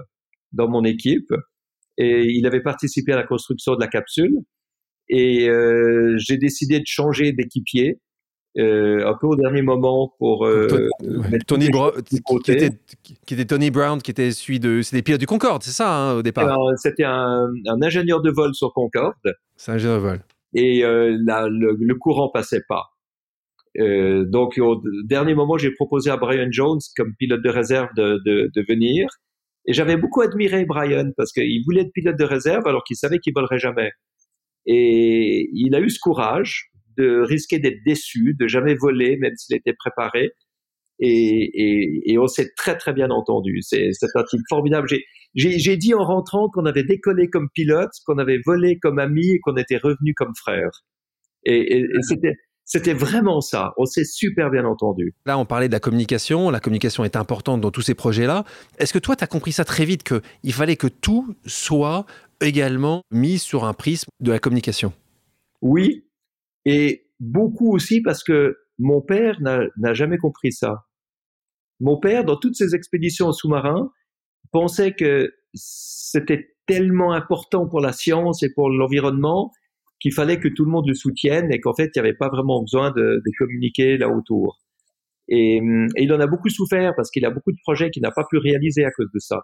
dans 0.54 0.70
mon 0.70 0.84
équipe 0.86 1.32
et 1.98 2.24
il 2.26 2.48
avait 2.48 2.62
participé 2.64 3.12
à 3.12 3.18
la 3.18 3.24
construction 3.24 3.76
de 3.76 3.82
la 3.82 3.88
capsule. 3.88 4.40
Et 5.12 5.50
j'ai 6.18 6.38
décidé 6.38 6.80
de 6.80 6.86
changer 6.86 7.34
d'équipier 7.34 8.00
un 8.62 9.14
peu 9.20 9.28
au 9.28 9.36
dernier 9.36 9.62
moment 9.62 10.14
pour 10.20 10.46
euh, 10.46 10.88
Tony 11.48 11.70
Brown, 11.70 11.92
qui 12.04 12.52
était, 12.52 12.72
qui 13.26 13.34
était, 13.34 13.46
Tony 13.46 13.72
Brown, 13.72 14.02
qui 14.02 14.12
était 14.12 14.32
celui 14.32 14.60
de, 14.60 14.82
c'était 14.82 15.02
pilote 15.02 15.20
du 15.20 15.28
Concorde, 15.28 15.64
c'est 15.64 15.72
ça 15.72 15.94
hein, 15.94 16.14
au 16.16 16.22
départ. 16.22 16.58
C'était 16.78 17.04
un, 17.04 17.48
un, 17.68 17.82
ingénieur 17.82 18.22
de 18.22 18.32
vol 18.32 18.54
sur 18.54 18.74
Concorde. 18.74 19.14
C'est 19.56 19.72
un 19.72 19.76
ingénieur 19.76 19.98
de 19.98 20.02
vol. 20.02 20.20
Et 20.54 20.84
euh, 20.84 21.18
le, 21.20 21.78
le, 21.80 21.96
courant 21.96 22.30
passait 22.30 22.64
pas. 22.68 22.86
Euh, 23.78 24.26
donc 24.26 24.58
au 24.58 24.82
dernier 25.06 25.36
moment, 25.36 25.58
j'ai 25.58 25.72
proposé 25.72 26.10
à 26.10 26.18
Brian 26.18 26.48
Jones 26.52 26.80
comme 26.98 27.14
pilote 27.18 27.42
de 27.44 27.50
réserve 27.50 27.90
de, 27.96 28.20
de, 28.26 28.50
de 28.54 28.66
venir. 28.68 29.08
Et 29.66 29.74
j'avais 29.74 29.98
beaucoup 29.98 30.22
admiré 30.22 30.66
Brian 30.66 31.12
parce 31.16 31.32
qu'il 31.32 31.64
voulait 31.66 31.82
être 31.82 31.94
pilote 31.94 32.18
de 32.18 32.24
réserve 32.24 32.66
alors 32.68 32.84
qu'il 32.84 32.96
savait 32.96 33.20
qu'il 33.20 33.34
volerait 33.34 33.60
jamais. 33.60 33.92
Et 34.66 35.50
il 35.54 35.76
a 35.76 35.80
eu 35.80 35.90
ce 35.90 36.00
courage 36.00 36.69
de 37.00 37.22
risquer 37.22 37.58
d'être 37.58 37.80
déçu, 37.86 38.36
de 38.40 38.48
jamais 38.48 38.76
voler, 38.76 39.18
même 39.18 39.36
s'il 39.38 39.56
était 39.56 39.74
préparé. 39.74 40.30
Et, 41.00 41.08
et, 41.10 42.12
et 42.12 42.18
on 42.20 42.28
s'est 42.28 42.50
très 42.58 42.78
très 42.78 42.94
bien 42.94 43.10
entendu. 43.10 43.60
C'est 43.62 43.90
un 44.16 44.24
type 44.24 44.42
formidable. 44.50 44.88
J'ai 45.34 45.78
dit 45.78 45.94
en 45.94 46.04
rentrant 46.04 46.50
qu'on 46.50 46.66
avait 46.66 46.84
décollé 46.84 47.30
comme 47.30 47.48
pilote, 47.56 47.92
qu'on 48.06 48.18
avait 48.18 48.40
volé 48.46 48.78
comme 48.80 49.00
ami 49.00 49.30
et 49.32 49.40
qu'on 49.40 49.56
était 49.56 49.78
revenu 49.78 50.14
comme 50.14 50.36
frère. 50.36 50.70
Et, 51.46 51.80
et 51.80 51.86
c'était 52.02 52.36
C'était 52.66 52.94
vraiment 52.94 53.42
ça. 53.42 53.74
On 53.78 53.86
s'est 53.86 54.06
super 54.06 54.52
bien 54.52 54.64
entendu. 54.64 55.16
Là, 55.26 55.40
on 55.40 55.46
parlait 55.46 55.70
de 55.70 55.74
la 55.74 55.80
communication. 55.80 56.52
La 56.52 56.60
communication 56.60 57.04
est 57.04 57.16
importante 57.16 57.62
dans 57.62 57.72
tous 57.72 57.82
ces 57.82 57.96
projets-là. 57.96 58.44
Est-ce 58.78 58.94
que 58.94 59.00
toi, 59.00 59.16
tu 59.16 59.24
as 59.24 59.28
compris 59.28 59.54
ça 59.54 59.66
très 59.66 59.86
vite, 59.86 60.04
qu'il 60.04 60.54
fallait 60.54 60.76
que 60.76 60.86
tout 60.86 61.34
soit 61.48 62.06
également 62.42 63.02
mis 63.10 63.40
sur 63.40 63.64
un 63.64 63.74
prisme 63.74 64.10
de 64.20 64.32
la 64.32 64.38
communication? 64.38 64.94
Oui, 65.62 66.06
et 66.66 67.08
beaucoup 67.20 67.74
aussi 67.74 68.02
parce 68.02 68.24
que 68.24 68.58
mon 68.78 69.02
père 69.02 69.40
n'a 69.42 69.94
jamais 69.94 70.18
compris 70.18 70.52
ça. 70.52 70.86
Mon 71.80 72.00
père, 72.00 72.26
dans 72.26 72.38
toutes 72.38 72.56
ses 72.56 72.76
expéditions 72.76 73.32
sous-marins, 73.32 73.92
pensait 74.52 74.94
que 74.94 75.34
c'était 75.54 76.56
tellement 76.68 77.14
important 77.14 77.68
pour 77.68 77.82
la 77.82 77.94
science 77.94 78.44
et 78.44 78.54
pour 78.54 78.70
l'environnement 78.70 79.52
qu'il 80.00 80.14
fallait 80.14 80.40
que 80.40 80.48
tout 80.48 80.64
le 80.64 80.72
monde 80.72 80.88
le 80.88 80.94
soutienne 80.94 81.52
et 81.52 81.60
qu'en 81.60 81.74
fait, 81.74 81.92
il 81.96 82.02
n'y 82.02 82.08
avait 82.08 82.18
pas 82.18 82.30
vraiment 82.30 82.62
besoin 82.62 82.92
de, 82.92 83.02
de 83.02 83.32
communiquer 83.38 83.98
là 83.98 84.10
autour. 84.10 84.60
Et, 85.28 85.58
et, 85.58 86.04
il 86.04 86.14
en 86.14 86.20
a 86.20 86.28
beaucoup 86.28 86.50
souffert 86.50 86.94
parce 86.96 87.12
qu'il 87.12 87.26
a 87.26 87.30
beaucoup 87.30 87.52
de 87.52 87.58
projets 87.64 87.90
qu'il 87.90 88.02
n'a 88.02 88.12
pas 88.12 88.24
pu 88.30 88.38
réaliser 88.38 88.86
à 88.86 88.92
cause 88.92 89.10
de 89.14 89.20
ça. 89.20 89.44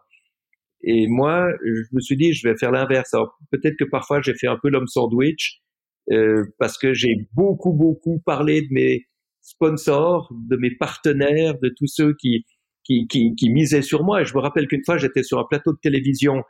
Et 0.82 1.08
moi, 1.08 1.48
je 1.64 1.96
me 1.96 2.00
suis 2.00 2.16
dit, 2.16 2.34
je 2.34 2.48
vais 2.48 2.56
faire 2.58 2.72
l'inverse. 2.72 3.14
Alors 3.14 3.38
peut-être 3.52 3.76
que 3.78 3.86
parfois 3.86 4.22
j'ai 4.22 4.34
fait 4.34 4.48
un 4.48 4.58
peu 4.62 4.70
l'homme 4.70 4.88
sandwich 4.88 5.62
euh, 6.12 6.44
parce 6.60 6.78
que 6.78 6.94
j'ai 6.94 7.28
beaucoup, 7.34 7.74
beaucoup 7.74 8.20
parlé 8.26 8.62
de 8.62 8.68
mes 8.72 9.06
sponsors, 9.42 10.32
de 10.32 10.58
mes 10.58 10.72
partenaires, 10.72 11.58
de 11.60 11.70
tous 11.78 11.88
ceux 11.88 12.16
qui, 12.16 12.46
qui, 12.84 13.08
qui, 13.08 13.36
qui 13.36 13.50
misaient 13.50 13.82
sur 13.82 14.04
moi. 14.04 14.22
Et 14.22 14.26
je 14.26 14.34
me 14.34 14.40
rappelle 14.40 14.68
qu'une 14.68 14.84
fois, 14.86 14.98
j'étais 14.98 15.24
sur 15.24 15.40
un 15.40 15.46
plateau 15.50 15.74
de 15.74 15.80
télévision 15.82 16.44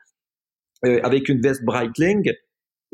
euh, 0.85 0.99
avec 1.03 1.29
une 1.29 1.41
veste 1.41 1.63
Breitling 1.63 2.33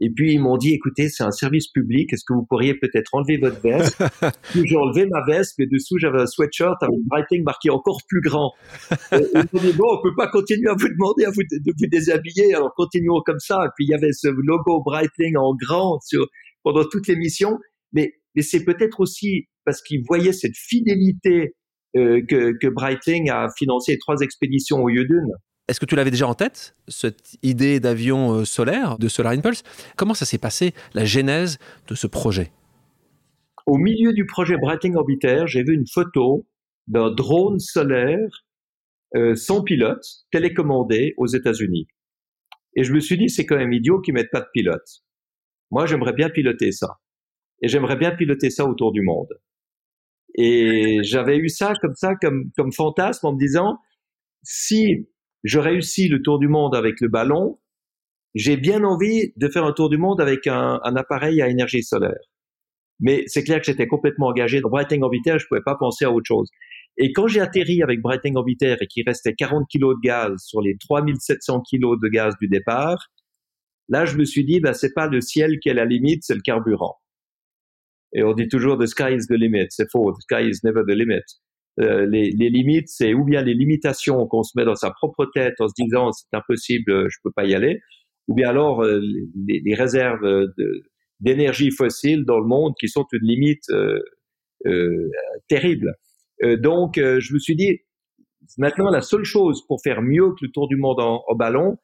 et 0.04 0.10
puis 0.10 0.34
ils 0.34 0.39
m'ont 0.39 0.58
dit, 0.58 0.74
écoutez, 0.74 1.10
c'est 1.10 1.24
un 1.24 1.32
service 1.32 1.67
public, 1.67 2.12
est-ce 2.12 2.26
que 2.26 2.34
vous 2.34 2.43
pourriez 2.43 2.74
peut-être 2.74 3.13
enlever 3.13 3.38
votre 3.38 3.62
veste? 3.62 4.02
J'ai 4.56 4.76
enlevé 4.76 5.06
ma 5.06 5.24
veste, 5.26 5.54
mais 5.60 5.67
dessous 5.67 6.00
j'avais 6.00 6.21
un 6.21 6.26
sweatshirt 6.26 6.82
avec 6.82 6.95
writing 7.12 7.43
marqué 7.43 7.69
encore 7.69 8.00
plus 8.10 8.21
grand. 8.21 8.52
et 9.12 9.17
ils 9.36 9.45
m'ont 9.54 9.62
dit, 9.62 9.74
bon, 9.74 9.86
on 9.91 10.02
peut 10.02 10.15
pas 10.17 10.28
continuer 10.28 10.69
à 10.69 10.74
vous 10.74 10.89
demander 10.89 11.26
à 11.26 11.30
vous, 11.30 11.43
de 11.43 11.71
vous 11.78 11.88
déshabiller, 11.88 12.56
alors 12.56 12.74
continuons 12.76 13.21
comme 13.24 13.39
ça. 13.39 13.60
Et 13.63 13.69
puis 13.76 13.86
il 13.86 13.89
y 13.91 13.93
avait 13.93 14.12
ce 14.12 14.28
logo 14.28 14.82
Breitling 14.84 15.38
en 15.38 15.54
grand 15.54 16.00
sur, 16.00 16.26
pendant 16.63 16.84
toute 16.84 17.08
l'émission, 17.08 17.58
mais, 17.93 18.13
mais 18.36 18.41
c'est 18.41 18.63
peut-être 18.63 19.00
aussi 19.00 19.47
parce 19.65 19.82
qu'ils 19.82 20.04
voyaient 20.08 20.34
cette 20.34 20.56
fidélité 20.56 21.56
euh, 21.95 22.21
que, 22.28 22.58
que 22.60 22.67
Breitling 22.67 23.30
a 23.30 23.47
financé 23.58 23.97
trois 23.97 24.21
expéditions 24.21 24.78
au 24.82 24.89
lieu 24.89 25.06
d'une. 25.06 25.32
Est-ce 25.67 25.80
que 25.80 25.86
tu 25.86 25.95
l'avais 25.95 26.12
déjà 26.12 26.28
en 26.28 26.34
tête, 26.34 26.76
cette 26.88 27.38
idée 27.43 27.80
d'avion 27.80 28.34
euh, 28.34 28.45
solaire, 28.45 28.97
de 28.97 29.08
Solar 29.08 29.34
Impulse? 29.34 29.63
Comment 29.95 30.13
ça 30.13 30.26
s'est 30.26 30.38
passé, 30.38 30.74
la 30.93 31.06
genèse 31.06 31.60
de 31.88 31.95
ce 31.95 32.08
projet? 32.08 32.52
Au 33.65 33.78
milieu 33.78 34.13
du 34.13 34.26
projet 34.26 34.58
Breitling 34.58 34.95
Orbiter, 34.95 35.43
j'ai 35.47 35.63
vu 35.63 35.76
une 35.76 35.88
photo 35.88 36.45
d'un 36.88 37.12
drone 37.12 37.60
solaire 37.60 38.45
euh, 39.15 39.36
sans 39.36 39.62
pilote, 39.62 40.04
télécommandé 40.32 41.13
aux 41.17 41.28
États-Unis. 41.28 41.88
Et 42.76 42.84
je 42.84 42.93
me 42.93 43.00
suis 43.00 43.17
dit, 43.17 43.30
c'est 43.30 43.45
quand 43.45 43.58
même 43.58 43.74
idiot 43.74 44.00
qu'ils 44.00 44.13
mettent 44.13 44.32
pas 44.32 44.41
de 44.41 44.47
pilote. 44.54 45.04
Moi, 45.72 45.86
j'aimerais 45.86 46.14
bien 46.14 46.30
piloter 46.30 46.72
ça. 46.72 47.00
Et 47.62 47.68
j'aimerais 47.68 47.96
bien 47.96 48.12
piloter 48.12 48.50
ça 48.50 48.66
autour 48.66 48.92
du 48.92 49.02
monde. 49.02 49.30
Et 50.36 51.00
j'avais 51.04 51.38
eu 51.38 51.50
ça 51.50 51.74
comme 51.82 51.96
ça, 51.96 52.16
comme, 52.16 52.72
fantasme 52.74 53.28
en 53.28 53.34
me 53.34 53.40
disant, 53.40 53.78
si 54.44 55.08
je 55.44 55.60
réussis 55.60 56.08
le 56.08 56.22
tour 56.22 56.40
du 56.40 56.48
monde 56.48 56.76
avec 56.76 57.02
le 57.02 57.08
ballon, 57.08 57.60
j'ai 58.34 58.58
bien 58.58 58.84
envie 58.84 59.34
de 59.36 59.50
faire 59.50 59.66
un 59.66 59.74
tour 59.74 59.90
du 59.90 59.98
monde 59.98 60.22
avec 60.22 60.48
un, 60.48 60.80
appareil 60.84 61.42
à 61.42 61.50
énergie 61.50 61.84
solaire. 61.84 62.20
Mais 63.00 63.24
c'est 63.28 63.44
clair 63.44 63.60
que 63.60 63.66
j'étais 63.66 63.88
complètement 63.88 64.28
engagé 64.28 64.62
dans 64.62 64.70
Breitling 64.70 65.02
Orbiter, 65.02 65.38
je 65.40 65.48
pouvais 65.48 65.64
pas 65.66 65.76
penser 65.76 66.06
à 66.06 66.12
autre 66.12 66.28
chose. 66.28 66.50
Et 66.98 67.14
quand 67.14 67.28
j'ai 67.28 67.42
atterri 67.42 67.82
avec 67.82 68.00
Breitling 68.02 68.36
Orbiter 68.36 68.76
et 68.80 68.88
qu'il 68.88 69.04
restait 69.06 69.34
40 69.34 69.68
kilos 69.68 69.96
de 69.96 70.08
gaz 70.08 70.44
sur 70.44 70.62
les 70.62 70.78
3700 70.78 71.62
kilos 71.62 71.98
de 72.00 72.08
gaz 72.10 72.36
du 72.40 72.48
départ, 72.48 73.08
là, 73.92 74.06
je 74.06 74.18
me 74.18 74.26
suis 74.26 74.46
dit, 74.46 74.60
ben, 74.60 74.74
c'est 74.74 74.94
pas 74.94 75.08
le 75.08 75.22
ciel 75.22 75.60
qui 75.60 75.70
est 75.70 75.74
la 75.74 75.86
limite, 75.86 76.24
c'est 76.24 76.34
le 76.34 76.42
carburant. 76.42 76.98
Et 78.14 78.24
on 78.24 78.34
dit 78.34 78.48
toujours 78.48 78.78
the 78.78 78.88
sky 78.88 79.14
is 79.14 79.28
the 79.28 79.38
limit. 79.38 79.68
C'est 79.70 79.90
faux. 79.90 80.12
The 80.14 80.22
sky 80.22 80.50
is 80.50 80.60
never 80.64 80.82
the 80.88 80.96
limit. 80.96 81.24
Euh, 81.80 82.06
les, 82.06 82.32
limites, 82.32 82.90
c'est 82.90 83.14
ou 83.14 83.24
bien 83.24 83.42
les 83.42 83.54
limitations 83.54 84.28
qu'on 84.28 84.44
se 84.44 84.58
met 84.58 84.66
dans 84.66 84.76
sa 84.76 84.92
propre 84.92 85.26
tête 85.34 85.56
en 85.60 85.68
se 85.68 85.74
disant 85.78 86.12
c'est 86.12 86.36
impossible, 86.36 87.10
je 87.10 87.18
peux 87.24 87.32
pas 87.34 87.46
y 87.46 87.56
aller, 87.56 87.80
ou 88.28 88.34
bien 88.34 88.50
alors 88.50 88.84
euh, 88.84 89.00
les, 89.48 89.74
réserves 89.74 90.48
d'énergie 91.22 91.72
fossile 91.72 92.26
dans 92.26 92.40
le 92.40 92.46
monde 92.46 92.74
qui 92.78 92.90
sont 92.90 93.06
une 93.14 93.26
limite 93.26 93.70
euh, 93.70 95.10
terrible. 95.48 95.96
donc, 96.60 96.96
je 96.98 97.34
me 97.34 97.40
suis 97.40 97.56
dit 97.56 97.80
maintenant 98.58 98.90
la 98.90 99.02
seule 99.02 99.24
chose 99.24 99.66
pour 99.66 99.82
faire 99.82 100.02
mieux 100.02 100.32
que 100.32 100.44
le 100.46 100.52
tour 100.52 100.68
du 100.68 100.76
monde 100.76 101.00
en 101.00 101.24
ballon, 101.36 101.78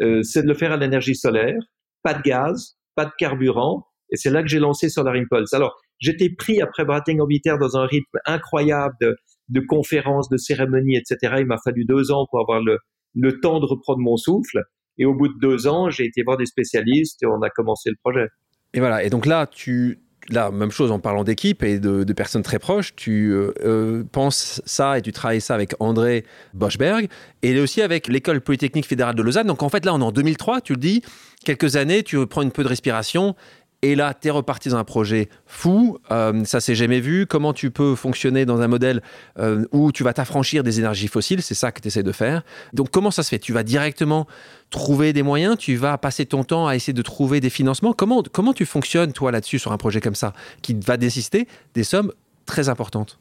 c'est 0.00 0.42
de 0.42 0.48
le 0.48 0.54
faire 0.54 0.72
à 0.72 0.76
l'énergie 0.76 1.14
solaire, 1.14 1.58
pas 2.02 2.14
de 2.14 2.22
gaz, 2.22 2.76
pas 2.94 3.04
de 3.04 3.12
carburant, 3.18 3.86
et 4.12 4.16
c'est 4.16 4.30
là 4.30 4.42
que 4.42 4.48
j'ai 4.48 4.58
lancé 4.58 4.88
Solar 4.90 5.14
Impulse. 5.14 5.54
Alors, 5.54 5.80
j'étais 5.98 6.28
pris 6.28 6.60
après 6.60 6.84
Breitling 6.84 7.20
Orbiter 7.20 7.54
dans 7.58 7.76
un 7.76 7.86
rythme 7.86 8.18
incroyable 8.26 8.94
de, 9.00 9.16
de 9.48 9.60
conférences, 9.60 10.28
de 10.28 10.36
cérémonies, 10.36 10.96
etc. 10.96 11.36
Il 11.38 11.46
m'a 11.46 11.56
fallu 11.64 11.84
deux 11.86 12.12
ans 12.12 12.26
pour 12.30 12.40
avoir 12.40 12.62
le, 12.62 12.78
le 13.14 13.40
temps 13.40 13.58
de 13.58 13.64
reprendre 13.64 14.00
mon 14.00 14.16
souffle. 14.16 14.62
Et 14.98 15.06
au 15.06 15.14
bout 15.14 15.28
de 15.28 15.38
deux 15.40 15.66
ans, 15.66 15.88
j'ai 15.88 16.04
été 16.04 16.22
voir 16.22 16.36
des 16.36 16.44
spécialistes 16.44 17.22
et 17.22 17.26
on 17.26 17.40
a 17.40 17.48
commencé 17.48 17.88
le 17.88 17.96
projet. 18.04 18.28
Et 18.74 18.80
voilà. 18.80 19.02
Et 19.02 19.08
donc 19.08 19.24
là, 19.24 19.46
tu, 19.46 20.00
là, 20.28 20.50
même 20.50 20.70
chose 20.70 20.90
en 20.90 20.98
parlant 20.98 21.24
d'équipe 21.24 21.62
et 21.62 21.78
de, 21.78 22.12
personnes 22.12 22.42
très 22.42 22.58
proches, 22.58 22.94
tu 22.94 23.30
euh, 23.32 23.52
euh 23.64 24.04
penses 24.10 24.62
ça 24.66 24.98
et 24.98 25.02
tu 25.02 25.12
travailles 25.12 25.40
ça 25.40 25.54
avec 25.54 25.74
André 25.80 26.24
Boschberg 26.54 27.08
et 27.42 27.58
aussi 27.60 27.82
avec 27.82 28.06
l'école 28.08 28.40
polytechnique 28.40 28.86
fédérale 28.86 29.14
de 29.14 29.22
Lausanne. 29.22 29.46
Donc 29.46 29.62
en 29.62 29.68
fait, 29.68 29.84
là, 29.84 29.94
on 29.94 30.00
est 30.00 30.04
en 30.04 30.12
2003, 30.12 30.60
tu 30.60 30.74
le 30.74 30.78
dis, 30.78 31.02
quelques 31.44 31.76
années, 31.76 32.02
tu 32.02 32.24
prends 32.26 32.42
une 32.42 32.52
peu 32.52 32.62
de 32.62 32.68
respiration 32.68 33.34
et 33.84 33.96
là, 33.96 34.14
tu 34.14 34.28
es 34.28 34.30
reparti 34.30 34.68
dans 34.68 34.76
un 34.76 34.84
projet 34.84 35.28
fou, 35.44 35.98
euh, 36.12 36.44
ça 36.44 36.60
s'est 36.60 36.76
jamais 36.76 37.00
vu. 37.00 37.26
Comment 37.26 37.52
tu 37.52 37.72
peux 37.72 37.96
fonctionner 37.96 38.46
dans 38.46 38.60
un 38.60 38.68
modèle 38.68 39.02
euh, 39.40 39.64
où 39.72 39.90
tu 39.90 40.04
vas 40.04 40.12
t'affranchir 40.12 40.62
des 40.62 40.78
énergies 40.78 41.08
fossiles? 41.08 41.42
C'est 41.42 41.56
ça 41.56 41.72
que 41.72 41.80
tu 41.80 41.88
essaies 41.88 42.04
de 42.04 42.12
faire. 42.12 42.44
Donc, 42.72 42.90
comment 42.90 43.10
ça 43.10 43.24
se 43.24 43.30
fait? 43.30 43.40
Tu 43.40 43.52
vas 43.52 43.64
directement 43.64 44.28
trouver 44.70 45.12
des 45.12 45.24
moyens? 45.24 45.58
Tu 45.58 45.74
vas 45.74 45.98
passer 45.98 46.26
ton 46.26 46.44
temps 46.44 46.68
à 46.68 46.76
essayer 46.76 46.92
de 46.92 47.02
trouver 47.02 47.40
des 47.40 47.50
financements? 47.50 47.92
Comment, 47.92 48.22
comment 48.22 48.52
tu 48.52 48.66
fonctionnes, 48.66 49.12
toi, 49.12 49.32
là-dessus, 49.32 49.58
sur 49.58 49.72
un 49.72 49.78
projet 49.78 50.00
comme 50.00 50.14
ça, 50.14 50.32
qui 50.62 50.74
va 50.74 50.96
nécessiter 50.96 51.48
des 51.74 51.82
sommes 51.82 52.12
très 52.46 52.68
importantes? 52.68 53.18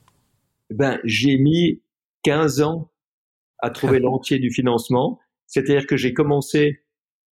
Ben, 0.69 0.99
J'ai 1.03 1.37
mis 1.37 1.81
15 2.21 2.61
ans 2.61 2.91
à 3.57 3.71
trouver 3.71 3.99
l'entier 3.99 4.37
du 4.37 4.51
financement. 4.51 5.19
C'est-à-dire 5.47 5.87
que 5.87 5.97
j'ai 5.97 6.13
commencé 6.13 6.80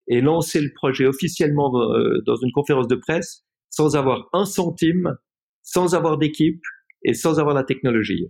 et 0.09 0.21
lancer 0.21 0.59
le 0.59 0.71
projet 0.73 1.05
officiellement 1.05 1.71
euh, 1.75 2.21
dans 2.25 2.35
une 2.35 2.51
conférence 2.51 2.87
de 2.87 2.95
presse 2.95 3.45
sans 3.69 3.95
avoir 3.95 4.27
un 4.33 4.45
centime, 4.45 5.15
sans 5.61 5.95
avoir 5.95 6.17
d'équipe 6.17 6.61
et 7.05 7.13
sans 7.13 7.39
avoir 7.39 7.55
la 7.55 7.63
technologie. 7.63 8.27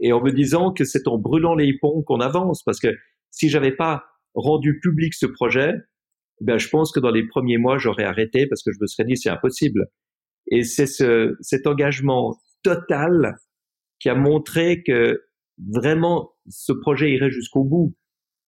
Et 0.00 0.12
en 0.12 0.22
me 0.22 0.32
disant 0.32 0.72
que 0.72 0.84
c'est 0.84 1.06
en 1.06 1.18
brûlant 1.18 1.54
les 1.54 1.78
ponts 1.78 2.02
qu'on 2.02 2.20
avance, 2.20 2.62
parce 2.64 2.80
que 2.80 2.88
si 3.30 3.48
j'avais 3.50 3.76
pas 3.76 4.04
rendu 4.34 4.80
public 4.80 5.14
ce 5.14 5.26
projet, 5.26 5.74
ben 6.40 6.58
je 6.58 6.68
pense 6.68 6.90
que 6.90 6.98
dans 6.98 7.10
les 7.10 7.26
premiers 7.26 7.58
mois 7.58 7.78
j'aurais 7.78 8.04
arrêté 8.04 8.46
parce 8.46 8.62
que 8.62 8.72
je 8.72 8.78
me 8.80 8.86
serais 8.86 9.04
dit 9.04 9.16
c'est 9.16 9.30
impossible. 9.30 9.86
Et 10.50 10.64
c'est 10.64 10.86
ce, 10.86 11.36
cet 11.40 11.66
engagement 11.66 12.36
total 12.62 13.36
qui 14.00 14.08
a 14.08 14.14
montré 14.14 14.82
que 14.82 15.22
vraiment 15.58 16.32
ce 16.48 16.72
projet 16.72 17.12
irait 17.12 17.30
jusqu'au 17.30 17.62
bout. 17.62 17.94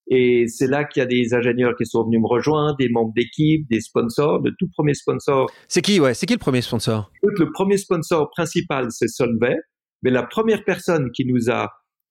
Et 0.06 0.46
c'est 0.48 0.66
là 0.66 0.84
qu'il 0.84 1.00
y 1.00 1.02
a 1.02 1.06
des 1.06 1.32
ingénieurs 1.32 1.74
qui 1.76 1.86
sont 1.86 2.04
venus 2.04 2.20
me 2.20 2.28
rejoindre, 2.28 2.76
des 2.76 2.90
membres 2.90 3.12
d'équipe, 3.16 3.66
des 3.70 3.80
sponsors. 3.80 4.42
Le 4.42 4.52
tout 4.58 4.68
premier 4.68 4.94
sponsor. 4.94 5.50
C'est 5.66 5.80
qui, 5.80 5.98
ouais 5.98 6.12
C'est 6.14 6.26
qui 6.26 6.34
le 6.34 6.38
premier 6.38 6.60
sponsor? 6.60 7.10
Le 7.22 7.50
premier 7.52 7.78
sponsor 7.78 8.28
principal, 8.30 8.88
c'est 8.90 9.08
Solvay. 9.08 9.56
Mais 10.02 10.10
la 10.10 10.22
première 10.22 10.64
personne 10.64 11.10
qui 11.12 11.24
nous 11.24 11.50
a 11.50 11.70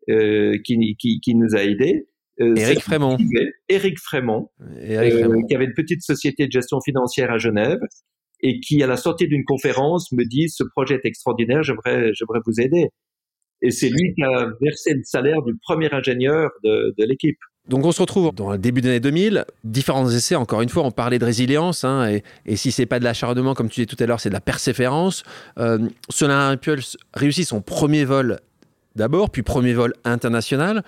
euh, 0.09 0.57
qui, 0.65 0.95
qui, 0.99 1.21
qui, 1.21 1.35
nous 1.35 1.55
a 1.55 1.63
aidés, 1.63 2.07
euh, 2.41 2.55
Eric 2.55 2.81
Frémont. 2.81 3.17
Eric 3.69 3.99
Frémont, 3.99 4.49
Eric 4.77 5.13
Frémont. 5.13 5.35
Euh, 5.35 5.41
qui 5.47 5.55
avait 5.55 5.65
une 5.65 5.73
petite 5.73 6.01
société 6.01 6.47
de 6.47 6.51
gestion 6.51 6.79
financière 6.81 7.31
à 7.31 7.37
Genève 7.37 7.79
et 8.41 8.59
qui, 8.59 8.83
à 8.83 8.87
la 8.87 8.97
sortie 8.97 9.27
d'une 9.27 9.45
conférence, 9.45 10.11
me 10.11 10.25
dit 10.25 10.49
ce 10.49 10.63
projet 10.75 10.95
est 10.95 11.05
extraordinaire, 11.05 11.63
j'aimerais, 11.63 12.11
j'aimerais 12.13 12.39
vous 12.45 12.59
aider. 12.59 12.89
Et 13.61 13.71
c'est 13.71 13.89
lui 13.89 14.13
qui 14.13 14.23
a 14.23 14.47
versé 14.59 14.93
le 14.93 15.03
salaire 15.03 15.41
du 15.43 15.53
premier 15.61 15.93
ingénieur 15.93 16.49
de, 16.63 16.93
de 16.97 17.05
l'équipe. 17.05 17.37
Donc 17.69 17.85
on 17.85 17.91
se 17.93 18.01
retrouve 18.01 18.33
dans 18.35 18.51
le 18.51 18.57
début 18.57 18.81
des 18.81 18.89
années 18.89 18.99
2000, 18.99 19.45
différents 19.63 20.09
essais, 20.09 20.35
encore 20.35 20.61
une 20.61 20.69
fois, 20.69 20.83
on 20.83 20.91
parlait 20.91 21.17
de 21.17 21.23
résilience, 21.23 21.85
hein, 21.85 22.09
et, 22.09 22.23
et, 22.45 22.57
si 22.57 22.73
c'est 22.73 22.85
pas 22.85 22.99
de 22.99 23.05
l'acharnement, 23.05 23.53
comme 23.53 23.69
tu 23.69 23.75
disais 23.75 23.85
tout 23.85 24.01
à 24.03 24.05
l'heure, 24.05 24.19
c'est 24.19 24.29
de 24.29 24.33
la 24.33 24.41
persévérance. 24.41 25.23
Euh, 25.57 25.87
Solar 26.09 26.49
Impulse 26.49 26.97
réussit 27.13 27.47
son 27.47 27.61
premier 27.61 28.03
vol 28.03 28.39
d'abord, 28.95 29.29
puis 29.29 29.43
premier 29.43 29.73
vol 29.73 29.93
international. 30.03 30.83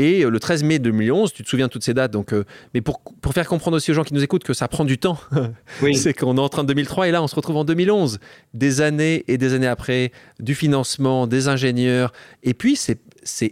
Et 0.00 0.24
le 0.24 0.40
13 0.40 0.62
mai 0.64 0.78
2011, 0.78 1.30
tu 1.30 1.44
te 1.44 1.48
souviens 1.48 1.66
de 1.66 1.70
toutes 1.70 1.84
ces 1.84 1.92
dates, 1.92 2.10
donc, 2.10 2.34
mais 2.72 2.80
pour, 2.80 3.02
pour 3.20 3.34
faire 3.34 3.46
comprendre 3.46 3.76
aussi 3.76 3.90
aux 3.90 3.94
gens 3.94 4.02
qui 4.02 4.14
nous 4.14 4.24
écoutent 4.24 4.44
que 4.44 4.54
ça 4.54 4.66
prend 4.66 4.86
du 4.86 4.96
temps, 4.96 5.18
c'est 5.94 6.14
qu'on 6.14 6.38
est 6.38 6.40
en 6.40 6.48
train 6.48 6.62
de 6.62 6.68
2003 6.68 7.08
et 7.08 7.10
là 7.10 7.22
on 7.22 7.26
se 7.26 7.36
retrouve 7.36 7.58
en 7.58 7.64
2011. 7.64 8.18
Des 8.54 8.80
années 8.80 9.24
et 9.28 9.36
des 9.36 9.52
années 9.52 9.66
après, 9.66 10.10
du 10.38 10.54
financement, 10.54 11.26
des 11.26 11.48
ingénieurs, 11.48 12.14
et 12.42 12.54
puis 12.54 12.76
c'est 12.76 12.98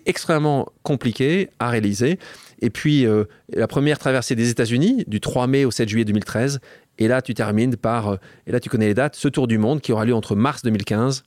extrêmement 0.07 0.68
compliqué 0.83 1.50
à 1.59 1.70
réaliser. 1.70 2.18
Et 2.61 2.70
puis 2.70 3.07
la 3.52 3.66
première 3.66 3.98
traversée 3.98 4.35
des 4.35 4.50
États-Unis, 4.50 5.04
du 5.07 5.20
3 5.20 5.46
mai 5.46 5.64
au 5.64 5.70
7 5.70 5.88
juillet 5.88 6.04
2013, 6.04 6.61
et 6.98 7.09
là 7.09 7.22
tu 7.22 7.35
termines 7.35 7.76
par, 7.76 8.18
et 8.46 8.52
là 8.52 8.61
tu 8.61 8.68
connais 8.68 8.87
les 8.87 8.94
dates, 8.94 9.16
ce 9.16 9.28
tour 9.28 9.46
du 9.46 9.59
monde 9.59 9.81
qui 9.81 9.92
aura 9.92 10.04
lieu 10.04 10.14
entre 10.14 10.35
mars 10.35 10.62
2015 10.62 11.24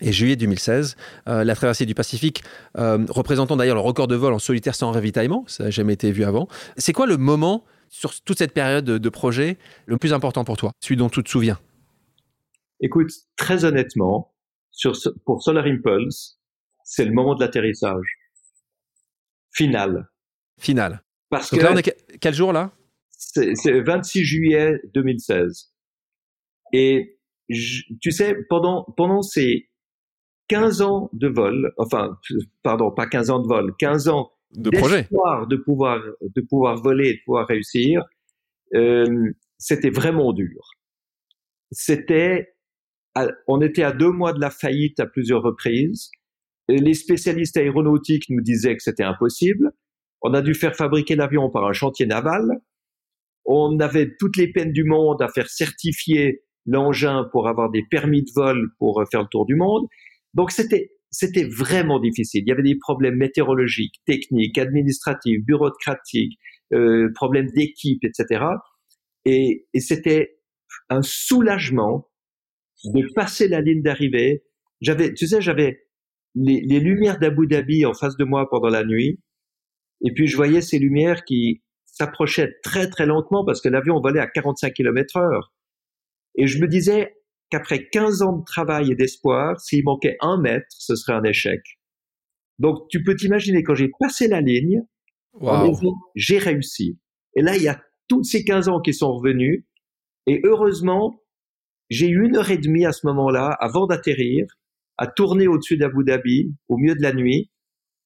et 0.00 0.12
juillet 0.12 0.36
2016. 0.36 0.96
Euh, 1.28 1.44
la 1.44 1.54
traversée 1.54 1.86
du 1.86 1.94
Pacifique, 1.94 2.42
euh, 2.78 3.04
représentant 3.08 3.56
d'ailleurs 3.56 3.76
le 3.76 3.80
record 3.80 4.08
de 4.08 4.16
vol 4.16 4.32
en 4.32 4.38
solitaire 4.38 4.74
sans 4.74 4.90
ravitaillement, 4.92 5.44
ça 5.46 5.64
n'a 5.64 5.70
jamais 5.70 5.94
été 5.94 6.12
vu 6.12 6.24
avant. 6.24 6.48
C'est 6.76 6.92
quoi 6.92 7.06
le 7.06 7.16
moment 7.16 7.64
sur 7.88 8.12
toute 8.22 8.38
cette 8.38 8.52
période 8.52 8.84
de, 8.84 9.08
projet 9.10 9.58
le 9.86 9.98
plus 9.98 10.12
important 10.12 10.44
pour 10.44 10.56
toi, 10.56 10.72
celui 10.80 10.96
dont 10.96 11.10
tu 11.10 11.22
te 11.22 11.28
souviens? 11.28 11.58
Écoute, 12.80 13.10
très 13.36 13.64
honnêtement, 13.64 14.32
sur, 14.70 14.92
pour 15.26 15.42
Solar 15.42 15.66
Impulse, 15.66 16.38
c'est 16.84 17.04
le 17.04 17.12
moment 17.12 17.34
de 17.34 17.40
l'atterrissage. 17.40 18.18
Final. 19.52 20.08
Final. 20.58 21.02
Parce 21.30 21.50
que 21.50 21.56
là, 21.56 21.72
on 21.72 21.76
est 21.76 22.18
quel 22.20 22.34
jour 22.34 22.52
là? 22.52 22.72
C'est 23.10 23.80
26 23.80 24.24
juillet 24.24 24.80
2016. 24.94 25.72
Et 26.72 27.18
tu 28.00 28.10
sais, 28.10 28.36
pendant, 28.48 28.84
pendant 28.96 29.22
ces 29.22 29.70
15 30.48 30.82
ans 30.82 31.10
de 31.12 31.28
vol, 31.28 31.72
enfin, 31.78 32.18
pardon, 32.62 32.90
pas 32.90 33.06
15 33.06 33.30
ans 33.30 33.38
de 33.40 33.48
vol, 33.48 33.74
15 33.78 34.08
ans 34.08 34.32
de 34.52 34.70
projet, 34.70 35.02
de 35.02 35.08
pouvoir, 35.56 36.02
de 36.20 36.40
pouvoir 36.42 36.76
voler, 36.76 37.14
de 37.14 37.18
pouvoir 37.24 37.46
réussir, 37.46 38.04
euh, 38.74 39.32
c'était 39.58 39.90
vraiment 39.90 40.32
dur. 40.32 40.60
C'était, 41.70 42.54
on 43.46 43.60
était 43.60 43.82
à 43.82 43.92
deux 43.92 44.10
mois 44.10 44.32
de 44.32 44.40
la 44.40 44.50
faillite 44.50 45.00
à 45.00 45.06
plusieurs 45.06 45.42
reprises. 45.42 46.10
Les 46.68 46.94
spécialistes 46.94 47.56
aéronautiques 47.56 48.28
nous 48.30 48.40
disaient 48.40 48.76
que 48.76 48.82
c'était 48.82 49.02
impossible. 49.02 49.72
On 50.22 50.34
a 50.34 50.42
dû 50.42 50.54
faire 50.54 50.76
fabriquer 50.76 51.16
l'avion 51.16 51.50
par 51.50 51.66
un 51.66 51.72
chantier 51.72 52.06
naval. 52.06 52.44
On 53.44 53.78
avait 53.80 54.14
toutes 54.18 54.36
les 54.36 54.52
peines 54.52 54.72
du 54.72 54.84
monde 54.84 55.20
à 55.20 55.28
faire 55.28 55.48
certifier 55.48 56.42
l'engin 56.66 57.28
pour 57.32 57.48
avoir 57.48 57.70
des 57.70 57.82
permis 57.90 58.22
de 58.22 58.30
vol 58.34 58.68
pour 58.78 59.02
faire 59.10 59.22
le 59.22 59.28
tour 59.28 59.46
du 59.46 59.56
monde. 59.56 59.86
Donc 60.34 60.52
c'était 60.52 60.92
c'était 61.12 61.44
vraiment 61.44 62.00
difficile. 62.00 62.42
Il 62.46 62.48
y 62.48 62.52
avait 62.52 62.62
des 62.62 62.78
problèmes 62.78 63.16
météorologiques, 63.16 63.96
techniques, 64.06 64.56
administratifs, 64.56 65.44
bureaucratiques, 65.44 66.38
euh, 66.72 67.10
problèmes 67.14 67.50
d'équipe, 67.54 68.02
etc. 68.02 68.44
Et, 69.26 69.66
et 69.74 69.80
c'était 69.80 70.38
un 70.88 71.02
soulagement 71.02 72.08
de 72.84 73.06
passer 73.14 73.46
la 73.46 73.60
ligne 73.60 73.82
d'arrivée. 73.82 74.42
J'avais, 74.80 75.12
tu 75.12 75.26
sais, 75.26 75.42
j'avais 75.42 75.82
les, 76.34 76.60
les 76.60 76.80
lumières 76.80 77.18
d'Abu 77.18 77.46
Dhabi 77.46 77.84
en 77.86 77.94
face 77.94 78.16
de 78.16 78.24
moi 78.24 78.48
pendant 78.50 78.68
la 78.68 78.84
nuit, 78.84 79.20
et 80.04 80.12
puis 80.12 80.26
je 80.26 80.36
voyais 80.36 80.60
ces 80.60 80.78
lumières 80.78 81.24
qui 81.24 81.62
s'approchaient 81.86 82.54
très 82.62 82.88
très 82.88 83.06
lentement 83.06 83.44
parce 83.44 83.60
que 83.60 83.68
l'avion 83.68 84.00
volait 84.00 84.20
à 84.20 84.26
45 84.26 84.72
km 84.72 85.16
heure. 85.16 85.52
Et 86.34 86.46
je 86.46 86.58
me 86.58 86.66
disais, 86.66 87.12
qu'après 87.52 87.86
15 87.86 88.22
ans 88.22 88.38
de 88.38 88.44
travail 88.44 88.90
et 88.90 88.94
d'espoir, 88.94 89.60
s'il 89.60 89.84
manquait 89.84 90.16
un 90.20 90.40
mètre, 90.40 90.66
ce 90.70 90.96
serait 90.96 91.12
un 91.12 91.22
échec. 91.22 91.60
Donc, 92.58 92.88
tu 92.88 93.04
peux 93.04 93.14
t'imaginer, 93.14 93.62
quand 93.62 93.74
j'ai 93.74 93.90
passé 94.00 94.26
la 94.26 94.40
ligne, 94.40 94.82
j'ai 96.14 96.38
réussi. 96.38 96.98
Et 97.36 97.42
là, 97.42 97.56
il 97.56 97.62
y 97.62 97.68
a 97.68 97.80
toutes 98.08 98.24
ces 98.24 98.42
15 98.44 98.68
ans 98.68 98.80
qui 98.80 98.94
sont 98.94 99.12
revenus. 99.12 99.64
Et 100.26 100.40
heureusement, 100.44 101.22
j'ai 101.90 102.08
eu 102.08 102.24
une 102.24 102.36
heure 102.36 102.50
et 102.50 102.56
demie 102.56 102.86
à 102.86 102.92
ce 102.92 103.06
moment-là, 103.06 103.50
avant 103.60 103.86
d'atterrir, 103.86 104.46
à 104.98 105.06
tourner 105.06 105.48
au-dessus 105.48 105.76
d'Abu 105.76 106.04
Dhabi, 106.04 106.54
au 106.68 106.76
milieu 106.76 106.94
de 106.94 107.02
la 107.02 107.12
nuit, 107.12 107.50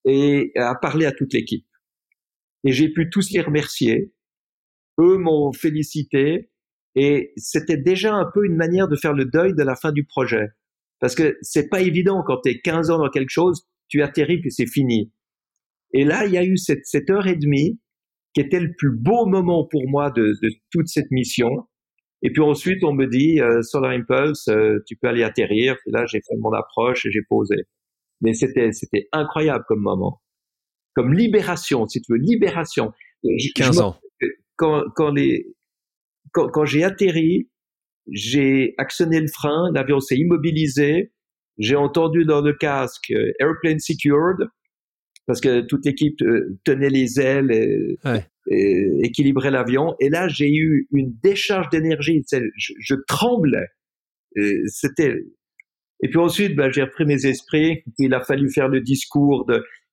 et 0.05 0.53
à 0.57 0.75
parler 0.75 1.07
à 1.07 1.13
toute 1.13 1.33
l'équipe. 1.33 1.67
Et 2.65 2.73
j'ai 2.73 2.89
pu 2.89 3.11
tous 3.11 3.31
les 3.33 3.41
remercier. 3.41 4.13
Eux 4.99 5.19
m'ont 5.19 5.53
félicité. 5.53 6.51
Et 6.95 7.33
c'était 7.37 7.77
déjà 7.77 8.15
un 8.15 8.29
peu 8.33 8.47
une 8.47 8.57
manière 8.57 8.89
de 8.89 8.97
faire 8.97 9.13
le 9.13 9.27
deuil 9.27 9.55
de 9.55 9.63
la 9.63 9.77
fin 9.77 9.93
du 9.93 10.05
projet. 10.05 10.49
Parce 10.99 11.15
que 11.15 11.37
c'est 11.43 11.69
pas 11.69 11.83
évident 11.83 12.23
quand 12.27 12.41
tu 12.43 12.51
es 12.51 12.61
15 12.61 12.91
ans 12.91 12.99
dans 12.99 13.11
quelque 13.11 13.31
chose, 13.31 13.69
tu 13.89 14.03
atterris 14.03 14.41
puis 14.41 14.51
c'est 14.51 14.67
fini. 14.67 15.13
Et 15.93 16.05
là, 16.05 16.27
il 16.27 16.33
y 16.33 16.39
a 16.39 16.45
eu 16.45 16.57
cette, 16.57 16.85
cette 16.87 17.11
heure 17.11 17.27
et 17.27 17.37
demie 17.37 17.79
qui 18.35 18.41
était 18.41 18.61
le 18.61 18.75
plus 18.77 18.97
beau 18.97 19.27
moment 19.27 19.67
pour 19.71 19.89
moi 19.89 20.11
de, 20.11 20.33
de 20.43 20.51
toute 20.71 20.89
cette 20.89 21.11
mission. 21.11 21.49
Et 22.27 22.33
puis 22.33 22.43
ensuite, 22.43 22.83
on 22.83 22.93
me 22.93 23.07
dit, 23.07 23.41
euh, 23.41 23.63
Solar 23.63 23.93
Impulse, 23.93 24.49
euh, 24.49 24.81
tu 24.89 24.97
peux 24.97 25.07
aller 25.07 25.23
atterrir. 25.23 25.77
Et 25.87 25.93
là, 25.93 26.07
j'ai 26.07 26.19
fait 26.19 26.35
mon 26.41 26.53
approche 26.53 27.07
et 27.07 27.13
j'ai 27.13 27.23
posé. 27.29 27.55
Mais 28.21 28.35
c'était, 28.35 28.73
c'était 28.73 29.07
incroyable 29.13 29.65
comme 29.69 29.81
moment. 29.81 30.21
Comme 30.97 31.15
libération, 31.15 31.87
si 31.87 32.03
tu 32.03 32.13
veux, 32.13 32.19
libération. 32.19 32.91
15 33.55 33.79
ans. 33.79 33.97
Quand, 34.57 34.83
quand 34.97 35.11
les, 35.11 35.55
quand, 36.33 36.65
j'ai 36.65 36.83
atterri, 36.83 37.49
j'ai 38.11 38.75
actionné 38.77 39.21
le 39.21 39.29
frein, 39.29 39.71
l'avion 39.73 40.01
s'est 40.01 40.17
immobilisé, 40.17 41.13
j'ai 41.59 41.77
entendu 41.77 42.25
dans 42.25 42.41
le 42.41 42.55
casque 42.55 43.13
euh, 43.13 43.31
Airplane 43.39 43.79
Secured, 43.79 44.49
parce 45.27 45.41
que 45.41 45.61
toute 45.61 45.87
l'équipe 45.87 46.21
euh, 46.23 46.59
tenait 46.65 46.91
les 46.91 47.21
ailes 47.21 47.53
et, 47.53 47.99
équilibrait 48.49 49.51
l'avion. 49.51 49.95
Et 50.01 50.09
là, 50.09 50.29
j'ai 50.29 50.51
eu 50.53 50.89
une 50.93 51.13
décharge 51.23 51.69
d'énergie. 51.71 52.23
Je, 52.31 52.73
je, 52.79 52.95
tremblais. 53.07 53.67
C'était. 54.67 55.15
Et 56.03 56.09
puis 56.09 56.19
ensuite, 56.19 56.55
ben, 56.55 56.71
j'ai 56.71 56.83
repris 56.83 57.07
mes 57.07 57.27
esprits. 57.27 57.83
Il 57.99 58.15
a 58.15 58.21
fallu 58.21 58.51
faire 58.51 58.69
le 58.69 58.81
discours 58.81 59.47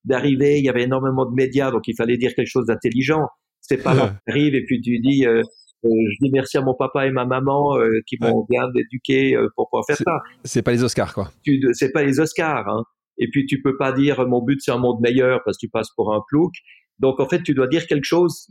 d'arriver. 0.04 0.60
Il 0.60 0.66
y 0.66 0.70
avait 0.70 0.84
énormément 0.84 1.26
de 1.26 1.34
médias, 1.34 1.72
donc 1.72 1.88
il 1.88 1.96
fallait 1.96 2.18
dire 2.18 2.34
quelque 2.36 2.50
chose 2.50 2.66
d'intelligent. 2.68 3.28
C'est 3.62 3.82
pas 3.82 3.94
là, 3.96 4.20
arrive 4.28 4.56
et 4.56 4.64
puis 4.66 4.82
tu 4.82 5.00
dis. 5.00 5.26
Euh, 5.26 5.42
euh, 5.86 5.90
je 5.90 6.26
dis 6.26 6.32
merci 6.32 6.58
à 6.58 6.62
mon 6.62 6.74
papa 6.74 7.08
et 7.08 7.12
ma 7.12 7.26
maman 7.26 7.78
euh, 7.78 8.00
qui 8.08 8.18
m'ont 8.20 8.46
bien 8.50 8.64
éduqué 8.76 9.36
euh, 9.36 9.50
pour 9.56 9.70
pouvoir 9.70 9.86
faire 9.86 9.98
ça. 9.98 10.22
C'est 10.44 10.62
pas 10.62 10.72
les 10.72 10.84
Oscars, 10.84 11.14
quoi. 11.14 11.30
C'est 11.74 11.92
pas 11.92 12.04
les 12.04 12.20
Oscars. 12.20 12.68
Hein. 12.68 12.84
Et 13.18 13.28
puis 13.30 13.46
tu 13.46 13.62
peux 13.62 13.76
pas 13.78 13.92
dire 13.92 14.26
mon 14.28 14.42
but 14.42 14.60
c'est 14.62 14.72
un 14.72 14.78
monde 14.78 15.02
meilleur 15.02 15.42
parce 15.44 15.58
que 15.58 15.66
tu 15.66 15.70
passes 15.70 15.92
pour 15.96 16.14
un 16.14 16.22
plouc. 16.28 16.52
Donc 17.00 17.20
en 17.20 17.28
fait 17.28 17.42
tu 17.44 17.54
dois 17.54 17.68
dire 17.68 17.88
quelque 17.88 18.06
chose 18.06 18.48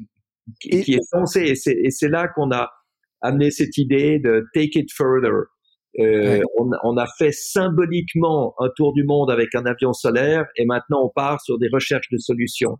qui, 0.61 0.71
est 0.71 1.11
foncé. 1.11 1.55
Et 1.67 1.91
c'est 1.91 2.09
là 2.09 2.29
qu'on 2.29 2.51
a 2.51 2.71
amené 3.21 3.51
cette 3.51 3.77
idée 3.79 4.19
de 4.19 4.45
take 4.55 4.79
it 4.79 4.91
further. 4.93 5.47
Euh, 6.01 6.41
on, 6.59 6.71
on, 6.85 6.97
a 6.97 7.07
fait 7.19 7.33
symboliquement 7.33 8.55
un 8.59 8.71
tour 8.77 8.95
du 8.95 9.05
monde 9.05 9.31
avec 9.31 9.55
un 9.55 9.67
avion 9.67 9.93
solaire 9.93 10.47
et 10.57 10.65
maintenant 10.65 11.03
on 11.05 11.11
part 11.15 11.43
sur 11.43 11.59
des 11.59 11.69
recherches 11.71 12.09
de 12.11 12.17
solutions. 12.17 12.79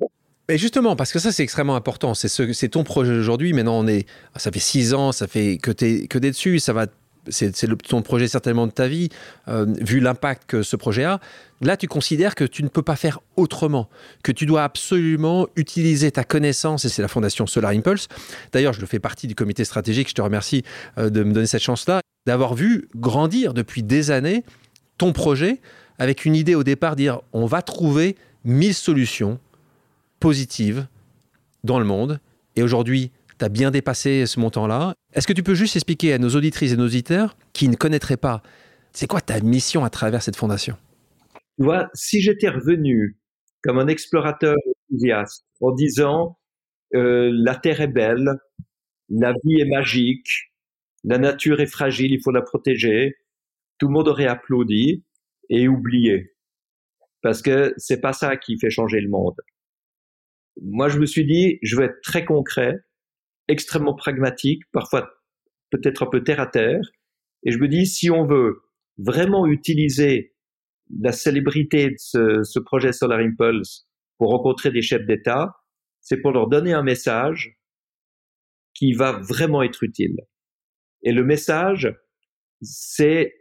Mais 0.49 0.59
justement, 0.59 0.97
parce 0.97 1.13
que 1.13 1.19
ça, 1.19 1.31
c'est 1.31 1.43
extrêmement 1.43 1.77
important. 1.77 2.15
C'est 2.15 2.29
ce, 2.29 2.53
c'est 2.53 2.71
ton 2.71 2.85
projet 2.85 3.13
aujourd'hui. 3.13 3.53
Maintenant, 3.53 3.79
on 3.79 3.87
est, 3.87 4.07
ça 4.37 4.51
fait 4.51 4.59
six 4.61 4.93
ans, 4.93 5.13
ça 5.13 5.27
fait 5.27 5.59
que 5.59 5.71
tu 5.71 6.09
que 6.09 6.19
es 6.19 6.31
dessus. 6.31 6.59
Ça 6.59 6.73
va, 6.73 6.87
c'est, 7.29 7.53
ton 7.83 8.03
projet 8.03 8.29
certainement 8.29 8.67
de 8.67 8.73
ta 8.73 8.89
vie, 8.89 9.09
euh, 9.49 9.67
vu 9.81 10.01
l'impact 10.01 10.45
que 10.47 10.63
ce 10.63 10.77
projet 10.77 11.05
a. 11.05 11.21
Là, 11.61 11.77
tu 11.77 11.87
considères 11.87 12.35
que 12.35 12.45
tu 12.45 12.63
ne 12.63 12.69
peux 12.69 12.83
pas 12.83 12.97
faire 12.97 13.21
autrement, 13.37 13.89
que 14.23 14.33
tu 14.33 14.47
dois 14.47 14.65
absolument 14.65 15.47
utiliser 15.57 16.11
ta 16.11 16.25
connaissance, 16.25 16.85
et 16.85 16.89
c'est 16.89 17.03
la 17.03 17.09
fondation 17.09 17.47
Solar 17.47 17.73
Impulse. 17.73 18.09
D'ailleurs, 18.53 18.73
je 18.73 18.81
le 18.81 18.87
fais 18.87 18.99
partie 18.99 19.27
du 19.27 19.35
comité 19.35 19.65
stratégique. 19.65 20.09
Je 20.09 20.15
te 20.15 20.23
remercie 20.23 20.65
euh, 20.99 21.11
de 21.11 21.23
me 21.23 21.33
donner 21.33 21.47
cette 21.47 21.63
chance-là, 21.63 22.01
d'avoir 22.27 22.55
vu 22.55 22.89
grandir 22.97 23.55
depuis 23.55 23.83
des 23.83 24.11
années 24.11 24.45
ton 24.99 25.13
projet 25.13 25.61
avec 25.99 26.25
une 26.25 26.35
idée 26.35 26.55
au 26.55 26.65
départ, 26.65 26.97
dire 26.97 27.21
on 27.33 27.47
va 27.47 27.63
trouver 27.63 28.17
mille 28.45 28.75
solutions 28.75 29.39
positive 30.21 30.87
dans 31.65 31.79
le 31.79 31.85
monde. 31.85 32.21
Et 32.57 32.63
aujourd'hui, 32.63 33.11
tu 33.45 33.51
bien 33.51 33.71
dépassé 33.71 34.27
ce 34.27 34.41
montant-là. 34.41 34.95
Est-ce 35.13 35.27
que 35.27 35.33
tu 35.33 35.43
peux 35.43 35.55
juste 35.55 35.77
expliquer 35.77 36.13
à 36.13 36.19
nos 36.19 36.31
auditrices 36.31 36.73
et 36.73 36.77
nos 36.77 36.87
auditeurs 36.87 37.37
qui 37.53 37.69
ne 37.69 37.77
connaîtraient 37.77 38.17
pas, 38.17 38.43
c'est 38.93 39.07
quoi 39.07 39.21
ta 39.21 39.41
mission 39.41 39.85
à 39.85 39.91
travers 39.91 40.23
cette 40.23 40.37
fondation? 40.37 40.77
Tu 41.59 41.65
vois, 41.65 41.89
si 41.95 42.21
j'étais 42.21 42.49
revenu 42.49 43.19
comme 43.63 43.79
un 43.79 43.89
explorateur 43.89 44.57
enthousiaste 44.91 45.45
en 45.61 45.73
disant 45.73 46.39
euh, 46.95 47.31
la 47.33 47.55
Terre 47.55 47.81
est 47.81 47.89
belle, 47.89 48.31
la 49.09 49.33
vie 49.45 49.61
est 49.61 49.69
magique, 49.69 50.29
la 51.05 51.19
nature 51.19 51.61
est 51.61 51.67
fragile, 51.67 52.13
il 52.13 52.21
faut 52.23 52.33
la 52.33 52.43
protéger, 52.43 53.17
tout 53.79 53.89
le 53.89 53.93
monde 53.93 54.09
aurait 54.09 54.27
applaudi 54.27 55.05
et 55.49 55.69
oublié. 55.69 56.35
Parce 57.23 57.43
que 57.43 57.75
c'est 57.77 58.01
pas 58.01 58.13
ça 58.13 58.37
qui 58.37 58.59
fait 58.59 58.71
changer 58.71 59.01
le 59.01 59.09
monde 59.09 59.37
moi, 60.61 60.89
je 60.89 60.99
me 60.99 61.07
suis 61.07 61.25
dit, 61.25 61.59
je 61.63 61.77
vais 61.77 61.87
être 61.87 62.01
très 62.03 62.25
concret, 62.25 62.81
extrêmement 63.49 63.95
pragmatique, 63.95 64.63
parfois 64.73 65.11
peut-être 65.71 66.03
un 66.03 66.07
peu 66.07 66.23
terre 66.23 66.41
à 66.41 66.47
terre. 66.47 66.83
Et 67.45 67.51
je 67.51 67.59
me 67.59 67.69
dis, 67.69 67.87
si 67.87 68.11
on 68.11 68.25
veut 68.25 68.63
vraiment 68.99 69.47
utiliser 69.47 70.35
la 71.01 71.13
célébrité 71.13 71.91
de 71.91 72.43
ce, 72.43 72.59
projet 72.61 72.93
Solar 72.93 73.21
Impulse 73.21 73.89
pour 74.19 74.31
rencontrer 74.31 74.71
des 74.71 74.83
chefs 74.83 75.07
d'État, 75.07 75.57
c'est 76.01 76.19
pour 76.21 76.33
leur 76.33 76.49
donner 76.49 76.73
un 76.73 76.83
message 76.83 77.57
qui 78.75 78.93
va 78.93 79.13
vraiment 79.13 79.63
être 79.63 79.83
utile. 79.83 80.17
Et 81.03 81.13
le 81.13 81.25
message, 81.25 81.93
c'est 82.61 83.35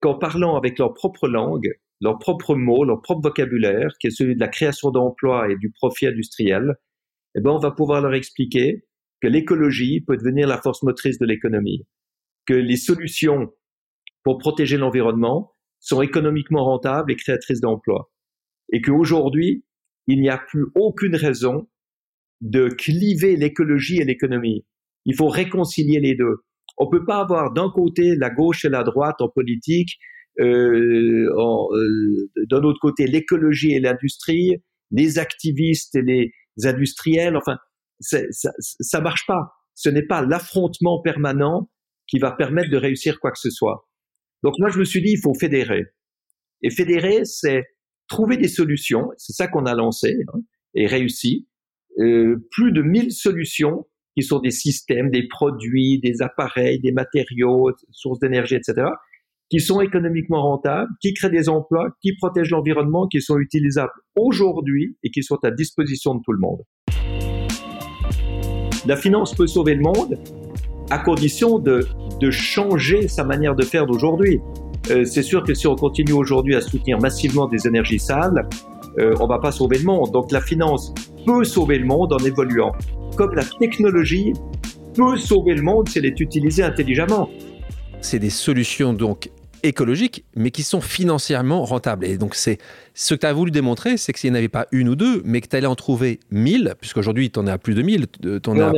qu'en 0.00 0.14
parlant 0.14 0.56
avec 0.56 0.78
leur 0.78 0.94
propre 0.94 1.28
langue, 1.28 1.68
leurs 2.00 2.18
propres 2.18 2.54
mots, 2.54 2.84
leur 2.84 3.02
propre 3.02 3.28
vocabulaire, 3.28 3.90
qui 4.00 4.08
est 4.08 4.10
celui 4.10 4.34
de 4.34 4.40
la 4.40 4.48
création 4.48 4.90
d'emplois 4.90 5.50
et 5.50 5.56
du 5.56 5.70
profit 5.70 6.06
industriel, 6.06 6.76
eh 7.34 7.40
ben, 7.40 7.50
on 7.50 7.58
va 7.58 7.72
pouvoir 7.72 8.00
leur 8.00 8.14
expliquer 8.14 8.87
que 9.20 9.28
l'écologie 9.28 10.00
peut 10.00 10.16
devenir 10.16 10.46
la 10.46 10.60
force 10.60 10.82
motrice 10.82 11.18
de 11.18 11.26
l'économie, 11.26 11.86
que 12.46 12.54
les 12.54 12.76
solutions 12.76 13.52
pour 14.24 14.38
protéger 14.38 14.76
l'environnement 14.76 15.52
sont 15.80 16.02
économiquement 16.02 16.64
rentables 16.64 17.12
et 17.12 17.16
créatrices 17.16 17.60
d'emplois, 17.60 18.10
et 18.72 18.80
qu'aujourd'hui, 18.80 19.64
il 20.06 20.20
n'y 20.20 20.30
a 20.30 20.38
plus 20.38 20.66
aucune 20.74 21.16
raison 21.16 21.68
de 22.40 22.68
cliver 22.68 23.36
l'écologie 23.36 23.98
et 23.98 24.04
l'économie. 24.04 24.64
Il 25.04 25.14
faut 25.14 25.28
réconcilier 25.28 26.00
les 26.00 26.14
deux. 26.14 26.44
On 26.78 26.88
peut 26.88 27.04
pas 27.04 27.20
avoir 27.20 27.52
d'un 27.52 27.70
côté 27.70 28.14
la 28.16 28.30
gauche 28.30 28.64
et 28.64 28.68
la 28.68 28.84
droite 28.84 29.20
en 29.20 29.28
politique, 29.28 29.98
euh, 30.40 31.26
euh, 31.26 32.30
d'un 32.48 32.62
autre 32.62 32.78
côté 32.80 33.06
l'écologie 33.06 33.72
et 33.72 33.80
l'industrie, 33.80 34.56
les 34.90 35.18
activistes 35.18 35.96
et 35.96 36.02
les 36.02 36.32
industriels. 36.64 37.36
Enfin, 37.36 37.56
ça, 38.00 38.18
ça 38.60 39.00
marche 39.00 39.26
pas. 39.26 39.52
Ce 39.74 39.88
n'est 39.88 40.06
pas 40.06 40.22
l'affrontement 40.22 41.00
permanent 41.02 41.70
qui 42.06 42.18
va 42.18 42.32
permettre 42.32 42.70
de 42.70 42.76
réussir 42.76 43.20
quoi 43.20 43.30
que 43.30 43.38
ce 43.38 43.50
soit. 43.50 43.88
Donc 44.42 44.54
moi, 44.58 44.70
je 44.70 44.78
me 44.78 44.84
suis 44.84 45.02
dit, 45.02 45.12
il 45.12 45.20
faut 45.20 45.34
fédérer. 45.34 45.84
Et 46.62 46.70
fédérer, 46.70 47.24
c'est 47.24 47.64
trouver 48.08 48.36
des 48.36 48.48
solutions. 48.48 49.08
C'est 49.16 49.34
ça 49.34 49.48
qu'on 49.48 49.66
a 49.66 49.74
lancé 49.74 50.16
hein, 50.32 50.40
et 50.74 50.86
réussi. 50.86 51.48
Euh, 51.98 52.36
plus 52.52 52.72
de 52.72 52.82
1000 52.82 53.12
solutions 53.12 53.86
qui 54.16 54.22
sont 54.22 54.40
des 54.40 54.50
systèmes, 54.50 55.10
des 55.10 55.28
produits, 55.28 56.00
des 56.00 56.22
appareils, 56.22 56.80
des 56.80 56.92
matériaux, 56.92 57.70
sources 57.90 58.18
d'énergie, 58.18 58.56
etc., 58.56 58.88
qui 59.50 59.60
sont 59.60 59.80
économiquement 59.80 60.42
rentables, 60.42 60.90
qui 61.00 61.14
créent 61.14 61.30
des 61.30 61.48
emplois, 61.48 61.88
qui 62.02 62.14
protègent 62.16 62.50
l'environnement, 62.50 63.06
qui 63.08 63.20
sont 63.20 63.38
utilisables 63.38 63.92
aujourd'hui 64.14 64.98
et 65.02 65.10
qui 65.10 65.22
sont 65.22 65.38
à 65.42 65.50
disposition 65.50 66.14
de 66.14 66.20
tout 66.24 66.32
le 66.32 66.40
monde. 66.40 66.60
La 68.86 68.96
finance 68.96 69.34
peut 69.34 69.46
sauver 69.46 69.74
le 69.74 69.82
monde 69.82 70.18
à 70.90 70.98
condition 70.98 71.58
de, 71.58 71.86
de 72.20 72.30
changer 72.30 73.08
sa 73.08 73.24
manière 73.24 73.54
de 73.54 73.64
faire 73.64 73.86
d'aujourd'hui. 73.86 74.40
Euh, 74.90 75.04
c'est 75.04 75.22
sûr 75.22 75.42
que 75.42 75.54
si 75.54 75.66
on 75.66 75.76
continue 75.76 76.12
aujourd'hui 76.12 76.56
à 76.56 76.60
soutenir 76.60 76.98
massivement 76.98 77.46
des 77.46 77.66
énergies 77.66 77.98
sales, 77.98 78.48
euh, 78.98 79.14
on 79.20 79.26
va 79.26 79.38
pas 79.38 79.52
sauver 79.52 79.78
le 79.78 79.84
monde. 79.84 80.10
Donc 80.12 80.32
la 80.32 80.40
finance 80.40 80.94
peut 81.26 81.44
sauver 81.44 81.78
le 81.78 81.84
monde 81.84 82.12
en 82.12 82.24
évoluant 82.24 82.72
comme 83.18 83.34
la 83.34 83.44
technologie 83.44 84.32
peut 84.94 85.16
sauver 85.16 85.54
le 85.54 85.62
monde 85.62 85.88
si 85.88 85.98
elle 85.98 86.06
est 86.06 86.20
utilisée 86.20 86.62
intelligemment. 86.62 87.28
C'est 88.00 88.20
des 88.20 88.30
solutions 88.30 88.92
donc 88.92 89.30
écologiques, 89.62 90.24
mais 90.34 90.50
qui 90.50 90.62
sont 90.62 90.80
financièrement 90.80 91.64
rentables. 91.64 92.04
Et 92.04 92.18
donc, 92.18 92.34
c'est 92.34 92.58
ce 92.94 93.14
que 93.14 93.20
tu 93.20 93.26
as 93.26 93.32
voulu 93.32 93.50
démontrer, 93.50 93.96
c'est 93.96 94.12
que 94.12 94.18
s'il 94.18 94.30
n'y 94.30 94.36
en 94.36 94.38
avait 94.38 94.48
pas 94.48 94.66
une 94.72 94.88
ou 94.88 94.96
deux, 94.96 95.22
mais 95.24 95.40
que 95.40 95.48
tu 95.48 95.56
allais 95.56 95.66
en 95.66 95.74
trouver 95.74 96.20
1000, 96.30 96.74
puisqu'aujourd'hui, 96.80 97.30
tu 97.30 97.38
en 97.38 97.46
es 97.46 97.50
à 97.50 97.58
plus 97.58 97.74
de 97.74 97.82
1000. 97.82 98.06
Euh, 98.24 98.40
on, 98.46 98.56
est 98.56 98.60
à, 98.60 98.72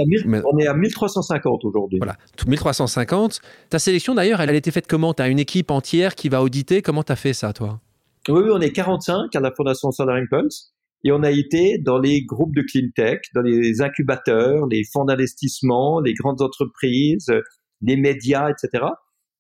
on, 0.45 0.59
est 0.59 0.67
à 0.67 0.75
1350 0.75 1.65
aujourd'hui. 1.65 1.99
Voilà, 1.99 2.17
1350. 2.47 3.41
Ta 3.69 3.79
sélection, 3.79 4.15
d'ailleurs, 4.15 4.41
elle 4.41 4.51
a 4.51 4.55
été 4.55 4.71
faite 4.71 4.87
comment? 4.87 5.15
Tu 5.15 5.23
as 5.23 5.29
une 5.29 5.39
équipe 5.39 5.71
entière 5.71 6.15
qui 6.15 6.29
va 6.29 6.43
auditer? 6.43 6.83
Comment 6.83 7.03
tu 7.03 7.13
as 7.13 7.17
fait 7.17 7.33
ça, 7.33 7.53
toi? 7.53 7.81
Oui, 8.29 8.43
oui, 8.45 8.51
on 8.53 8.61
est 8.61 8.73
45 8.73 9.35
à 9.35 9.41
la 9.41 9.51
Fondation 9.53 9.91
Solar 9.91 10.17
Impulse. 10.17 10.73
Et 11.05 11.13
on 11.13 11.23
a 11.23 11.31
été 11.31 11.79
dans 11.79 11.99
les 11.99 12.23
groupes 12.23 12.55
de 12.55 12.63
clean 12.63 12.89
tech, 12.95 13.21
dans 13.35 13.41
les 13.41 13.81
incubateurs, 13.81 14.67
les 14.67 14.83
fonds 14.93 15.07
d'investissement, 15.07 16.01
les 16.01 16.13
grandes 16.13 16.43
entreprises, 16.43 17.33
les 17.81 17.97
médias, 17.97 18.51
etc. 18.51 18.85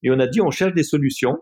Et 0.02 0.10
on 0.10 0.18
a 0.18 0.26
dit 0.26 0.40
on 0.40 0.50
cherche 0.50 0.74
des 0.74 0.82
solutions 0.82 1.38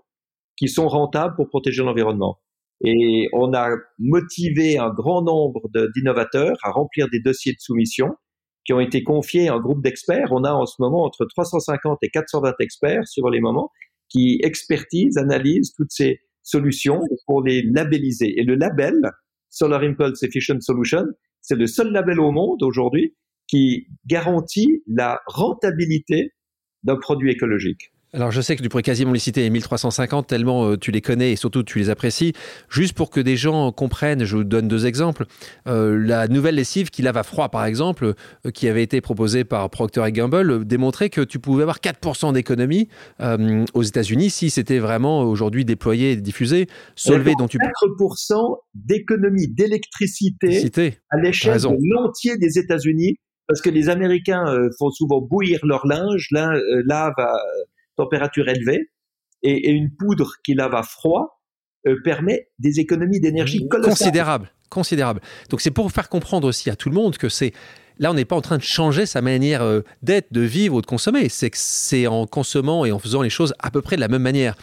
qui 0.56 0.68
sont 0.68 0.88
rentables 0.88 1.34
pour 1.36 1.48
protéger 1.48 1.82
l'environnement. 1.82 2.38
Et 2.84 3.28
on 3.32 3.52
a 3.54 3.70
motivé 3.98 4.78
un 4.78 4.90
grand 4.90 5.22
nombre 5.22 5.68
d'innovateurs 5.94 6.56
à 6.62 6.70
remplir 6.70 7.08
des 7.10 7.20
dossiers 7.20 7.52
de 7.52 7.60
soumission 7.60 8.16
qui 8.64 8.72
ont 8.72 8.80
été 8.80 9.02
confiés 9.02 9.48
à 9.48 9.54
un 9.54 9.60
groupe 9.60 9.82
d'experts. 9.82 10.28
On 10.30 10.44
a 10.44 10.52
en 10.52 10.66
ce 10.66 10.76
moment 10.78 11.04
entre 11.04 11.24
350 11.24 11.98
et 12.02 12.08
420 12.08 12.54
experts 12.60 13.08
sur 13.08 13.30
les 13.30 13.40
moments 13.40 13.70
qui 14.08 14.40
expertisent, 14.42 15.16
analysent 15.16 15.72
toutes 15.74 15.90
ces 15.90 16.20
solutions 16.42 17.00
pour 17.26 17.42
les 17.42 17.62
labelliser. 17.62 18.38
Et 18.38 18.42
le 18.42 18.54
label, 18.54 18.94
Solar 19.48 19.82
Impulse 19.82 20.22
Efficient 20.22 20.60
Solution, 20.60 21.04
c'est 21.40 21.56
le 21.56 21.66
seul 21.66 21.92
label 21.92 22.20
au 22.20 22.30
monde 22.30 22.62
aujourd'hui 22.62 23.16
qui 23.46 23.86
garantit 24.06 24.82
la 24.86 25.20
rentabilité 25.26 26.32
d'un 26.82 26.96
produit 26.96 27.32
écologique. 27.32 27.92
Alors 28.14 28.30
je 28.30 28.40
sais 28.40 28.56
que 28.56 28.62
tu 28.62 28.70
pourrais 28.70 28.82
quasiment 28.82 29.12
les 29.12 29.18
citer 29.18 29.42
les 29.42 29.50
1350 29.50 30.26
tellement 30.26 30.64
euh, 30.64 30.76
tu 30.78 30.90
les 30.90 31.02
connais 31.02 31.32
et 31.32 31.36
surtout 31.36 31.62
tu 31.62 31.78
les 31.78 31.90
apprécies. 31.90 32.32
Juste 32.70 32.94
pour 32.94 33.10
que 33.10 33.20
des 33.20 33.36
gens 33.36 33.70
comprennent, 33.70 34.24
je 34.24 34.36
vous 34.36 34.44
donne 34.44 34.66
deux 34.66 34.86
exemples. 34.86 35.26
Euh, 35.66 36.02
la 36.02 36.26
nouvelle 36.26 36.54
lessive 36.54 36.88
qui 36.88 37.02
lave 37.02 37.18
à 37.18 37.22
froid 37.22 37.50
par 37.50 37.66
exemple, 37.66 38.14
euh, 38.46 38.50
qui 38.50 38.66
avait 38.66 38.82
été 38.82 39.02
proposée 39.02 39.44
par 39.44 39.68
Procter 39.68 40.10
Gamble, 40.10 40.64
démontrait 40.64 41.10
que 41.10 41.20
tu 41.20 41.38
pouvais 41.38 41.62
avoir 41.62 41.80
4% 41.80 42.32
d'économie 42.32 42.88
aux 43.74 43.82
États-Unis 43.82 44.30
si 44.30 44.48
c'était 44.48 44.78
vraiment 44.78 45.22
aujourd'hui 45.22 45.66
déployé 45.66 46.12
et 46.12 46.16
diffusé. 46.16 46.66
Solvay 46.94 47.34
dont 47.38 47.46
tu 47.46 47.58
4% 47.58 48.56
d'économie 48.74 49.48
d'électricité 49.48 50.98
à 51.10 51.18
l'échelle 51.18 51.60
de 51.60 51.94
l'entier 51.94 52.38
des 52.38 52.58
États-Unis 52.58 53.16
parce 53.46 53.60
que 53.60 53.70
les 53.70 53.88
Américains 53.88 54.44
font 54.78 54.90
souvent 54.90 55.20
bouillir 55.20 55.58
leur 55.62 55.86
linge, 55.86 56.28
lave 56.30 57.14
à 57.18 57.32
température 57.98 58.48
élevée, 58.48 58.90
et, 59.42 59.70
une 59.70 59.90
poudre 59.94 60.32
qui 60.44 60.54
lave 60.54 60.74
à 60.74 60.82
froid 60.82 61.42
euh, 61.86 61.96
permet 62.02 62.48
des 62.58 62.80
économies 62.80 63.20
d'énergie 63.20 63.68
considérables. 63.68 64.50
Considérable. 64.70 65.20
Donc 65.50 65.60
c'est 65.60 65.70
pour 65.70 65.90
faire 65.92 66.08
comprendre 66.08 66.46
aussi 66.46 66.70
à 66.70 66.76
tout 66.76 66.88
le 66.90 66.94
monde 66.94 67.16
que 67.16 67.28
c'est 67.28 67.52
là 67.98 68.10
on 68.10 68.14
n'est 68.14 68.24
pas 68.24 68.36
en 68.36 68.40
train 68.40 68.58
de 68.58 68.62
changer 68.62 69.06
sa 69.06 69.22
manière 69.22 69.62
euh, 69.62 69.80
d'être, 70.02 70.32
de 70.32 70.42
vivre 70.42 70.76
ou 70.76 70.80
de 70.80 70.86
consommer. 70.86 71.28
C'est 71.28 71.50
que 71.50 71.56
c'est 71.58 72.06
en 72.06 72.26
consommant 72.26 72.84
et 72.84 72.92
en 72.92 72.98
faisant 72.98 73.22
les 73.22 73.30
choses 73.30 73.54
à 73.58 73.70
peu 73.70 73.80
près 73.80 73.96
de 73.96 74.00
la 74.00 74.08
même 74.08 74.22
manière. 74.22 74.56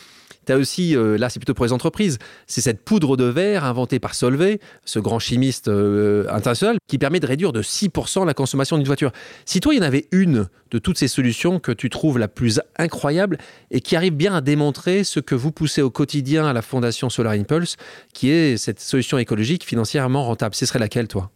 Tu 0.46 0.52
as 0.52 0.58
aussi, 0.58 0.96
euh, 0.96 1.18
là 1.18 1.30
c'est 1.30 1.40
plutôt 1.40 1.54
pour 1.54 1.66
les 1.66 1.74
entreprises, 1.74 2.18
c'est 2.48 2.62
cette 2.62 2.84
poudre 2.84 3.18
de 3.18 3.26
verre 3.26 3.64
inventée 3.64 4.00
par 4.00 4.16
Solvay, 4.16 4.60
ce 4.86 5.00
grand 5.00 5.20
chimiste 5.20 5.68
euh, 5.68 6.26
international, 6.30 6.78
qui 6.88 6.98
permet 6.98 7.20
de 7.20 7.28
réduire 7.28 7.54
de 7.54 7.62
6% 7.62 8.26
la 8.26 8.34
consommation 8.34 8.78
d'une 8.78 8.86
voiture. 8.86 9.12
Si 9.46 9.60
toi, 9.60 9.74
il 9.74 9.78
y 9.78 9.80
en 9.80 9.86
avait 9.86 10.08
une 10.12 10.48
de 10.72 10.80
toutes 10.80 10.98
ces 10.98 11.08
solutions 11.08 11.60
que 11.60 11.72
tu 11.72 11.90
trouves 11.90 12.20
la 12.20 12.28
plus 12.28 12.62
incroyable 12.78 13.38
et 13.72 13.82
qui 13.82 13.96
arrive 13.96 14.14
bien 14.14 14.36
à 14.36 14.42
démontrer 14.42 15.04
ce 15.04 15.20
que 15.20 15.36
vous 15.36 15.52
poussez 15.52 15.82
au 15.82 15.90
quotidien 15.90 16.46
à 16.46 16.54
la 16.54 16.62
Fondation 16.62 17.10
Solar 17.10 17.34
Impulse, 17.34 17.78
qui 18.14 18.30
est 18.30 18.58
cette 18.58 18.80
solution 18.80 19.18
écologique 19.18 19.64
financièrement 19.64 20.24
rentable, 20.24 20.56
ce 20.56 20.66
serait 20.66 20.80
laquelle 20.80 21.08
toi? 21.08 21.32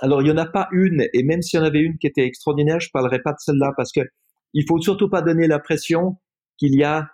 Alors, 0.00 0.20
il 0.20 0.26
n'y 0.26 0.30
en 0.30 0.36
a 0.36 0.46
pas 0.46 0.68
une, 0.72 1.06
et 1.14 1.22
même 1.22 1.40
s'il 1.40 1.58
y 1.58 1.62
en 1.62 1.66
avait 1.66 1.80
une 1.80 1.96
qui 1.98 2.06
était 2.06 2.24
extraordinaire, 2.24 2.80
je 2.80 2.88
ne 2.88 2.92
parlerai 2.92 3.20
pas 3.20 3.32
de 3.32 3.38
celle-là 3.38 3.72
parce 3.76 3.92
que 3.92 4.00
il 4.52 4.64
faut 4.68 4.80
surtout 4.80 5.08
pas 5.08 5.22
donner 5.22 5.46
l'impression 5.46 6.18
qu'il 6.58 6.76
y 6.76 6.84
a 6.84 7.08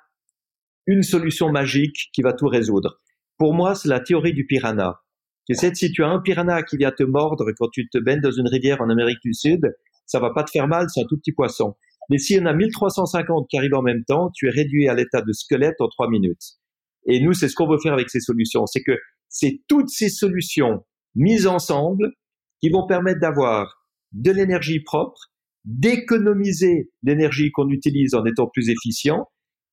une 0.87 1.03
solution 1.03 1.51
magique 1.51 2.11
qui 2.13 2.23
va 2.23 2.33
tout 2.33 2.49
résoudre. 2.49 3.01
Pour 3.39 3.55
moi, 3.55 3.75
c'est 3.75 3.89
la 3.89 4.01
théorie 4.01 4.35
du 4.35 4.47
piranha. 4.47 5.01
Tu 5.47 5.55
sais, 5.55 5.75
si 5.75 5.91
tu 5.91 6.05
as 6.05 6.09
un 6.09 6.21
piranha 6.21 6.63
qui 6.63 6.77
vient 6.77 6.93
te 6.93 7.03
mordre 7.03 7.51
quand 7.59 7.69
tu 7.73 7.89
te 7.89 7.99
baignes 7.99 8.21
dans 8.21 8.31
une 8.31 8.49
rivière 8.49 8.81
en 8.81 8.89
Amérique 8.89 9.21
du 9.25 9.35
Sud, 9.35 9.73
ça 10.07 10.21
va 10.21 10.31
pas 10.31 10.45
te 10.45 10.51
faire 10.51 10.69
mal, 10.69 10.87
c'est 10.89 11.01
un 11.01 11.07
tout 11.09 11.17
petit 11.17 11.33
poisson. 11.33 11.75
Mais 12.11 12.19
s'il 12.19 12.37
y 12.37 12.41
en 12.41 12.47
a 12.47 12.53
1350 12.53 13.49
qui 13.49 13.57
arrivent 13.57 13.75
en 13.75 13.83
même 13.83 14.05
temps, 14.05 14.31
tu 14.35 14.47
es 14.47 14.51
réduit 14.51 14.89
à 14.89 14.95
l'état 14.95 15.23
de 15.23 15.33
squelette 15.33 15.81
en 15.81 15.89
trois 15.89 16.09
minutes. 16.09 16.59
Et 17.07 17.21
nous, 17.21 17.33
c'est 17.33 17.49
ce 17.49 17.55
qu'on 17.55 17.69
veut 17.69 17.79
faire 17.79 17.93
avec 17.93 18.11
ces 18.11 18.21
solutions. 18.21 18.67
C'est 18.67 18.83
que 18.83 18.97
c'est 19.29 19.63
toutes 19.69 19.89
ces 19.89 20.09
solutions 20.09 20.85
mises 21.15 21.47
ensemble 21.47 22.13
qui 22.61 22.71
vont 22.71 22.87
permettre 22.87 23.21
d'avoir 23.21 23.87
de 24.13 24.31
l'énergie 24.31 24.81
propre, 24.81 25.21
d'économiser 25.65 26.91
l'énergie 27.03 27.51
qu'on 27.51 27.69
utilise 27.71 28.15
en 28.15 28.25
étant 28.25 28.47
plus 28.47 28.69
efficient 28.69 29.27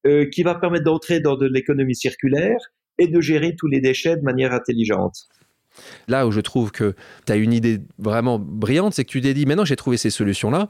euh, 0.05 0.25
qui 0.29 0.43
va 0.43 0.55
permettre 0.55 0.85
d'entrer 0.85 1.19
dans 1.19 1.35
de 1.35 1.45
l'économie 1.45 1.95
circulaire 1.95 2.57
et 2.97 3.07
de 3.07 3.21
gérer 3.21 3.55
tous 3.57 3.67
les 3.67 3.81
déchets 3.81 4.17
de 4.17 4.23
manière 4.23 4.53
intelligente. 4.53 5.27
Là 6.07 6.27
où 6.27 6.31
je 6.31 6.41
trouve 6.41 6.71
que 6.71 6.95
tu 7.25 7.31
as 7.31 7.35
une 7.35 7.53
idée 7.53 7.79
vraiment 7.97 8.39
brillante, 8.39 8.93
c'est 8.93 9.05
que 9.05 9.09
tu 9.09 9.21
t'es 9.21 9.33
dit, 9.33 9.45
maintenant 9.45 9.65
j'ai 9.65 9.75
trouvé 9.75 9.97
ces 9.97 10.09
solutions-là, 10.09 10.69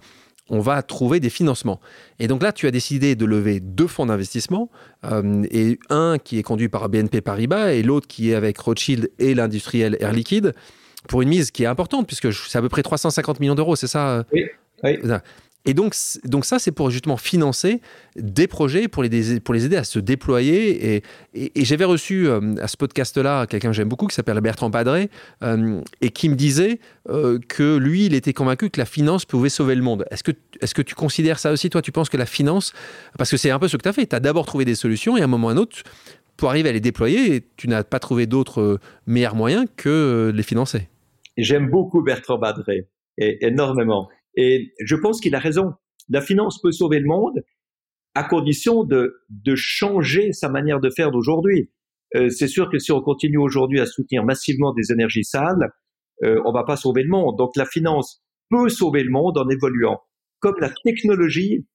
on 0.49 0.59
va 0.59 0.81
trouver 0.81 1.19
des 1.19 1.29
financements. 1.29 1.79
Et 2.19 2.27
donc 2.27 2.41
là, 2.41 2.51
tu 2.51 2.67
as 2.67 2.71
décidé 2.71 3.15
de 3.15 3.25
lever 3.25 3.59
deux 3.59 3.87
fonds 3.87 4.07
d'investissement, 4.07 4.69
euh, 5.05 5.43
et 5.51 5.79
un 5.89 6.17
qui 6.17 6.39
est 6.39 6.43
conduit 6.43 6.69
par 6.69 6.89
BNP 6.89 7.21
Paribas 7.21 7.71
et 7.71 7.83
l'autre 7.83 8.07
qui 8.07 8.31
est 8.31 8.35
avec 8.35 8.57
Rothschild 8.57 9.11
et 9.19 9.35
l'industriel 9.35 9.97
Air 9.99 10.11
Liquide, 10.11 10.53
pour 11.07 11.21
une 11.21 11.29
mise 11.29 11.51
qui 11.51 11.63
est 11.63 11.67
importante, 11.67 12.07
puisque 12.07 12.33
c'est 12.33 12.57
à 12.57 12.61
peu 12.61 12.69
près 12.69 12.83
350 12.83 13.39
millions 13.39 13.55
d'euros, 13.55 13.75
c'est 13.75 13.87
ça 13.87 14.25
Oui. 14.33 14.45
oui. 14.83 14.97
Et 15.65 15.73
donc, 15.73 15.93
donc 16.23 16.45
ça, 16.45 16.57
c'est 16.57 16.71
pour 16.71 16.89
justement 16.89 17.17
financer 17.17 17.81
des 18.15 18.47
projets, 18.47 18.87
pour 18.87 19.03
les, 19.03 19.39
pour 19.41 19.53
les 19.53 19.65
aider 19.65 19.75
à 19.75 19.83
se 19.83 19.99
déployer. 19.99 21.03
Et, 21.35 21.65
j'avais 21.65 21.85
reçu 21.85 22.27
euh, 22.27 22.55
à 22.61 22.67
ce 22.67 22.77
podcast-là 22.77 23.45
quelqu'un 23.45 23.69
que 23.69 23.75
j'aime 23.75 23.89
beaucoup, 23.89 24.07
qui 24.07 24.15
s'appelle 24.15 24.39
Bertrand 24.39 24.71
Padré, 24.71 25.09
euh, 25.43 25.81
et 26.01 26.11
qui 26.11 26.29
me 26.29 26.35
disait 26.35 26.79
euh, 27.09 27.39
que 27.47 27.77
lui, 27.77 28.05
il 28.05 28.15
était 28.15 28.31
convaincu 28.31 28.69
que 28.69 28.79
la 28.79 28.85
finance 28.85 29.25
pouvait 29.25 29.49
sauver 29.49 29.75
le 29.75 29.81
monde. 29.81 30.05
Est-ce 30.11 30.23
que, 30.23 30.31
est 30.61 30.73
que 30.73 30.81
tu 30.81 30.95
considères 30.95 31.39
ça 31.39 31.51
aussi 31.51 31.69
Toi, 31.69 31.81
tu 31.81 31.91
penses 31.91 32.09
que 32.09 32.17
la 32.17 32.25
finance, 32.25 32.71
parce 33.17 33.29
que 33.29 33.37
c'est 33.37 33.51
un 33.51 33.59
peu 33.59 33.67
ce 33.67 33.75
que 33.75 33.83
tu 33.83 33.89
as 33.89 33.93
fait, 33.93 34.07
tu 34.07 34.15
as 34.15 34.21
d'abord 34.21 34.45
trouvé 34.45 34.63
des 34.63 34.75
solutions, 34.75 35.17
et 35.17 35.21
à 35.21 35.25
un 35.25 35.27
moment 35.27 35.47
ou 35.47 35.49
à 35.49 35.53
un 35.53 35.57
autre, 35.57 35.77
pour 36.37 36.49
arriver 36.49 36.69
à 36.69 36.71
les 36.71 36.79
déployer, 36.79 37.43
tu 37.57 37.67
n'as 37.67 37.83
pas 37.83 37.99
trouvé 37.99 38.27
d'autres 38.27 38.79
meilleurs 39.07 39.35
moyens 39.35 39.65
que 39.75 40.31
les 40.33 40.43
financer. 40.43 40.87
J'aime 41.37 41.69
beaucoup 41.69 42.01
Bertrand 42.01 42.39
Padré, 42.39 42.87
énormément. 43.17 44.07
Et 44.35 44.73
je 44.83 44.95
pense 44.95 45.19
qu'il 45.19 45.35
a 45.35 45.39
raison. 45.39 45.73
La 46.09 46.21
finance 46.21 46.61
peut 46.61 46.71
sauver 46.71 46.99
le 46.99 47.07
monde 47.07 47.43
à 48.15 48.23
condition 48.23 48.83
de, 48.83 49.21
de 49.29 49.55
changer 49.55 50.33
sa 50.33 50.49
manière 50.49 50.79
de 50.79 50.89
faire 50.89 51.11
d'aujourd'hui. 51.11 51.71
Euh, 52.15 52.29
c'est 52.29 52.47
sûr 52.47 52.69
que 52.71 52.79
si 52.79 52.91
on 52.91 53.01
continue 53.01 53.37
aujourd'hui 53.37 53.79
à 53.79 53.85
soutenir 53.85 54.23
massivement 54.23 54.73
des 54.73 54.91
énergies 54.91 55.23
sales, 55.23 55.71
euh, 56.23 56.41
on 56.45 56.51
va 56.51 56.63
pas 56.63 56.75
sauver 56.75 57.03
le 57.03 57.09
monde. 57.09 57.37
Donc 57.37 57.55
la 57.55 57.65
finance 57.65 58.23
peut 58.49 58.69
sauver 58.69 59.03
le 59.03 59.11
monde 59.11 59.37
en 59.37 59.47
évoluant. 59.47 60.01
Comme 60.39 60.55
la 60.59 60.71
technologie 60.83 61.67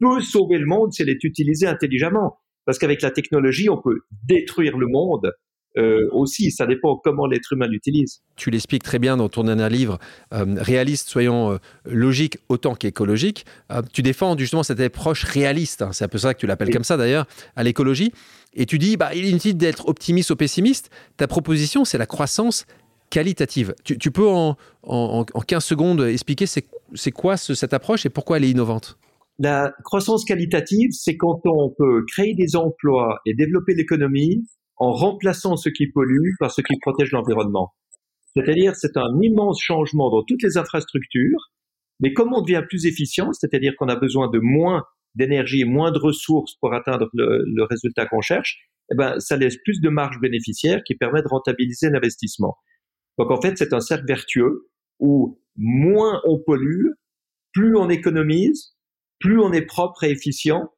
peut 0.00 0.20
sauver 0.20 0.58
le 0.58 0.66
monde 0.66 0.92
si 0.92 1.02
elle 1.02 1.08
est 1.08 1.24
utilisée 1.24 1.66
intelligemment. 1.66 2.38
Parce 2.64 2.78
qu'avec 2.78 3.00
la 3.00 3.10
technologie, 3.10 3.70
on 3.70 3.80
peut 3.80 4.00
détruire 4.24 4.76
le 4.76 4.86
monde 4.88 5.32
euh, 5.78 6.08
aussi. 6.12 6.50
Ça 6.50 6.66
dépend 6.66 6.96
comment 6.96 7.26
l'être 7.26 7.52
humain 7.52 7.66
l'utilise. 7.68 8.20
Tu 8.36 8.50
l'expliques 8.50 8.82
très 8.82 8.98
bien 8.98 9.16
dans 9.16 9.28
ton 9.28 9.44
dernier 9.44 9.68
livre, 9.68 9.98
euh, 10.34 10.44
réaliste, 10.58 11.08
soyons 11.08 11.52
euh, 11.52 11.58
logiques 11.84 12.38
autant 12.48 12.74
qu'écologiques. 12.74 13.46
tu 13.92 14.02
défends 14.02 14.36
justement 14.36 14.62
cette 14.62 14.80
approche 14.80 15.24
réaliste, 15.24 15.82
hein. 15.82 15.90
c'est 15.92 16.04
un 16.04 16.08
peu 16.08 16.18
ça 16.18 16.34
que 16.34 16.40
tu 16.40 16.46
l'appelles 16.46 16.70
comme 16.70 16.84
ça 16.84 16.96
d'ailleurs, 16.96 17.26
à 17.56 17.62
l'écologie. 17.62 18.12
Et 18.54 18.66
tu 18.66 18.78
dis, 18.78 18.96
bah, 18.96 19.14
il 19.14 19.24
est 19.24 19.30
inutile 19.30 19.56
d'être 19.56 19.88
optimiste 19.88 20.30
ou 20.30 20.36
pessimiste. 20.36 20.90
Ta 21.16 21.26
proposition, 21.26 21.84
c'est 21.84 21.98
la 21.98 22.06
croissance 22.06 22.66
qualitative. 23.10 23.74
Tu, 23.84 24.10
peux 24.10 24.28
en, 24.28 24.56
en, 24.82 25.24
15 25.24 25.64
secondes 25.64 26.00
expliquer 26.02 26.46
c'est 26.46 27.12
quoi 27.12 27.36
cette 27.36 27.72
approche 27.72 28.04
et 28.04 28.10
pourquoi 28.10 28.38
elle 28.38 28.44
est 28.44 28.50
innovante? 28.50 28.98
La 29.38 29.72
croissance 29.84 30.24
qualitative, 30.24 30.90
c'est 30.90 31.16
quand 31.16 31.40
on 31.44 31.70
peut 31.70 32.04
créer 32.08 32.34
des 32.34 32.56
emplois 32.56 33.20
et 33.24 33.34
développer 33.34 33.74
l'économie 33.74 34.44
en 34.78 34.92
remplaçant 34.92 35.56
ce 35.56 35.68
qui 35.68 35.88
pollue 35.88 36.30
par 36.38 36.50
ce 36.50 36.60
qui 36.60 36.78
protège 36.80 37.12
l'environnement. 37.12 37.72
C'est-à-dire, 38.34 38.76
c'est 38.76 38.96
un 38.96 39.20
immense 39.20 39.60
changement 39.60 40.10
dans 40.10 40.22
toutes 40.22 40.42
les 40.42 40.56
infrastructures, 40.56 41.50
mais 42.00 42.12
comme 42.12 42.32
on 42.32 42.42
devient 42.42 42.62
plus 42.68 42.86
efficient, 42.86 43.32
c'est-à-dire 43.32 43.74
qu'on 43.76 43.88
a 43.88 43.96
besoin 43.96 44.28
de 44.28 44.38
moins 44.40 44.84
d'énergie 45.14 45.62
et 45.62 45.64
moins 45.64 45.90
de 45.90 45.98
ressources 45.98 46.54
pour 46.60 46.72
atteindre 46.74 47.08
le, 47.14 47.64
résultat 47.64 48.06
qu'on 48.06 48.20
cherche, 48.20 48.58
eh 48.92 48.94
ben, 48.94 49.18
ça 49.18 49.36
laisse 49.36 49.56
plus 49.64 49.80
de 49.80 49.88
marge 49.88 50.20
bénéficiaire 50.20 50.82
qui 50.84 50.94
permet 50.94 51.22
de 51.22 51.28
rentabiliser 51.28 51.90
l'investissement. 51.90 52.56
Donc 53.18 53.30
en 53.30 53.40
fait, 53.40 53.58
c'est 53.58 53.72
un 53.72 53.80
cercle 53.80 54.06
vertueux 54.06 54.70
où 55.00 55.40
moins 55.56 56.20
on 56.24 56.38
pollue, 56.38 56.86
plus 57.52 57.76
on 57.76 57.90
économise, 57.90 58.76
plus 59.18 59.40
on 59.40 59.52
est 59.52 59.66
propre 59.66 60.04
et 60.04 60.10
efficient, 60.10 60.70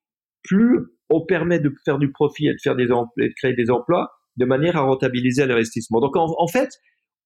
plus 0.42 0.86
on 1.10 1.26
permet 1.26 1.58
de 1.58 1.72
faire 1.84 1.98
du 1.98 2.10
profit 2.10 2.46
et 2.46 2.52
de 2.52 2.58
faire 2.62 2.76
des 2.76 2.86
de 2.86 3.32
créer 3.36 3.54
des 3.54 3.70
emplois 3.70 4.10
de 4.36 4.44
manière 4.44 4.76
à 4.76 4.82
rentabiliser 4.82 5.44
l'investissement. 5.44 6.00
Donc 6.00 6.16
en, 6.16 6.46
fait, 6.46 6.70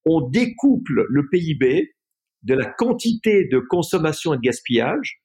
on 0.07 0.29
découple 0.29 1.07
le 1.09 1.29
PIB 1.31 1.93
de 2.43 2.55
la 2.55 2.67
quantité 2.67 3.47
de 3.47 3.59
consommation 3.59 4.35
et 4.35 4.37
de 4.39 4.43
gaspillage 4.43 5.21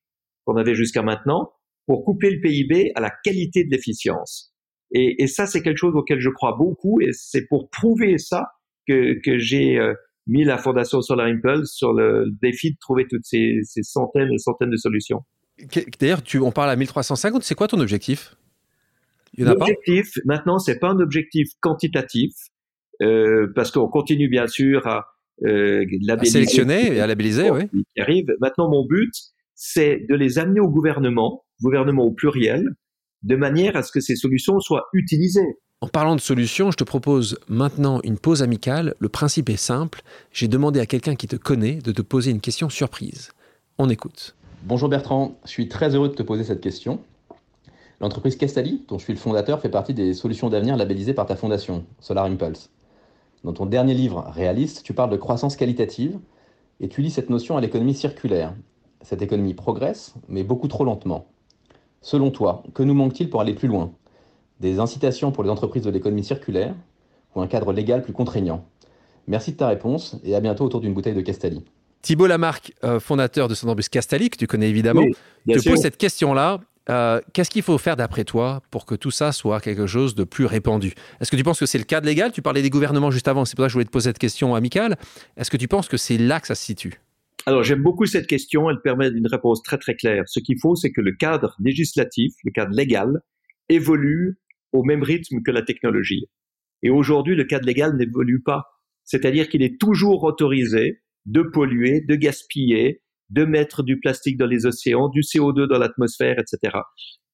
qu'on 0.45 0.57
avait 0.57 0.75
jusqu'à 0.75 1.01
maintenant 1.01 1.51
pour 1.87 2.03
couper 2.03 2.29
le 2.29 2.41
PIB 2.41 2.91
à 2.95 3.01
la 3.01 3.09
qualité 3.23 3.63
de 3.63 3.71
l'efficience. 3.71 4.53
Et, 4.91 5.27
ça, 5.27 5.45
c'est 5.45 5.61
quelque 5.61 5.77
chose 5.77 5.95
auquel 5.95 6.19
je 6.19 6.29
crois 6.29 6.55
beaucoup 6.57 6.99
et 7.01 7.11
c'est 7.11 7.45
pour 7.47 7.69
prouver 7.69 8.17
ça 8.17 8.47
que, 8.87 9.19
j'ai 9.37 9.77
euh, 9.77 9.93
mis 10.25 10.43
la 10.43 10.57
Fondation 10.57 11.01
Solar 11.01 11.27
Impulse 11.27 11.71
sur 11.71 11.93
le 11.93 12.25
défi 12.41 12.71
de 12.71 12.77
trouver 12.81 13.05
toutes 13.07 13.23
ces, 13.23 13.61
centaines 13.83 14.31
et 14.33 14.39
centaines 14.39 14.71
de 14.71 14.77
solutions. 14.77 15.21
D'ailleurs, 15.99 16.21
on 16.41 16.51
parle 16.51 16.71
à 16.71 16.75
1350, 16.75 17.43
c'est 17.43 17.53
quoi 17.53 17.67
ton 17.67 17.79
objectif? 17.79 18.35
L'objectif, 19.39 20.11
maintenant, 20.25 20.59
c'est 20.59 20.79
pas 20.79 20.89
un 20.89 20.99
objectif 20.99 21.49
quantitatif, 21.61 22.31
euh, 23.01 23.47
parce 23.55 23.71
qu'on 23.71 23.87
continue 23.87 24.29
bien 24.29 24.47
sûr 24.47 24.85
à, 24.87 25.07
euh, 25.45 25.85
sélectionner 26.23 26.95
et 26.95 26.99
à 26.99 27.07
labelliser, 27.07 27.49
oui. 27.49 27.69
Qui 27.95 28.01
arrive. 28.01 28.25
Maintenant, 28.41 28.69
mon 28.69 28.85
but, 28.85 29.13
c'est 29.55 30.05
de 30.09 30.15
les 30.15 30.39
amener 30.39 30.59
au 30.59 30.69
gouvernement, 30.69 31.45
gouvernement 31.61 32.03
au 32.03 32.11
pluriel, 32.11 32.75
de 33.23 33.35
manière 33.35 33.75
à 33.75 33.83
ce 33.83 33.91
que 33.91 33.99
ces 33.99 34.15
solutions 34.15 34.59
soient 34.59 34.87
utilisées. 34.93 35.57
En 35.81 35.87
parlant 35.87 36.15
de 36.15 36.21
solutions, 36.21 36.71
je 36.71 36.77
te 36.77 36.83
propose 36.83 37.39
maintenant 37.47 38.01
une 38.03 38.17
pause 38.17 38.43
amicale. 38.43 38.95
Le 38.99 39.07
principe 39.07 39.49
est 39.49 39.55
simple. 39.55 40.01
J'ai 40.33 40.49
demandé 40.49 40.81
à 40.81 40.85
quelqu'un 40.85 41.15
qui 41.15 41.27
te 41.27 41.37
connaît 41.37 41.75
de 41.75 41.93
te 41.93 42.01
poser 42.01 42.31
une 42.31 42.41
question 42.41 42.69
surprise. 42.69 43.31
On 43.77 43.89
écoute. 43.89 44.35
Bonjour 44.63 44.89
Bertrand, 44.89 45.39
je 45.45 45.51
suis 45.51 45.69
très 45.69 45.95
heureux 45.95 46.09
de 46.09 46.15
te 46.15 46.23
poser 46.23 46.43
cette 46.43 46.59
question. 46.59 47.01
L'entreprise 48.01 48.37
Castali, 48.37 48.83
dont 48.87 48.97
je 48.97 49.03
suis 49.03 49.13
le 49.13 49.19
fondateur, 49.19 49.59
fait 49.59 49.69
partie 49.69 49.93
des 49.93 50.13
solutions 50.13 50.49
d'avenir 50.49 50.77
labellisées 50.77 51.13
par 51.13 51.25
ta 51.25 51.35
fondation, 51.35 51.85
Solar 51.99 52.25
Impulse. 52.25 52.69
Dans 53.43 53.53
ton 53.53 53.65
dernier 53.65 53.93
livre, 53.93 54.25
Réaliste, 54.33 54.83
tu 54.83 54.93
parles 54.93 55.09
de 55.09 55.17
croissance 55.17 55.55
qualitative 55.55 56.17
et 56.79 56.87
tu 56.87 57.01
lis 57.01 57.11
cette 57.11 57.29
notion 57.29 57.57
à 57.57 57.61
l'économie 57.61 57.93
circulaire. 57.93 58.53
Cette 59.01 59.21
économie 59.21 59.53
progresse, 59.53 60.13
mais 60.27 60.43
beaucoup 60.43 60.67
trop 60.67 60.85
lentement. 60.85 61.27
Selon 62.01 62.31
toi, 62.31 62.63
que 62.73 62.83
nous 62.83 62.93
manque-t-il 62.93 63.29
pour 63.29 63.41
aller 63.41 63.53
plus 63.53 63.67
loin? 63.67 63.91
Des 64.61 64.79
incitations 64.79 65.31
pour 65.31 65.43
les 65.43 65.49
entreprises 65.49 65.83
de 65.83 65.89
l'économie 65.89 66.23
circulaire 66.23 66.75
ou 67.35 67.41
un 67.41 67.47
cadre 67.47 67.73
légal 67.73 68.01
plus 68.01 68.13
contraignant? 68.13 68.65
Merci 69.27 69.51
de 69.51 69.57
ta 69.57 69.67
réponse 69.67 70.17
et 70.23 70.35
à 70.35 70.39
bientôt 70.39 70.65
autour 70.65 70.79
d'une 70.81 70.93
bouteille 70.93 71.13
de 71.13 71.21
Castali. 71.21 71.63
Thibault 72.01 72.27
Lamarck, 72.27 72.73
euh, 72.83 72.99
fondateur 72.99 73.47
de 73.49 73.53
Sonambus 73.53 73.89
Castali, 73.89 74.29
que 74.29 74.37
tu 74.37 74.47
connais 74.47 74.69
évidemment, 74.69 75.03
te 75.47 75.69
pose 75.69 75.79
cette 75.79 75.97
question-là 75.97 76.59
euh, 76.89 77.21
qu'est-ce 77.33 77.49
qu'il 77.49 77.61
faut 77.61 77.77
faire 77.77 77.95
d'après 77.95 78.23
toi 78.23 78.61
pour 78.71 78.85
que 78.85 78.95
tout 78.95 79.11
ça 79.11 79.31
soit 79.31 79.61
quelque 79.61 79.87
chose 79.87 80.15
de 80.15 80.23
plus 80.23 80.45
répandu? 80.45 80.93
Est-ce 81.21 81.31
que 81.31 81.35
tu 81.35 81.43
penses 81.43 81.59
que 81.59 81.65
c'est 81.65 81.77
le 81.77 81.83
cadre 81.83 82.07
légal? 82.07 82.31
Tu 82.31 82.41
parlais 82.41 82.61
des 82.61 82.69
gouvernements 82.69 83.11
juste 83.11 83.27
avant, 83.27 83.45
c'est 83.45 83.55
pour 83.55 83.63
ça 83.63 83.67
que 83.67 83.69
je 83.69 83.73
voulais 83.73 83.85
te 83.85 83.91
poser 83.91 84.09
cette 84.09 84.19
question 84.19 84.55
amicale. 84.55 84.97
Est-ce 85.37 85.51
que 85.51 85.57
tu 85.57 85.67
penses 85.67 85.87
que 85.87 85.97
c'est 85.97 86.17
là 86.17 86.39
que 86.39 86.47
ça 86.47 86.55
se 86.55 86.65
situe? 86.65 86.93
Alors 87.45 87.63
j'aime 87.63 87.81
beaucoup 87.81 88.05
cette 88.05 88.27
question, 88.27 88.69
elle 88.69 88.81
permet 88.81 89.07
une 89.09 89.27
réponse 89.27 89.63
très 89.63 89.77
très 89.77 89.95
claire. 89.95 90.23
Ce 90.27 90.39
qu'il 90.39 90.59
faut, 90.59 90.75
c'est 90.75 90.91
que 90.91 91.01
le 91.01 91.13
cadre 91.13 91.55
législatif, 91.59 92.33
le 92.43 92.51
cadre 92.51 92.75
légal, 92.75 93.21
évolue 93.69 94.39
au 94.71 94.83
même 94.83 95.03
rythme 95.03 95.41
que 95.41 95.51
la 95.51 95.61
technologie. 95.61 96.27
Et 96.83 96.89
aujourd'hui, 96.89 97.35
le 97.35 97.43
cadre 97.43 97.65
légal 97.65 97.95
n'évolue 97.95 98.41
pas. 98.41 98.65
C'est-à-dire 99.03 99.49
qu'il 99.49 99.63
est 99.63 99.79
toujours 99.79 100.23
autorisé 100.23 101.01
de 101.25 101.41
polluer, 101.41 102.01
de 102.01 102.15
gaspiller, 102.15 103.01
de 103.29 103.45
mettre 103.45 103.83
du 103.83 103.99
plastique 103.99 104.37
dans 104.37 104.47
les 104.47 104.65
océans, 104.65 105.09
du 105.09 105.21
CO2 105.21 105.67
dans 105.67 105.77
l'atmosphère, 105.77 106.39
etc. 106.39 106.77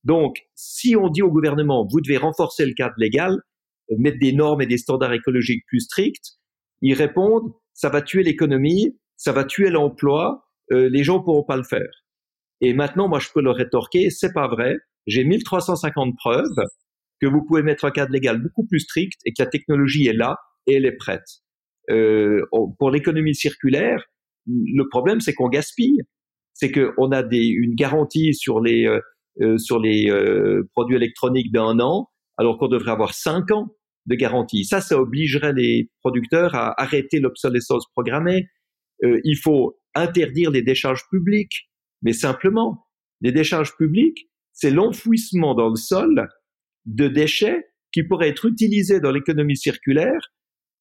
Donc, 0.04 0.38
si 0.56 0.96
on 0.96 1.10
dit 1.10 1.22
au 1.22 1.32
gouvernement, 1.32 1.88
vous 1.90 2.02
devez 2.02 2.18
renforcer 2.18 2.66
le 2.66 2.74
cadre 2.74 2.96
légal, 2.98 3.40
mettre 3.98 4.20
des 4.20 4.34
normes 4.34 4.62
et 4.62 4.68
des 4.68 4.78
standards 4.78 5.14
écologiques 5.14 5.66
plus 5.68 5.82
stricts, 5.82 6.34
ils 6.82 6.94
répondent, 6.94 7.52
ça 7.74 7.90
va 7.90 8.02
tuer 8.02 8.24
l'économie, 8.24 8.98
ça 9.18 9.32
va 9.32 9.44
tuer 9.44 9.70
l'emploi, 9.70 10.46
euh, 10.72 10.90
les 10.90 11.04
gens 11.04 11.22
pourront 11.22 11.44
pas 11.44 11.58
le 11.58 11.64
faire. 11.64 11.90
Et 12.62 12.74
maintenant, 12.74 13.08
moi, 13.08 13.20
je 13.20 13.30
peux 13.34 13.42
leur 13.42 13.56
rétorquer, 13.56 14.10
c'est 14.10 14.34
pas 14.34 14.48
vrai. 14.48 14.76
J'ai 15.08 15.24
1350 15.24 16.16
preuves 16.18 16.46
que 17.22 17.28
vous 17.28 17.44
pouvez 17.46 17.64
mettre 17.64 17.86
un 17.86 17.92
cadre 17.92 18.12
légal 18.12 18.42
beaucoup 18.42 18.66
plus 18.66 18.82
strict 18.82 19.20
et 19.26 19.32
que 19.32 19.42
la 19.42 19.48
technologie 19.48 20.08
est 20.08 20.14
là 20.14 20.38
et 20.68 20.76
elle 20.76 20.86
est 20.86 20.96
prête. 20.96 21.26
Euh, 21.90 22.42
pour 22.80 22.90
l'économie 22.90 23.36
circulaire, 23.36 24.04
le 24.48 24.88
problème, 24.90 25.20
c'est 25.20 25.34
qu'on 25.34 25.50
gaspille. 25.50 26.02
C'est 26.54 26.72
qu'on 26.72 27.12
a 27.12 27.24
des, 27.24 27.46
une 27.46 27.76
garantie 27.76 28.34
sur 28.34 28.62
les, 28.62 28.86
euh, 28.86 29.00
euh, 29.42 29.58
sur 29.58 29.80
les 29.80 30.10
euh, 30.10 30.64
produits 30.74 30.96
électroniques 30.96 31.52
d'un 31.52 31.80
an, 31.80 32.10
alors 32.38 32.58
qu'on 32.58 32.70
devrait 32.70 32.92
avoir 32.92 33.14
cinq 33.14 33.52
ans 33.52 33.76
de 34.06 34.16
garantie. 34.16 34.64
Ça, 34.66 34.82
ça 34.82 35.00
obligerait 35.00 35.54
les 35.54 35.90
producteurs 36.02 36.56
à 36.56 36.80
arrêter 36.82 37.20
l'obsolescence 37.20 37.86
programmée. 37.92 38.48
il 39.02 39.36
faut 39.36 39.78
interdire 39.96 40.52
les 40.52 40.62
décharges 40.62 41.04
publiques, 41.10 41.70
mais 42.04 42.14
simplement, 42.14 42.86
les 43.22 43.32
décharges 43.32 43.76
publiques, 43.76 44.30
c'est 44.54 44.70
l'enfouissement 44.70 45.56
dans 45.56 45.70
le 45.70 45.76
sol 45.76 46.30
de 46.86 47.08
déchets 47.08 47.66
qui 47.92 48.04
pourraient 48.04 48.30
être 48.30 48.46
utilisés 48.46 49.00
dans 49.00 49.12
l'économie 49.12 49.58
circulaire 49.58 50.22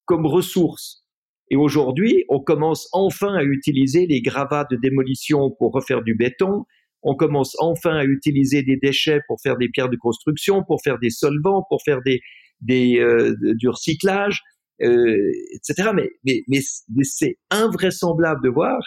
comme 0.05 0.25
ressources. 0.25 1.04
Et 1.49 1.55
aujourd'hui, 1.55 2.25
on 2.29 2.39
commence 2.39 2.89
enfin 2.91 3.33
à 3.35 3.43
utiliser 3.43 4.07
les 4.07 4.21
gravats 4.21 4.65
de 4.69 4.77
démolition 4.77 5.51
pour 5.59 5.73
refaire 5.73 6.01
du 6.01 6.15
béton. 6.15 6.65
On 7.03 7.15
commence 7.15 7.55
enfin 7.59 7.95
à 7.95 8.03
utiliser 8.03 8.63
des 8.63 8.77
déchets 8.77 9.21
pour 9.27 9.39
faire 9.41 9.57
des 9.57 9.69
pierres 9.69 9.89
de 9.89 9.97
construction, 9.97 10.63
pour 10.63 10.81
faire 10.83 10.97
des 10.97 11.11
solvants, 11.11 11.63
pour 11.69 11.81
faire 11.83 12.01
des, 12.03 12.21
des 12.61 12.99
euh, 12.99 13.35
du 13.55 13.69
recyclage, 13.69 14.41
euh, 14.81 15.31
etc. 15.53 15.91
Mais, 15.93 16.09
mais, 16.23 16.43
mais, 16.47 17.03
c'est 17.03 17.37
invraisemblable 17.51 18.41
de 18.43 18.49
voir 18.49 18.79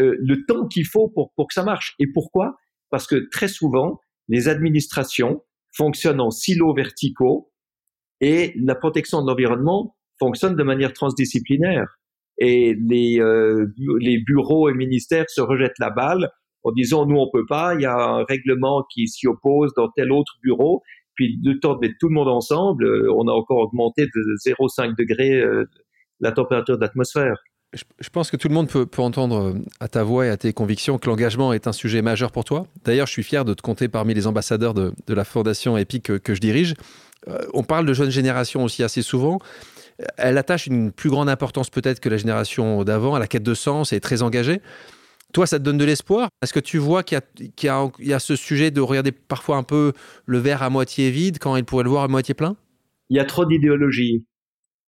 euh, 0.00 0.16
le 0.18 0.44
temps 0.46 0.66
qu'il 0.66 0.86
faut 0.86 1.08
pour, 1.08 1.32
pour 1.36 1.46
que 1.46 1.54
ça 1.54 1.62
marche. 1.62 1.94
Et 2.00 2.06
pourquoi? 2.12 2.56
Parce 2.90 3.06
que 3.06 3.28
très 3.30 3.48
souvent, 3.48 4.00
les 4.28 4.48
administrations 4.48 5.44
fonctionnent 5.72 6.20
en 6.20 6.30
silos 6.30 6.74
verticaux 6.74 7.52
et 8.20 8.52
la 8.56 8.74
protection 8.74 9.22
de 9.22 9.28
l'environnement 9.28 9.96
fonctionne 10.18 10.56
de 10.56 10.62
manière 10.62 10.92
transdisciplinaire. 10.92 11.99
Et 12.40 12.74
les, 12.74 13.20
euh, 13.20 13.66
les 14.00 14.18
bureaux 14.18 14.68
et 14.68 14.74
ministères 14.74 15.26
se 15.28 15.40
rejettent 15.40 15.78
la 15.78 15.90
balle 15.90 16.30
en 16.62 16.72
disant 16.72 17.06
nous 17.06 17.16
on 17.16 17.30
peut 17.30 17.46
pas, 17.46 17.74
il 17.74 17.82
y 17.82 17.86
a 17.86 17.96
un 17.96 18.24
règlement 18.24 18.84
qui 18.92 19.08
s'y 19.08 19.26
oppose 19.26 19.72
dans 19.76 19.88
tel 19.90 20.10
autre 20.12 20.32
bureau. 20.42 20.82
Puis 21.14 21.38
de 21.38 21.52
temps 21.52 21.74
de 21.74 21.80
mettre 21.80 21.96
tout 22.00 22.08
le 22.08 22.14
monde 22.14 22.28
ensemble, 22.28 22.84
euh, 22.84 23.12
on 23.14 23.28
a 23.28 23.32
encore 23.32 23.58
augmenté 23.58 24.04
de 24.04 24.50
0,5 24.50 24.96
degrés 24.96 25.42
la 26.20 26.32
température 26.32 26.76
de 26.76 26.80
l'atmosphère. 26.80 27.36
Je 27.72 28.08
pense 28.08 28.32
que 28.32 28.36
tout 28.36 28.48
le 28.48 28.54
monde 28.54 28.68
peut, 28.68 28.88
entendre 28.98 29.50
euh, 29.50 29.54
à 29.78 29.86
ta 29.86 30.02
voix 30.02 30.26
et 30.26 30.28
à 30.28 30.36
tes 30.36 30.52
convictions 30.52 30.98
que 30.98 31.08
l'engagement 31.08 31.52
est 31.52 31.68
un 31.68 31.72
sujet 31.72 32.02
majeur 32.02 32.32
pour 32.32 32.44
toi. 32.44 32.66
D'ailleurs, 32.84 33.06
je 33.06 33.12
suis 33.12 33.22
fier 33.22 33.44
de 33.44 33.54
te 33.54 33.62
compter 33.62 33.88
parmi 33.88 34.12
les 34.12 34.26
ambassadeurs 34.26 34.74
de, 34.74 34.92
la 35.06 35.24
fondation 35.24 35.76
EPIC 35.76 36.20
que, 36.20 36.34
je 36.34 36.40
dirige. 36.40 36.74
Euh, 37.28 37.38
on 37.54 37.62
parle 37.62 37.86
de 37.86 37.92
jeune 37.92 38.10
génération 38.10 38.64
aussi 38.64 38.82
assez 38.82 39.02
souvent. 39.02 39.38
Elle 40.16 40.38
attache 40.38 40.66
une 40.66 40.92
plus 40.92 41.10
grande 41.10 41.28
importance 41.28 41.68
peut-être 41.68 42.00
que 42.00 42.08
la 42.08 42.16
génération 42.16 42.84
d'avant 42.84 43.14
à 43.14 43.18
la 43.18 43.26
quête 43.26 43.42
de 43.42 43.54
sens 43.54 43.92
et 43.92 43.96
est 43.96 44.00
très 44.00 44.22
engagée. 44.22 44.60
Toi, 45.32 45.46
ça 45.46 45.58
te 45.58 45.64
donne 45.64 45.78
de 45.78 45.84
l'espoir? 45.84 46.28
Est-ce 46.42 46.52
que 46.52 46.60
tu 46.60 46.78
vois 46.78 47.02
qu'il 47.02 47.20
y, 47.62 48.12
a 48.12 48.18
ce 48.18 48.36
sujet 48.36 48.70
de 48.70 48.80
regarder 48.80 49.12
parfois 49.12 49.58
un 49.58 49.62
peu 49.62 49.92
le 50.26 50.38
verre 50.38 50.62
à 50.62 50.70
moitié 50.70 51.10
vide 51.10 51.38
quand 51.38 51.54
il 51.56 51.64
pourrait 51.64 51.84
le 51.84 51.90
voir 51.90 52.04
à 52.04 52.08
moitié 52.08 52.34
plein? 52.34 52.56
Il 53.10 53.16
y 53.16 53.20
a 53.20 53.24
trop 53.24 53.44
d'idéologie. 53.44 54.26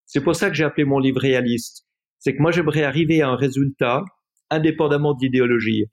C'est 0.06 0.20
pour 0.20 0.34
ça 0.34 0.48
que 0.48 0.56
j'ai 0.56 0.64
appelé 0.64 0.84
mon 0.84 0.98
livre 0.98 1.20
réaliste 1.20 1.86
c'est 2.22 2.36
que 2.36 2.40
moi 2.40 2.52
j'aimerais 2.52 2.84
arriver 2.84 3.20
à 3.20 3.30
un 3.30 3.36
résultat 3.36 4.04
indépendamment 4.48 5.12
de 5.14 5.18
l'idéologie. 5.24 5.86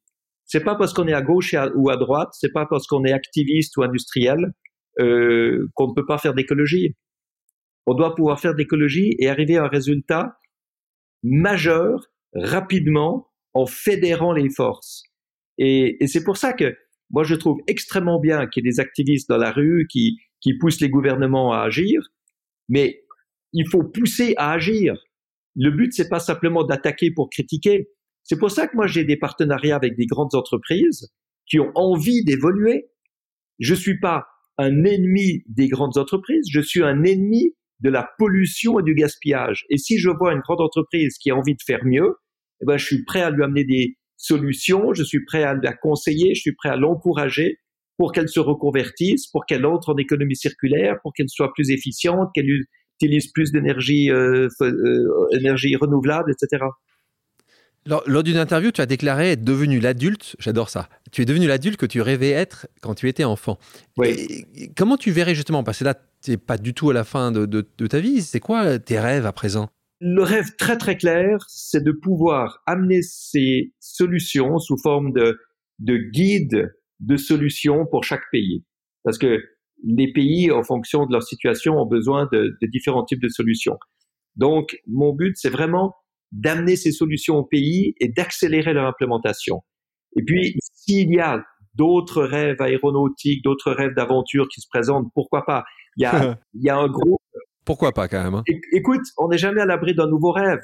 C'est 0.45 0.63
pas 0.63 0.75
parce 0.75 0.93
qu'on 0.93 1.07
est 1.07 1.13
à 1.13 1.23
gauche 1.23 1.55
ou 1.75 1.89
à 1.89 1.97
droite, 1.97 2.29
c'est 2.33 2.53
pas 2.53 2.67
parce 2.67 2.85
qu'on 2.85 3.03
est 3.03 3.11
activiste 3.11 3.75
ou 3.77 3.83
industriel 3.83 4.37
euh, 4.99 5.67
qu'on 5.73 5.89
ne 5.89 5.93
peut 5.93 6.05
pas 6.05 6.17
faire 6.17 6.33
d'écologie. 6.33 6.95
On 7.85 7.93
doit 7.93 8.15
pouvoir 8.15 8.39
faire 8.39 8.55
d'écologie 8.55 9.15
et 9.19 9.29
arriver 9.29 9.57
à 9.57 9.63
un 9.63 9.67
résultat 9.67 10.37
majeur 11.23 12.07
rapidement 12.33 13.29
en 13.53 13.65
fédérant 13.65 14.31
les 14.31 14.49
forces. 14.49 15.03
Et, 15.57 15.97
c'est 16.07 16.23
pour 16.23 16.37
ça 16.37 16.53
que 16.53 16.75
moi 17.09 17.23
je 17.23 17.35
trouve 17.35 17.59
extrêmement 17.67 18.19
bien 18.19 18.47
qu'il 18.47 18.63
y 18.63 18.67
ait 18.67 18.71
des 18.71 18.79
activistes 18.79 19.29
dans 19.29 19.37
la 19.37 19.51
rue 19.51 19.87
qui, 19.89 20.19
qui 20.41 20.57
poussent 20.57 20.81
les 20.81 20.89
gouvernements 20.89 21.51
à 21.51 21.61
agir, 21.61 22.01
mais 22.69 23.03
il 23.53 23.67
faut 23.67 23.83
pousser 23.83 24.33
à 24.37 24.51
agir. 24.51 24.95
Le 25.55 25.71
but, 25.71 25.93
c'est 25.93 26.09
pas 26.09 26.19
simplement 26.19 26.63
d'attaquer 26.63 27.11
pour 27.11 27.29
critiquer. 27.29 27.89
C'est 28.23 28.37
pour 28.37 28.51
ça 28.51 28.67
que 28.67 28.75
moi, 28.75 28.87
j'ai 28.87 29.03
des 29.03 29.17
partenariats 29.17 29.75
avec 29.75 29.97
des 29.97 30.05
grandes 30.05 30.35
entreprises 30.35 31.11
qui 31.47 31.59
ont 31.59 31.71
envie 31.75 32.23
d'évoluer. 32.23 32.91
Je 33.57 33.73
suis 33.73 33.99
pas 33.99 34.27
un 34.59 34.83
ennemi 34.83 35.43
des 35.47 35.69
grandes 35.69 35.97
entreprises, 35.97 36.45
je 36.51 36.59
suis 36.59 36.83
un 36.83 37.03
ennemi 37.03 37.55
de 37.79 37.89
la 37.89 38.09
pollution 38.17 38.79
et 38.79 38.83
du 38.83 38.93
gaspillage. 38.93 39.65
Et 39.69 39.77
si 39.77 39.97
je 39.97 40.09
vois 40.09 40.33
une 40.33 40.41
grande 40.41 40.59
entreprise 40.59 41.17
qui 41.17 41.31
a 41.31 41.35
envie 41.35 41.53
de 41.53 41.61
faire 41.65 41.85
mieux, 41.85 42.17
eh 42.61 42.65
ben, 42.65 42.77
je 42.77 42.85
suis 42.85 43.05
prêt 43.05 43.21
à 43.21 43.31
lui 43.31 43.41
amener 43.41 43.63
des 43.63 43.95
solutions, 44.17 44.93
je 44.93 45.03
suis 45.03 45.23
prêt 45.23 45.43
à 45.43 45.53
la 45.55 45.73
conseiller, 45.73 46.35
je 46.35 46.41
suis 46.41 46.55
prêt 46.55 46.67
à 46.67 46.75
l'encourager 46.75 47.59
pour 47.97 48.11
qu'elle 48.11 48.27
se 48.27 48.41
reconvertisse, 48.41 49.27
pour 49.27 49.45
qu'elle 49.45 49.65
entre 49.65 49.93
en 49.93 49.97
économie 49.97 50.35
circulaire, 50.35 50.97
pour 51.03 51.13
qu'elle 51.13 51.29
soit 51.29 51.53
plus 51.53 51.71
efficiente, 51.71 52.29
qu'elle 52.35 52.49
utilise 53.01 53.31
plus 53.31 53.53
d'énergie 53.53 54.11
euh, 54.11 54.49
euh, 54.61 55.27
énergie 55.31 55.73
renouvelable, 55.77 56.33
etc. 56.33 56.65
Lors, 57.85 58.23
d'une 58.23 58.37
interview, 58.37 58.71
tu 58.71 58.81
as 58.81 58.85
déclaré 58.85 59.31
être 59.31 59.43
devenu 59.43 59.79
l'adulte, 59.79 60.35
j'adore 60.37 60.69
ça, 60.69 60.89
tu 61.11 61.21
es 61.21 61.25
devenu 61.25 61.47
l'adulte 61.47 61.77
que 61.77 61.85
tu 61.85 62.01
rêvais 62.01 62.29
être 62.29 62.67
quand 62.81 62.93
tu 62.93 63.07
étais 63.07 63.23
enfant. 63.23 63.57
Oui. 63.97 64.45
comment 64.75 64.97
tu 64.97 65.11
verrais 65.11 65.33
justement, 65.33 65.63
parce 65.63 65.79
que 65.79 65.85
là, 65.85 65.95
tu 66.23 66.31
n'es 66.31 66.37
pas 66.37 66.57
du 66.57 66.73
tout 66.73 66.89
à 66.89 66.93
la 66.93 67.03
fin 67.03 67.31
de, 67.31 67.45
de, 67.45 67.87
ta 67.87 67.99
vie, 67.99 68.21
c'est 68.21 68.39
quoi 68.39 68.77
tes 68.79 68.99
rêves 68.99 69.25
à 69.25 69.31
présent? 69.31 69.69
Le 70.01 70.21
rêve 70.23 70.55
très 70.57 70.77
très 70.77 70.97
clair, 70.97 71.37
c'est 71.47 71.83
de 71.83 71.91
pouvoir 71.91 72.61
amener 72.67 73.01
ces 73.01 73.73
solutions 73.79 74.59
sous 74.59 74.77
forme 74.77 75.11
de, 75.13 75.39
de 75.79 75.97
guides 75.97 76.71
de 76.99 77.17
solutions 77.17 77.85
pour 77.85 78.03
chaque 78.03 78.23
pays. 78.31 78.63
Parce 79.03 79.17
que 79.17 79.41
les 79.83 80.11
pays, 80.11 80.51
en 80.51 80.63
fonction 80.63 81.05
de 81.05 81.13
leur 81.13 81.23
situation, 81.23 81.75
ont 81.77 81.85
besoin 81.85 82.27
de, 82.31 82.57
différents 82.63 83.05
types 83.05 83.21
de 83.21 83.29
solutions. 83.29 83.77
Donc, 84.35 84.77
mon 84.87 85.13
but, 85.13 85.35
c'est 85.37 85.49
vraiment 85.49 85.95
d'amener 86.31 86.75
ces 86.75 86.91
solutions 86.91 87.37
au 87.37 87.43
pays 87.43 87.95
et 87.99 88.09
d'accélérer 88.09 88.73
leur 88.73 88.85
implémentation. 88.85 89.61
Et 90.15 90.23
puis, 90.23 90.55
s'il 90.61 91.13
y 91.13 91.19
a 91.19 91.43
d'autres 91.75 92.23
rêves 92.23 92.61
aéronautiques, 92.61 93.43
d'autres 93.43 93.71
rêves 93.71 93.93
d'aventure 93.95 94.47
qui 94.47 94.61
se 94.61 94.67
présentent, 94.69 95.07
pourquoi 95.13 95.45
pas? 95.45 95.63
Il 95.97 96.03
y 96.03 96.05
a, 96.05 96.37
il 96.53 96.63
y 96.63 96.69
a 96.69 96.77
un 96.77 96.87
groupe. 96.87 97.21
Pourquoi 97.65 97.91
pas 97.91 98.07
quand 98.07 98.23
même 98.23 98.35
hein? 98.35 98.43
Écoute, 98.71 99.01
on 99.17 99.27
n'est 99.27 99.37
jamais 99.37 99.61
à 99.61 99.65
l'abri 99.65 99.93
d'un 99.93 100.07
nouveau 100.07 100.31
rêve. 100.31 100.63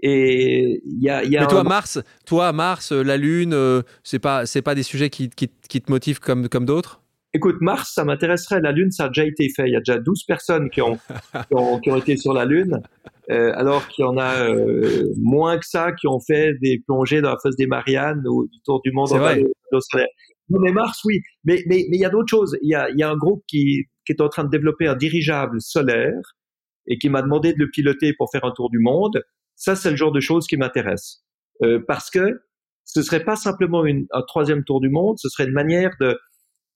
Et 0.00 0.82
il 0.84 1.02
y 1.02 1.08
a, 1.08 1.24
y 1.24 1.36
a 1.36 1.42
Mais 1.42 1.46
toi, 1.46 1.64
Mars, 1.64 1.98
toi, 2.26 2.52
Mars, 2.52 2.92
la 2.92 3.16
Lune, 3.16 3.54
euh, 3.54 3.82
c'est 4.02 4.18
pas, 4.18 4.44
c'est 4.44 4.60
pas 4.60 4.74
des 4.74 4.82
sujets 4.82 5.08
qui, 5.08 5.30
qui, 5.30 5.48
qui 5.68 5.80
te 5.80 5.90
motivent 5.90 6.20
comme, 6.20 6.48
comme 6.48 6.66
d'autres? 6.66 7.00
Écoute, 7.32 7.56
Mars, 7.60 7.92
ça 7.94 8.04
m'intéresserait. 8.04 8.60
La 8.60 8.72
Lune, 8.72 8.90
ça 8.90 9.04
a 9.04 9.08
déjà 9.08 9.24
été 9.24 9.48
fait. 9.48 9.66
Il 9.66 9.72
y 9.72 9.76
a 9.76 9.80
déjà 9.80 9.98
12 9.98 10.24
personnes 10.24 10.68
qui 10.68 10.82
ont, 10.82 10.98
qui 10.98 11.54
ont, 11.54 11.80
qui 11.80 11.90
ont 11.90 11.96
été 11.96 12.16
sur 12.16 12.34
la 12.34 12.44
Lune, 12.44 12.80
euh, 13.30 13.52
alors 13.54 13.88
qu'il 13.88 14.04
y 14.04 14.08
en 14.08 14.18
a 14.18 14.50
euh, 14.50 15.12
moins 15.16 15.58
que 15.58 15.66
ça 15.66 15.92
qui 15.92 16.06
ont 16.06 16.20
fait 16.20 16.54
des 16.60 16.82
plongées 16.86 17.22
dans 17.22 17.30
la 17.30 17.38
fosse 17.42 17.56
des 17.56 17.66
Mariannes 17.66 18.22
ou 18.28 18.46
du 18.48 18.60
tour 18.64 18.80
du 18.82 18.92
monde 18.92 19.12
en. 19.12 19.18
Non, 20.50 20.60
mais 20.60 20.72
Mars, 20.72 21.00
oui. 21.04 21.20
Mais 21.44 21.62
mais 21.66 21.86
mais 21.88 21.96
il 21.96 22.00
y 22.00 22.04
a 22.04 22.10
d'autres 22.10 22.28
choses. 22.28 22.56
Il 22.60 22.70
y 22.70 22.74
a, 22.74 22.90
il 22.90 22.98
y 22.98 23.02
a 23.02 23.10
un 23.10 23.16
groupe 23.16 23.42
qui, 23.48 23.84
qui 24.04 24.12
est 24.12 24.20
en 24.20 24.28
train 24.28 24.44
de 24.44 24.50
développer 24.50 24.86
un 24.86 24.94
dirigeable 24.94 25.60
solaire 25.60 26.36
et 26.86 26.98
qui 26.98 27.08
m'a 27.08 27.22
demandé 27.22 27.54
de 27.54 27.58
le 27.58 27.70
piloter 27.70 28.12
pour 28.12 28.30
faire 28.30 28.44
un 28.44 28.52
tour 28.52 28.68
du 28.68 28.78
monde. 28.78 29.22
Ça, 29.56 29.74
c'est 29.74 29.90
le 29.90 29.96
genre 29.96 30.12
de 30.12 30.20
choses 30.20 30.46
qui 30.46 30.58
m'intéresse. 30.58 31.22
Euh, 31.62 31.80
parce 31.86 32.10
que 32.10 32.42
ce 32.84 33.00
serait 33.00 33.24
pas 33.24 33.36
simplement 33.36 33.86
une, 33.86 34.06
un 34.12 34.22
troisième 34.22 34.64
tour 34.64 34.80
du 34.80 34.90
monde, 34.90 35.16
ce 35.18 35.30
serait 35.30 35.44
une 35.44 35.54
manière 35.54 35.92
de 36.00 36.18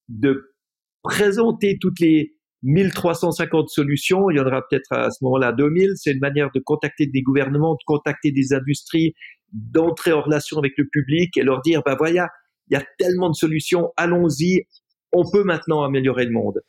de 0.07 0.55
présenter 1.03 1.77
toutes 1.79 1.99
les 1.99 2.38
1350 2.63 3.69
solutions, 3.69 4.29
il 4.29 4.37
y 4.37 4.39
en 4.39 4.45
aura 4.45 4.61
peut-être 4.69 4.91
à 4.91 5.09
ce 5.11 5.23
moment-là 5.23 5.51
2000, 5.51 5.93
c'est 5.95 6.11
une 6.11 6.19
manière 6.19 6.49
de 6.53 6.59
contacter 6.59 7.07
des 7.07 7.21
gouvernements, 7.21 7.73
de 7.73 7.83
contacter 7.85 8.31
des 8.31 8.53
industries, 8.53 9.13
d'entrer 9.53 10.11
en 10.11 10.21
relation 10.21 10.57
avec 10.57 10.73
le 10.77 10.85
public 10.87 11.37
et 11.37 11.43
leur 11.43 11.61
dire, 11.61 11.81
ben 11.85 11.95
voilà, 11.97 12.27
il 12.69 12.73
y 12.73 12.77
a 12.77 12.83
tellement 12.97 13.29
de 13.29 13.35
solutions, 13.35 13.91
allons-y, 13.97 14.67
on 15.11 15.23
peut 15.29 15.43
maintenant 15.43 15.83
améliorer 15.83 16.25
le 16.25 16.31
monde. 16.31 16.61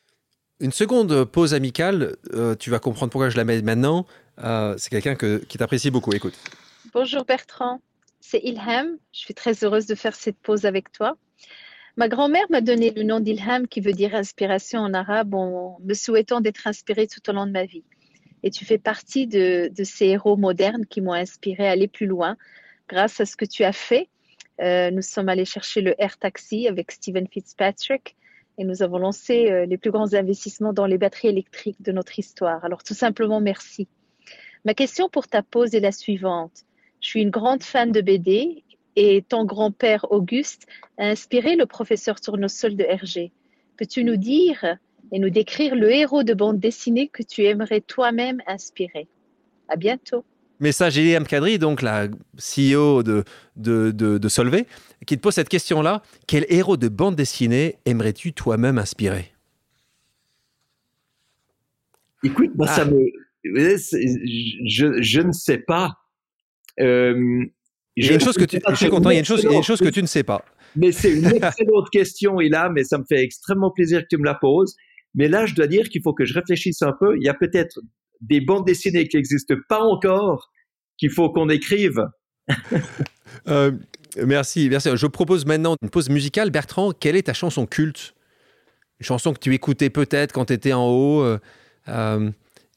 Une 0.59 0.71
seconde 0.71 1.25
pause 1.25 1.53
amicale, 1.53 2.15
euh, 2.33 2.55
tu 2.55 2.69
vas 2.69 2.79
comprendre 2.79 3.11
pourquoi 3.11 3.29
je 3.29 3.37
la 3.37 3.43
mets 3.43 3.61
maintenant. 3.61 4.05
Euh, 4.43 4.75
c'est 4.77 4.89
quelqu'un 4.89 5.15
qui 5.15 5.57
t'apprécie 5.57 5.91
beaucoup, 5.91 6.13
écoute. 6.13 6.37
Bonjour 6.93 7.25
Bertrand, 7.25 7.81
c'est 8.19 8.39
Ilham, 8.39 8.97
je 9.11 9.19
suis 9.19 9.33
très 9.33 9.63
heureuse 9.63 9.87
de 9.87 9.95
faire 9.95 10.15
cette 10.15 10.37
pause 10.37 10.65
avec 10.65 10.91
toi. 10.91 11.17
Ma 11.97 12.07
grand-mère 12.07 12.45
m'a 12.49 12.61
donné 12.61 12.91
le 12.91 13.03
nom 13.03 13.19
d'Ilham 13.19 13.67
qui 13.67 13.81
veut 13.81 13.91
dire 13.91 14.15
inspiration 14.15 14.79
en 14.79 14.93
arabe 14.93 15.33
en 15.33 15.77
me 15.83 15.93
souhaitant 15.93 16.39
d'être 16.39 16.65
inspirée 16.67 17.07
tout 17.07 17.29
au 17.29 17.33
long 17.33 17.45
de 17.45 17.51
ma 17.51 17.65
vie. 17.65 17.83
Et 18.43 18.49
tu 18.49 18.65
fais 18.65 18.77
partie 18.77 19.27
de, 19.27 19.69
ces 19.83 20.05
héros 20.07 20.37
modernes 20.37 20.85
qui 20.85 21.01
m'ont 21.01 21.13
inspiré 21.13 21.67
à 21.67 21.71
aller 21.71 21.87
plus 21.87 22.07
loin 22.07 22.37
grâce 22.87 23.19
à 23.19 23.25
ce 23.25 23.35
que 23.35 23.45
tu 23.45 23.63
as 23.63 23.73
fait. 23.73 24.07
Euh, 24.61 24.89
nous 24.89 25.01
sommes 25.01 25.29
allés 25.29 25.45
chercher 25.45 25.81
le 25.81 25.93
Air 26.01 26.17
Taxi 26.17 26.67
avec 26.67 26.91
Stephen 26.91 27.27
Fitzpatrick 27.27 28.15
et 28.57 28.63
nous 28.63 28.83
avons 28.83 28.97
lancé 28.97 29.51
euh, 29.51 29.65
les 29.65 29.77
plus 29.77 29.91
grands 29.91 30.13
investissements 30.13 30.73
dans 30.73 30.85
les 30.85 30.97
batteries 30.97 31.29
électriques 31.29 31.81
de 31.81 31.91
notre 31.91 32.17
histoire. 32.19 32.63
Alors 32.63 32.83
tout 32.83 32.93
simplement 32.93 33.41
merci. 33.41 33.87
Ma 34.65 34.73
question 34.73 35.09
pour 35.09 35.27
ta 35.27 35.41
pause 35.41 35.73
est 35.73 35.79
la 35.79 35.91
suivante. 35.91 36.65
Je 37.01 37.07
suis 37.07 37.21
une 37.21 37.31
grande 37.31 37.63
fan 37.63 37.91
de 37.91 38.01
BD 38.01 38.63
et 38.95 39.23
ton 39.27 39.45
grand-père 39.45 40.11
Auguste 40.11 40.67
a 40.97 41.05
inspiré 41.05 41.55
le 41.55 41.65
professeur 41.65 42.19
Tournesol 42.19 42.75
de 42.75 42.83
Hergé. 42.83 43.31
Peux-tu 43.77 44.03
nous 44.03 44.17
dire 44.17 44.77
et 45.11 45.19
nous 45.19 45.29
décrire 45.29 45.75
le 45.75 45.91
héros 45.91 46.23
de 46.23 46.33
bande 46.33 46.59
dessinée 46.59 47.07
que 47.07 47.23
tu 47.23 47.43
aimerais 47.43 47.81
toi-même 47.81 48.41
inspirer? 48.47 49.07
À 49.67 49.75
bientôt. 49.75 50.25
Message 50.59 50.99
Eliam 50.99 51.25
Kadri, 51.25 51.57
donc 51.57 51.81
la 51.81 52.07
CEO 52.37 53.01
de, 53.01 53.23
de, 53.55 53.89
de, 53.91 54.29
Solvay, 54.29 54.67
qui 55.07 55.17
te 55.17 55.21
pose 55.21 55.33
cette 55.33 55.49
question-là. 55.49 56.03
Quel 56.27 56.45
héros 56.49 56.77
de 56.77 56.87
bande 56.87 57.15
dessinée 57.15 57.77
aimerais-tu 57.85 58.33
toi-même 58.33 58.77
inspirer? 58.77 59.33
Écoute, 62.23 62.51
moi, 62.55 62.67
ça 62.67 62.83
ah. 62.83 62.85
me. 62.85 62.99
Je, 63.43 65.01
je, 65.01 65.21
ne 65.21 65.31
sais 65.31 65.57
pas. 65.57 65.95
Euh, 66.79 67.43
il 67.95 68.05
y 68.05 68.09
a 68.09 68.13
une 68.13 68.21
chose 68.21 68.37
que 68.37 68.45
tu, 68.45 68.59
je 68.69 68.75
suis 68.75 68.89
content, 68.89 69.09
il 69.09 69.13
y 69.13 69.17
a 69.17 69.19
une 69.19 69.25
chose, 69.25 69.43
une 69.43 69.63
chose 69.63 69.79
que 69.79 69.89
tu 69.89 70.01
ne 70.01 70.07
sais 70.07 70.23
pas. 70.23 70.43
Mais 70.75 70.91
c'est 70.91 71.11
une 71.11 71.25
excellente 71.43 71.89
question, 71.91 72.39
Ila, 72.39 72.69
mais 72.69 72.83
ça 72.83 72.97
me 72.97 73.03
fait 73.07 73.21
extrêmement 73.21 73.71
plaisir 73.71 74.01
que 74.01 74.07
tu 74.09 74.17
me 74.17 74.25
la 74.25 74.35
poses. 74.35 74.75
Mais 75.13 75.27
là, 75.27 75.45
je 75.45 75.53
dois 75.53 75.67
dire 75.67 75.89
qu'il 75.89 76.01
faut 76.01 76.13
que 76.13 76.23
je 76.23 76.33
réfléchisse 76.33 76.81
un 76.81 76.93
peu. 76.97 77.17
Il 77.17 77.23
y 77.23 77.29
a 77.29 77.33
peut-être 77.33 77.79
des 78.21 78.39
bandes 78.39 78.65
dessinées 78.65 79.07
qui 79.07 79.17
n'existent 79.17 79.55
pas 79.67 79.81
encore, 79.81 80.49
qu'il 80.97 81.09
faut 81.09 81.29
qu'on 81.31 81.49
écrive. 81.49 82.05
euh, 83.49 83.71
Merci, 84.17 84.69
merci. 84.69 84.89
Je 84.95 85.07
propose 85.07 85.45
maintenant 85.45 85.75
une 85.81 85.89
pause 85.89 86.09
musicale. 86.09 86.51
Bertrand, 86.51 86.91
quelle 86.91 87.15
est 87.15 87.23
ta 87.23 87.33
chanson 87.33 87.65
culte? 87.65 88.13
Une 88.99 89.05
chanson 89.05 89.33
que 89.33 89.39
tu 89.39 89.53
écoutais 89.53 89.89
peut-être 89.89 90.33
quand 90.33 90.45
tu 90.45 90.53
étais 90.53 90.73
en 90.73 90.87
haut, 90.87 91.23
euh, 91.23 91.39
euh, 91.87 92.29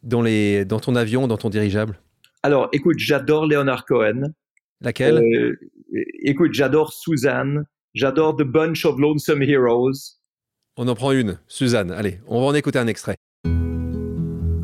dans, 0.03 0.23
les, 0.23 0.65
dans 0.65 0.81
ton 0.81 0.95
avion, 0.95 1.27
dans 1.27 1.37
ton 1.37 1.51
dirigeable? 1.51 1.99
Alors, 2.43 2.69
écoute, 2.73 2.99
j'adore 2.99 3.47
Leonard 3.47 3.85
Cohen. 3.85 4.33
Laquelle? 4.85 5.19
Euh, 5.19 5.57
écoute, 6.23 6.53
j'adore 6.53 6.93
Suzanne. 6.93 7.65
J'adore 7.95 8.37
The 8.37 8.43
Bunch 8.43 8.85
of 8.85 8.99
Lonesome 8.99 9.43
Heroes. 9.43 10.19
On 10.77 10.87
en 10.89 10.95
prend 10.95 11.13
une. 11.13 11.39
Suzanne, 11.49 11.91
allez, 11.91 12.19
on 12.27 12.41
va 12.41 12.47
en 12.47 12.55
écouter 12.55 12.79
un 12.79 12.87
extrait. 12.87 13.17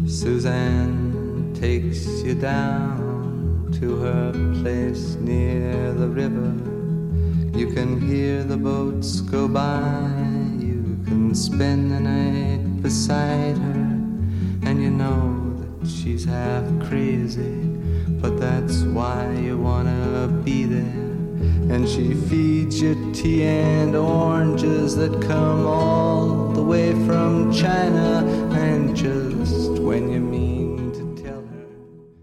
Suzanne 0.07 1.53
takes 1.55 2.23
you 2.25 2.35
down 2.35 3.71
to 3.81 3.97
her 4.03 4.33
place 4.61 5.16
near 5.21 5.95
the 5.95 6.09
river. 6.09 6.53
You 7.57 7.73
can 7.73 8.01
hear 8.01 8.43
the 8.43 8.57
boats 8.57 9.21
go 9.21 9.49
by. 9.49 10.03
You 10.59 10.99
can 11.07 11.35
spend 11.35 11.93
the 11.93 12.01
night 12.01 12.83
beside 12.83 13.57
her. 13.57 13.97
And 14.66 14.83
you 14.83 14.91
know 14.91 15.57
that 15.81 15.89
she's 15.89 16.25
half 16.25 16.64
crazy. 16.89 17.70
But 18.21 18.39
that's 18.39 18.83
why 18.85 19.33
you 19.43 19.57
wanna 19.57 20.29
be 20.45 20.66
there. 20.66 21.11
And 21.71 21.87
she 21.87 22.14
feeds 22.29 22.81
you 22.81 22.95
tea 23.12 23.45
and 23.45 23.95
oranges 23.97 24.97
that 24.97 25.21
come 25.23 25.66
all 25.66 26.53
the 26.53 26.62
way 26.62 26.93
from 27.07 27.51
China. 27.53 28.25
And 28.53 28.95
just 28.95 29.79
when 29.81 30.11
you 30.11 30.21
mean 30.21 30.93
to 30.93 31.23
tell 31.23 31.41
her. 31.41 31.66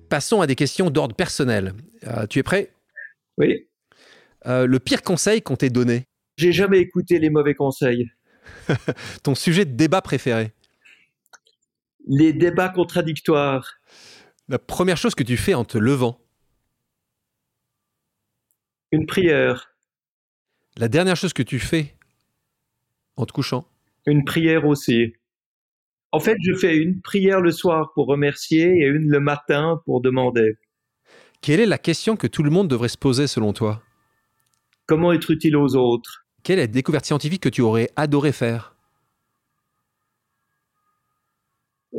Passons 0.09 0.41
à 0.41 0.47
des 0.47 0.55
questions 0.55 0.89
d'ordre 0.89 1.15
personnel. 1.15 1.73
Euh, 2.05 2.27
tu 2.27 2.39
es 2.39 2.43
prêt? 2.43 2.71
Oui. 3.37 3.67
Euh, 4.45 4.67
Le 4.67 4.79
pire 4.79 5.01
conseil 5.01 5.41
qu'on 5.41 5.55
t'ait 5.55 5.69
donné? 5.69 6.05
J'ai 6.37 6.51
jamais 6.51 6.79
écouté 6.79 7.17
les 7.17 7.29
mauvais 7.31 7.55
conseils. 7.55 8.07
Ton 9.23 9.33
sujet 9.33 9.65
de 9.65 9.71
débat 9.75 10.01
préféré? 10.01 10.51
Les 12.07 12.33
débats 12.33 12.69
contradictoires. 12.69 13.73
La 14.49 14.59
première 14.59 14.95
chose 14.95 15.13
que 15.13 15.23
tu 15.23 15.35
fais 15.35 15.53
en 15.53 15.65
te 15.65 15.77
levant 15.77 16.21
Une 18.93 19.05
prière. 19.05 19.75
La 20.77 20.87
dernière 20.87 21.17
chose 21.17 21.33
que 21.33 21.43
tu 21.43 21.59
fais 21.59 21.95
en 23.17 23.25
te 23.25 23.33
couchant 23.33 23.67
Une 24.05 24.23
prière 24.23 24.65
aussi. 24.65 25.13
En 26.13 26.21
fait, 26.21 26.37
je 26.41 26.55
fais 26.55 26.77
une 26.77 27.01
prière 27.01 27.41
le 27.41 27.51
soir 27.51 27.91
pour 27.93 28.07
remercier 28.07 28.67
et 28.67 28.85
une 28.85 29.09
le 29.09 29.19
matin 29.19 29.81
pour 29.83 29.99
demander. 29.99 30.57
Quelle 31.41 31.59
est 31.59 31.65
la 31.65 31.77
question 31.77 32.15
que 32.15 32.27
tout 32.27 32.43
le 32.43 32.49
monde 32.49 32.69
devrait 32.69 32.87
se 32.87 32.97
poser 32.97 33.27
selon 33.27 33.51
toi? 33.51 33.83
Comment 34.85 35.11
être 35.11 35.29
utile 35.31 35.57
aux 35.57 35.75
autres? 35.75 36.25
Quelle 36.43 36.59
est 36.59 36.63
la 36.63 36.67
découverte 36.67 37.05
scientifique 37.05 37.43
que 37.43 37.49
tu 37.49 37.59
aurais 37.61 37.89
adoré 37.97 38.31
faire? 38.31 38.75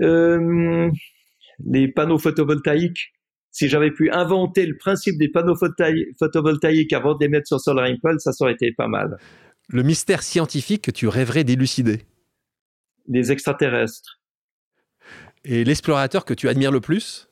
Euh, 0.00 0.90
Les 1.64 1.88
panneaux 1.88 2.18
photovoltaïques. 2.18 3.12
Si 3.50 3.68
j'avais 3.68 3.90
pu 3.90 4.10
inventer 4.10 4.66
le 4.66 4.76
principe 4.76 5.18
des 5.18 5.28
panneaux 5.28 5.56
photovoltaï- 5.56 6.14
photovoltaïques 6.18 6.92
avant 6.92 7.14
de 7.14 7.24
les 7.24 7.28
mettre 7.28 7.48
sur 7.48 7.60
Solar 7.60 7.86
Impulse, 7.86 8.22
ça 8.22 8.32
aurait 8.40 8.52
été 8.52 8.72
pas 8.72 8.88
mal. 8.88 9.16
Le 9.68 9.82
mystère 9.82 10.22
scientifique 10.22 10.82
que 10.82 10.90
tu 10.90 11.08
rêverais 11.08 11.44
d'élucider 11.44 12.02
Les 13.06 13.32
extraterrestres. 13.32 14.20
Et 15.44 15.64
l'explorateur 15.64 16.24
que 16.24 16.34
tu 16.34 16.48
admires 16.48 16.72
le 16.72 16.80
plus? 16.80 17.28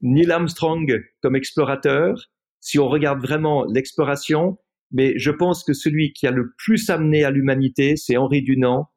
Neil 0.00 0.30
Armstrong 0.30 1.04
comme 1.22 1.34
explorateur, 1.36 2.16
si 2.60 2.78
on 2.78 2.88
regarde 2.88 3.20
vraiment 3.20 3.64
l'exploration, 3.64 4.58
mais 4.92 5.18
je 5.18 5.30
pense 5.30 5.64
que 5.64 5.72
celui 5.72 6.12
qui 6.12 6.26
a 6.26 6.30
le 6.30 6.52
plus 6.56 6.88
amené 6.88 7.24
à 7.24 7.30
l'humanité, 7.30 7.96
c'est 7.96 8.16
Henri 8.16 8.42
Dunant, 8.42 8.88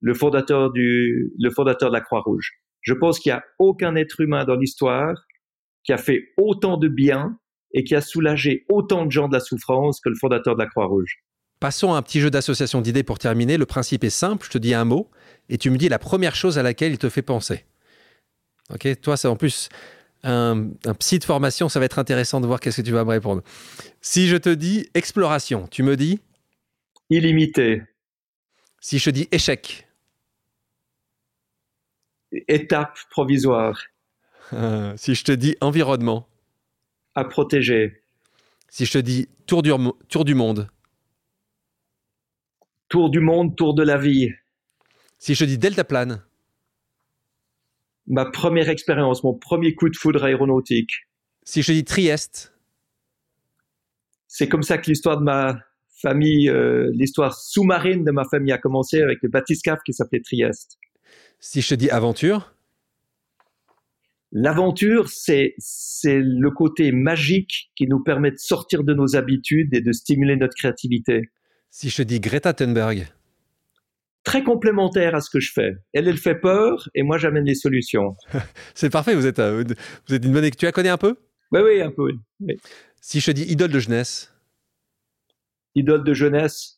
le 0.00 0.14
fondateur 0.14 0.72
du, 0.72 1.30
le 1.38 1.50
fondateur 1.50 1.90
de 1.90 1.94
la 1.94 2.00
Croix-Rouge. 2.00 2.52
Je 2.86 2.94
pense 2.94 3.18
qu'il 3.18 3.32
n'y 3.32 3.36
a 3.36 3.44
aucun 3.58 3.96
être 3.96 4.20
humain 4.20 4.44
dans 4.44 4.54
l'histoire 4.54 5.14
qui 5.84 5.92
a 5.92 5.98
fait 5.98 6.28
autant 6.36 6.76
de 6.76 6.88
bien 6.88 7.36
et 7.72 7.82
qui 7.82 7.96
a 7.96 8.00
soulagé 8.00 8.64
autant 8.68 9.04
de 9.04 9.10
gens 9.10 9.28
de 9.28 9.34
la 9.34 9.40
souffrance 9.40 10.00
que 10.00 10.08
le 10.08 10.14
fondateur 10.14 10.54
de 10.54 10.62
la 10.62 10.68
Croix-Rouge. 10.68 11.18
Passons 11.58 11.94
à 11.94 11.96
un 11.96 12.02
petit 12.02 12.20
jeu 12.20 12.30
d'association 12.30 12.80
d'idées 12.80 13.02
pour 13.02 13.18
terminer. 13.18 13.56
Le 13.56 13.66
principe 13.66 14.04
est 14.04 14.10
simple, 14.10 14.46
je 14.46 14.52
te 14.52 14.58
dis 14.58 14.72
un 14.72 14.84
mot 14.84 15.10
et 15.48 15.58
tu 15.58 15.68
me 15.70 15.76
dis 15.76 15.88
la 15.88 15.98
première 15.98 16.36
chose 16.36 16.58
à 16.58 16.62
laquelle 16.62 16.92
il 16.92 16.98
te 16.98 17.08
fait 17.08 17.22
penser. 17.22 17.64
Ok, 18.72 19.00
toi 19.00 19.16
c'est 19.16 19.28
en 19.28 19.36
plus 19.36 19.68
un, 20.22 20.68
un 20.84 20.94
psy 20.94 21.18
de 21.18 21.24
formation, 21.24 21.68
ça 21.68 21.80
va 21.80 21.86
être 21.86 21.98
intéressant 21.98 22.40
de 22.40 22.46
voir 22.46 22.60
qu'est-ce 22.60 22.82
que 22.82 22.86
tu 22.86 22.92
vas 22.92 23.04
me 23.04 23.10
répondre. 23.10 23.42
Si 24.00 24.28
je 24.28 24.36
te 24.36 24.48
dis 24.48 24.88
exploration, 24.94 25.66
tu 25.68 25.82
me 25.82 25.96
dis 25.96 26.20
Illimité, 27.10 27.82
Si 28.80 28.98
je 28.98 29.04
te 29.06 29.10
dis 29.10 29.28
échec, 29.32 29.85
étape 32.32 32.98
provisoire, 33.10 33.80
Euh, 34.52 34.94
si 34.96 35.16
je 35.16 35.24
te 35.24 35.32
dis 35.32 35.56
environnement, 35.60 36.28
à 37.16 37.24
protéger, 37.24 38.00
si 38.68 38.86
je 38.86 38.92
te 38.92 38.98
dis 38.98 39.28
tour 39.46 39.62
du, 39.62 39.72
tour 40.08 40.24
du 40.24 40.34
monde, 40.34 40.68
tour 42.88 43.10
du 43.10 43.18
monde, 43.20 43.56
tour 43.56 43.74
de 43.74 43.82
la 43.82 43.98
vie, 43.98 44.30
si 45.18 45.34
je 45.34 45.40
te 45.40 45.48
dis 45.48 45.58
deltaplane, 45.58 46.22
ma 48.06 48.24
première 48.26 48.68
expérience, 48.68 49.24
mon 49.24 49.34
premier 49.34 49.74
coup 49.74 49.88
de 49.88 49.96
foudre 49.96 50.22
aéronautique. 50.22 50.92
si 51.42 51.62
je 51.62 51.66
te 51.68 51.72
dis 51.72 51.84
Trieste, 51.84 52.54
c'est 54.28 54.48
comme 54.48 54.62
ça 54.62 54.78
que 54.78 54.88
l'histoire 54.88 55.18
de 55.18 55.24
ma 55.24 55.58
famille, 56.00 56.48
euh, 56.48 56.88
l'histoire 56.94 57.34
sous-marine 57.34 58.04
de 58.04 58.12
ma 58.12 58.24
famille 58.30 58.52
a 58.52 58.58
commencé 58.58 59.00
avec 59.00 59.18
le 59.22 59.28
bathyscaphe 59.28 59.80
qui 59.84 59.92
s'appelait 59.92 60.20
Trieste. 60.20 60.78
Si 61.38 61.60
je 61.62 61.70
te 61.70 61.74
dis 61.74 61.90
aventure, 61.90 62.52
L'aventure, 64.32 65.08
c'est, 65.08 65.54
c'est 65.56 66.18
le 66.20 66.50
côté 66.50 66.92
magique 66.92 67.70
qui 67.76 67.86
nous 67.86 68.02
permet 68.02 68.30
de 68.30 68.36
sortir 68.36 68.82
de 68.82 68.92
nos 68.92 69.16
habitudes 69.16 69.72
et 69.72 69.80
de 69.80 69.92
stimuler 69.92 70.36
notre 70.36 70.54
créativité. 70.54 71.30
si 71.70 71.88
je 71.88 71.98
te 71.98 72.02
dis 72.02 72.20
Greta 72.20 72.52
Thunberg, 72.52 73.06
Très 74.24 74.42
complémentaire 74.42 75.14
à 75.14 75.20
ce 75.20 75.30
que 75.30 75.38
je 75.38 75.52
fais. 75.52 75.76
Elle, 75.92 76.08
elle 76.08 76.18
fait 76.18 76.34
peur 76.34 76.88
et 76.96 77.04
moi, 77.04 77.16
j'amène 77.16 77.44
les 77.44 77.54
solutions. 77.54 78.16
c'est 78.74 78.90
parfait, 78.90 79.14
vous 79.14 79.24
êtes, 79.26 79.38
euh, 79.38 79.62
vous 80.08 80.14
êtes 80.14 80.24
une 80.24 80.32
bonne... 80.32 80.50
Tu 80.50 80.64
la 80.64 80.72
connais 80.72 80.88
un 80.88 80.98
peu? 80.98 81.16
Oui, 81.52 81.60
oui, 81.64 81.80
un 81.80 81.92
peu. 81.92 82.10
Oui. 82.40 82.56
Si 83.00 83.20
je 83.20 83.26
te 83.26 83.30
dis 83.30 83.44
idole 83.44 83.70
de 83.70 83.78
jeunesse, 83.78 84.32
Idole 85.76 86.04
de 86.04 86.14
jeunesse? 86.14 86.75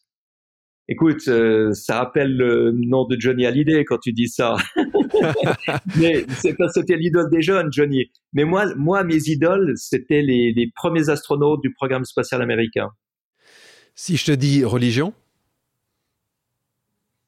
Écoute, 0.90 1.28
euh, 1.28 1.74
ça 1.74 1.98
rappelle 1.98 2.34
le 2.34 2.72
nom 2.72 3.04
de 3.04 3.16
Johnny 3.20 3.44
Hallyday 3.44 3.84
quand 3.84 3.98
tu 3.98 4.12
dis 4.14 4.28
ça. 4.28 4.56
Mais 5.96 6.24
c'est 6.38 6.54
parce 6.54 6.72
que 6.74 6.80
c'était 6.80 6.96
l'idole 6.96 7.28
des 7.30 7.42
jeunes, 7.42 7.70
Johnny. 7.70 8.10
Mais 8.32 8.44
moi, 8.44 8.74
moi, 8.74 9.04
mes 9.04 9.28
idoles, 9.28 9.74
c'était 9.76 10.22
les, 10.22 10.52
les 10.54 10.70
premiers 10.74 11.10
astronautes 11.10 11.60
du 11.60 11.72
programme 11.74 12.04
spatial 12.06 12.40
américain. 12.40 12.88
si 13.94 14.16
je 14.16 14.24
te 14.24 14.32
dis 14.32 14.64
religion, 14.64 15.12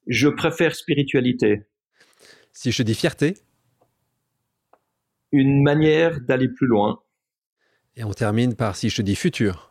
Je 0.07 0.29
préfère 0.29 0.75
spiritualité. 0.75 1.63
si 2.53 2.73
je 2.73 2.79
te 2.79 2.83
dis 2.83 2.95
fierté, 2.95 3.35
Une 5.33 5.63
manière 5.63 6.21
d'aller 6.23 6.49
plus 6.49 6.67
loin. 6.67 6.99
et 7.97 8.05
on 8.05 8.13
termine 8.15 8.55
par 8.57 8.75
si 8.77 8.89
je 8.89 8.97
te 8.97 9.03
dis 9.03 9.17
futur. 9.17 9.70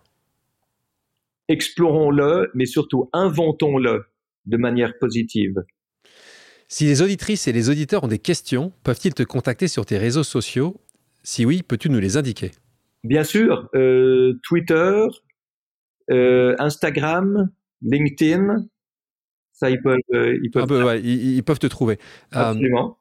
Explorons-le, 1.49 2.51
mais 2.53 2.65
surtout 2.65 3.09
inventons-le 3.11 4.05
de 4.45 4.57
manière 4.57 4.97
positive. 4.99 5.55
Si 6.67 6.85
les 6.85 7.01
auditrices 7.01 7.47
et 7.47 7.51
les 7.51 7.69
auditeurs 7.69 8.03
ont 8.03 8.07
des 8.07 8.19
questions, 8.19 8.71
peuvent-ils 8.83 9.13
te 9.15 9.23
contacter 9.23 9.67
sur 9.67 9.85
tes 9.85 9.97
réseaux 9.97 10.23
sociaux? 10.23 10.79
Si 11.23 11.45
oui, 11.45 11.63
peux-tu 11.63 11.89
nous 11.89 11.99
les 11.99 12.15
indiquer? 12.17 12.51
Bien 13.03 13.23
sûr, 13.23 13.69
euh, 13.75 14.39
Twitter, 14.43 15.05
euh, 16.11 16.55
Instagram, 16.59 17.49
LinkedIn, 17.81 18.67
ça 19.51 19.69
ils 19.69 19.81
peuvent, 19.81 19.97
euh, 20.13 20.37
ils 20.43 20.51
peuvent 20.51 20.63
Ah 20.63 20.67
bah 20.67 20.85
ouais, 20.85 21.01
ils, 21.01 21.35
ils 21.37 21.43
peuvent 21.43 21.59
te 21.59 21.67
trouver. 21.67 21.97
Absolument. 22.31 22.99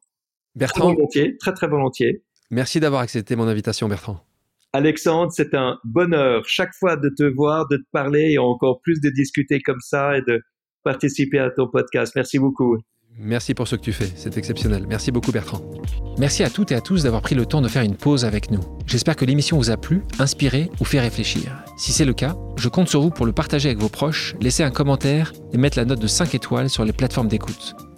Très 0.57 0.61
Bertrand, 0.61 0.95
volontiers, 0.95 1.37
très 1.37 1.53
très 1.53 1.69
volontiers. 1.69 2.23
merci 2.51 2.81
d'avoir 2.81 3.03
accepté 3.03 3.37
mon 3.37 3.47
invitation, 3.47 3.89
Bertrand. 3.89 4.25
Alexandre, 4.73 5.33
c'est 5.35 5.55
un 5.55 5.79
bonheur 5.85 6.47
chaque 6.47 6.75
fois 6.75 6.97
de 6.97 7.09
te 7.09 7.23
voir, 7.23 7.67
de 7.69 7.79
te 7.79 7.87
parler 7.91 8.33
et 8.33 8.39
encore 8.39 8.81
plus 8.83 9.01
de 9.01 9.09
discuter 9.09 9.61
comme 9.61 9.81
ça 9.81 10.19
et 10.19 10.23
de 10.23 10.43
participer 10.85 11.39
à 11.39 11.51
ton 11.51 11.69
podcast. 11.69 12.13
Merci 12.15 12.39
beaucoup. 12.39 12.77
Merci 13.21 13.55
pour 13.55 13.67
ce 13.67 13.75
que 13.75 13.81
tu 13.81 13.93
fais, 13.93 14.13
c'est 14.15 14.37
exceptionnel. 14.37 14.87
Merci 14.87 15.11
beaucoup 15.11 15.33
Bertrand. 15.33 15.61
Merci 16.19 16.45
à 16.45 16.51
toutes 16.51 16.71
et 16.71 16.77
à 16.77 16.81
tous 16.81 17.03
d'avoir 17.03 17.23
pris 17.23 17.35
le 17.35 17.47
temps 17.47 17.61
de 17.61 17.67
faire 17.67 17.83
une 17.83 17.97
pause 17.97 18.25
avec 18.25 18.51
nous. 18.51 18.61
J'espère 18.87 19.17
que 19.17 19.25
l'émission 19.25 19.57
vous 19.57 19.71
a 19.71 19.77
plu, 19.77 20.03
inspiré 20.21 20.71
ou 20.81 20.85
fait 20.85 21.01
réfléchir. 21.01 21.65
Si 21.77 21.91
c'est 21.91 22.05
le 22.05 22.15
cas, 22.15 22.37
je 22.57 22.69
compte 22.69 22.89
sur 22.89 23.01
vous 23.01 23.11
pour 23.11 23.27
le 23.27 23.33
partager 23.33 23.71
avec 23.71 23.81
vos 23.81 23.89
proches, 23.89 24.37
laisser 24.41 24.63
un 24.63 24.71
commentaire 24.71 25.33
et 25.53 25.59
mettre 25.59 25.79
la 25.79 25.85
note 25.85 26.01
de 26.01 26.07
5 26.07 26.35
étoiles 26.35 26.71
sur 26.71 26.85
les 26.85 26.93
plateformes 26.93 27.29
d'écoute. 27.29 27.75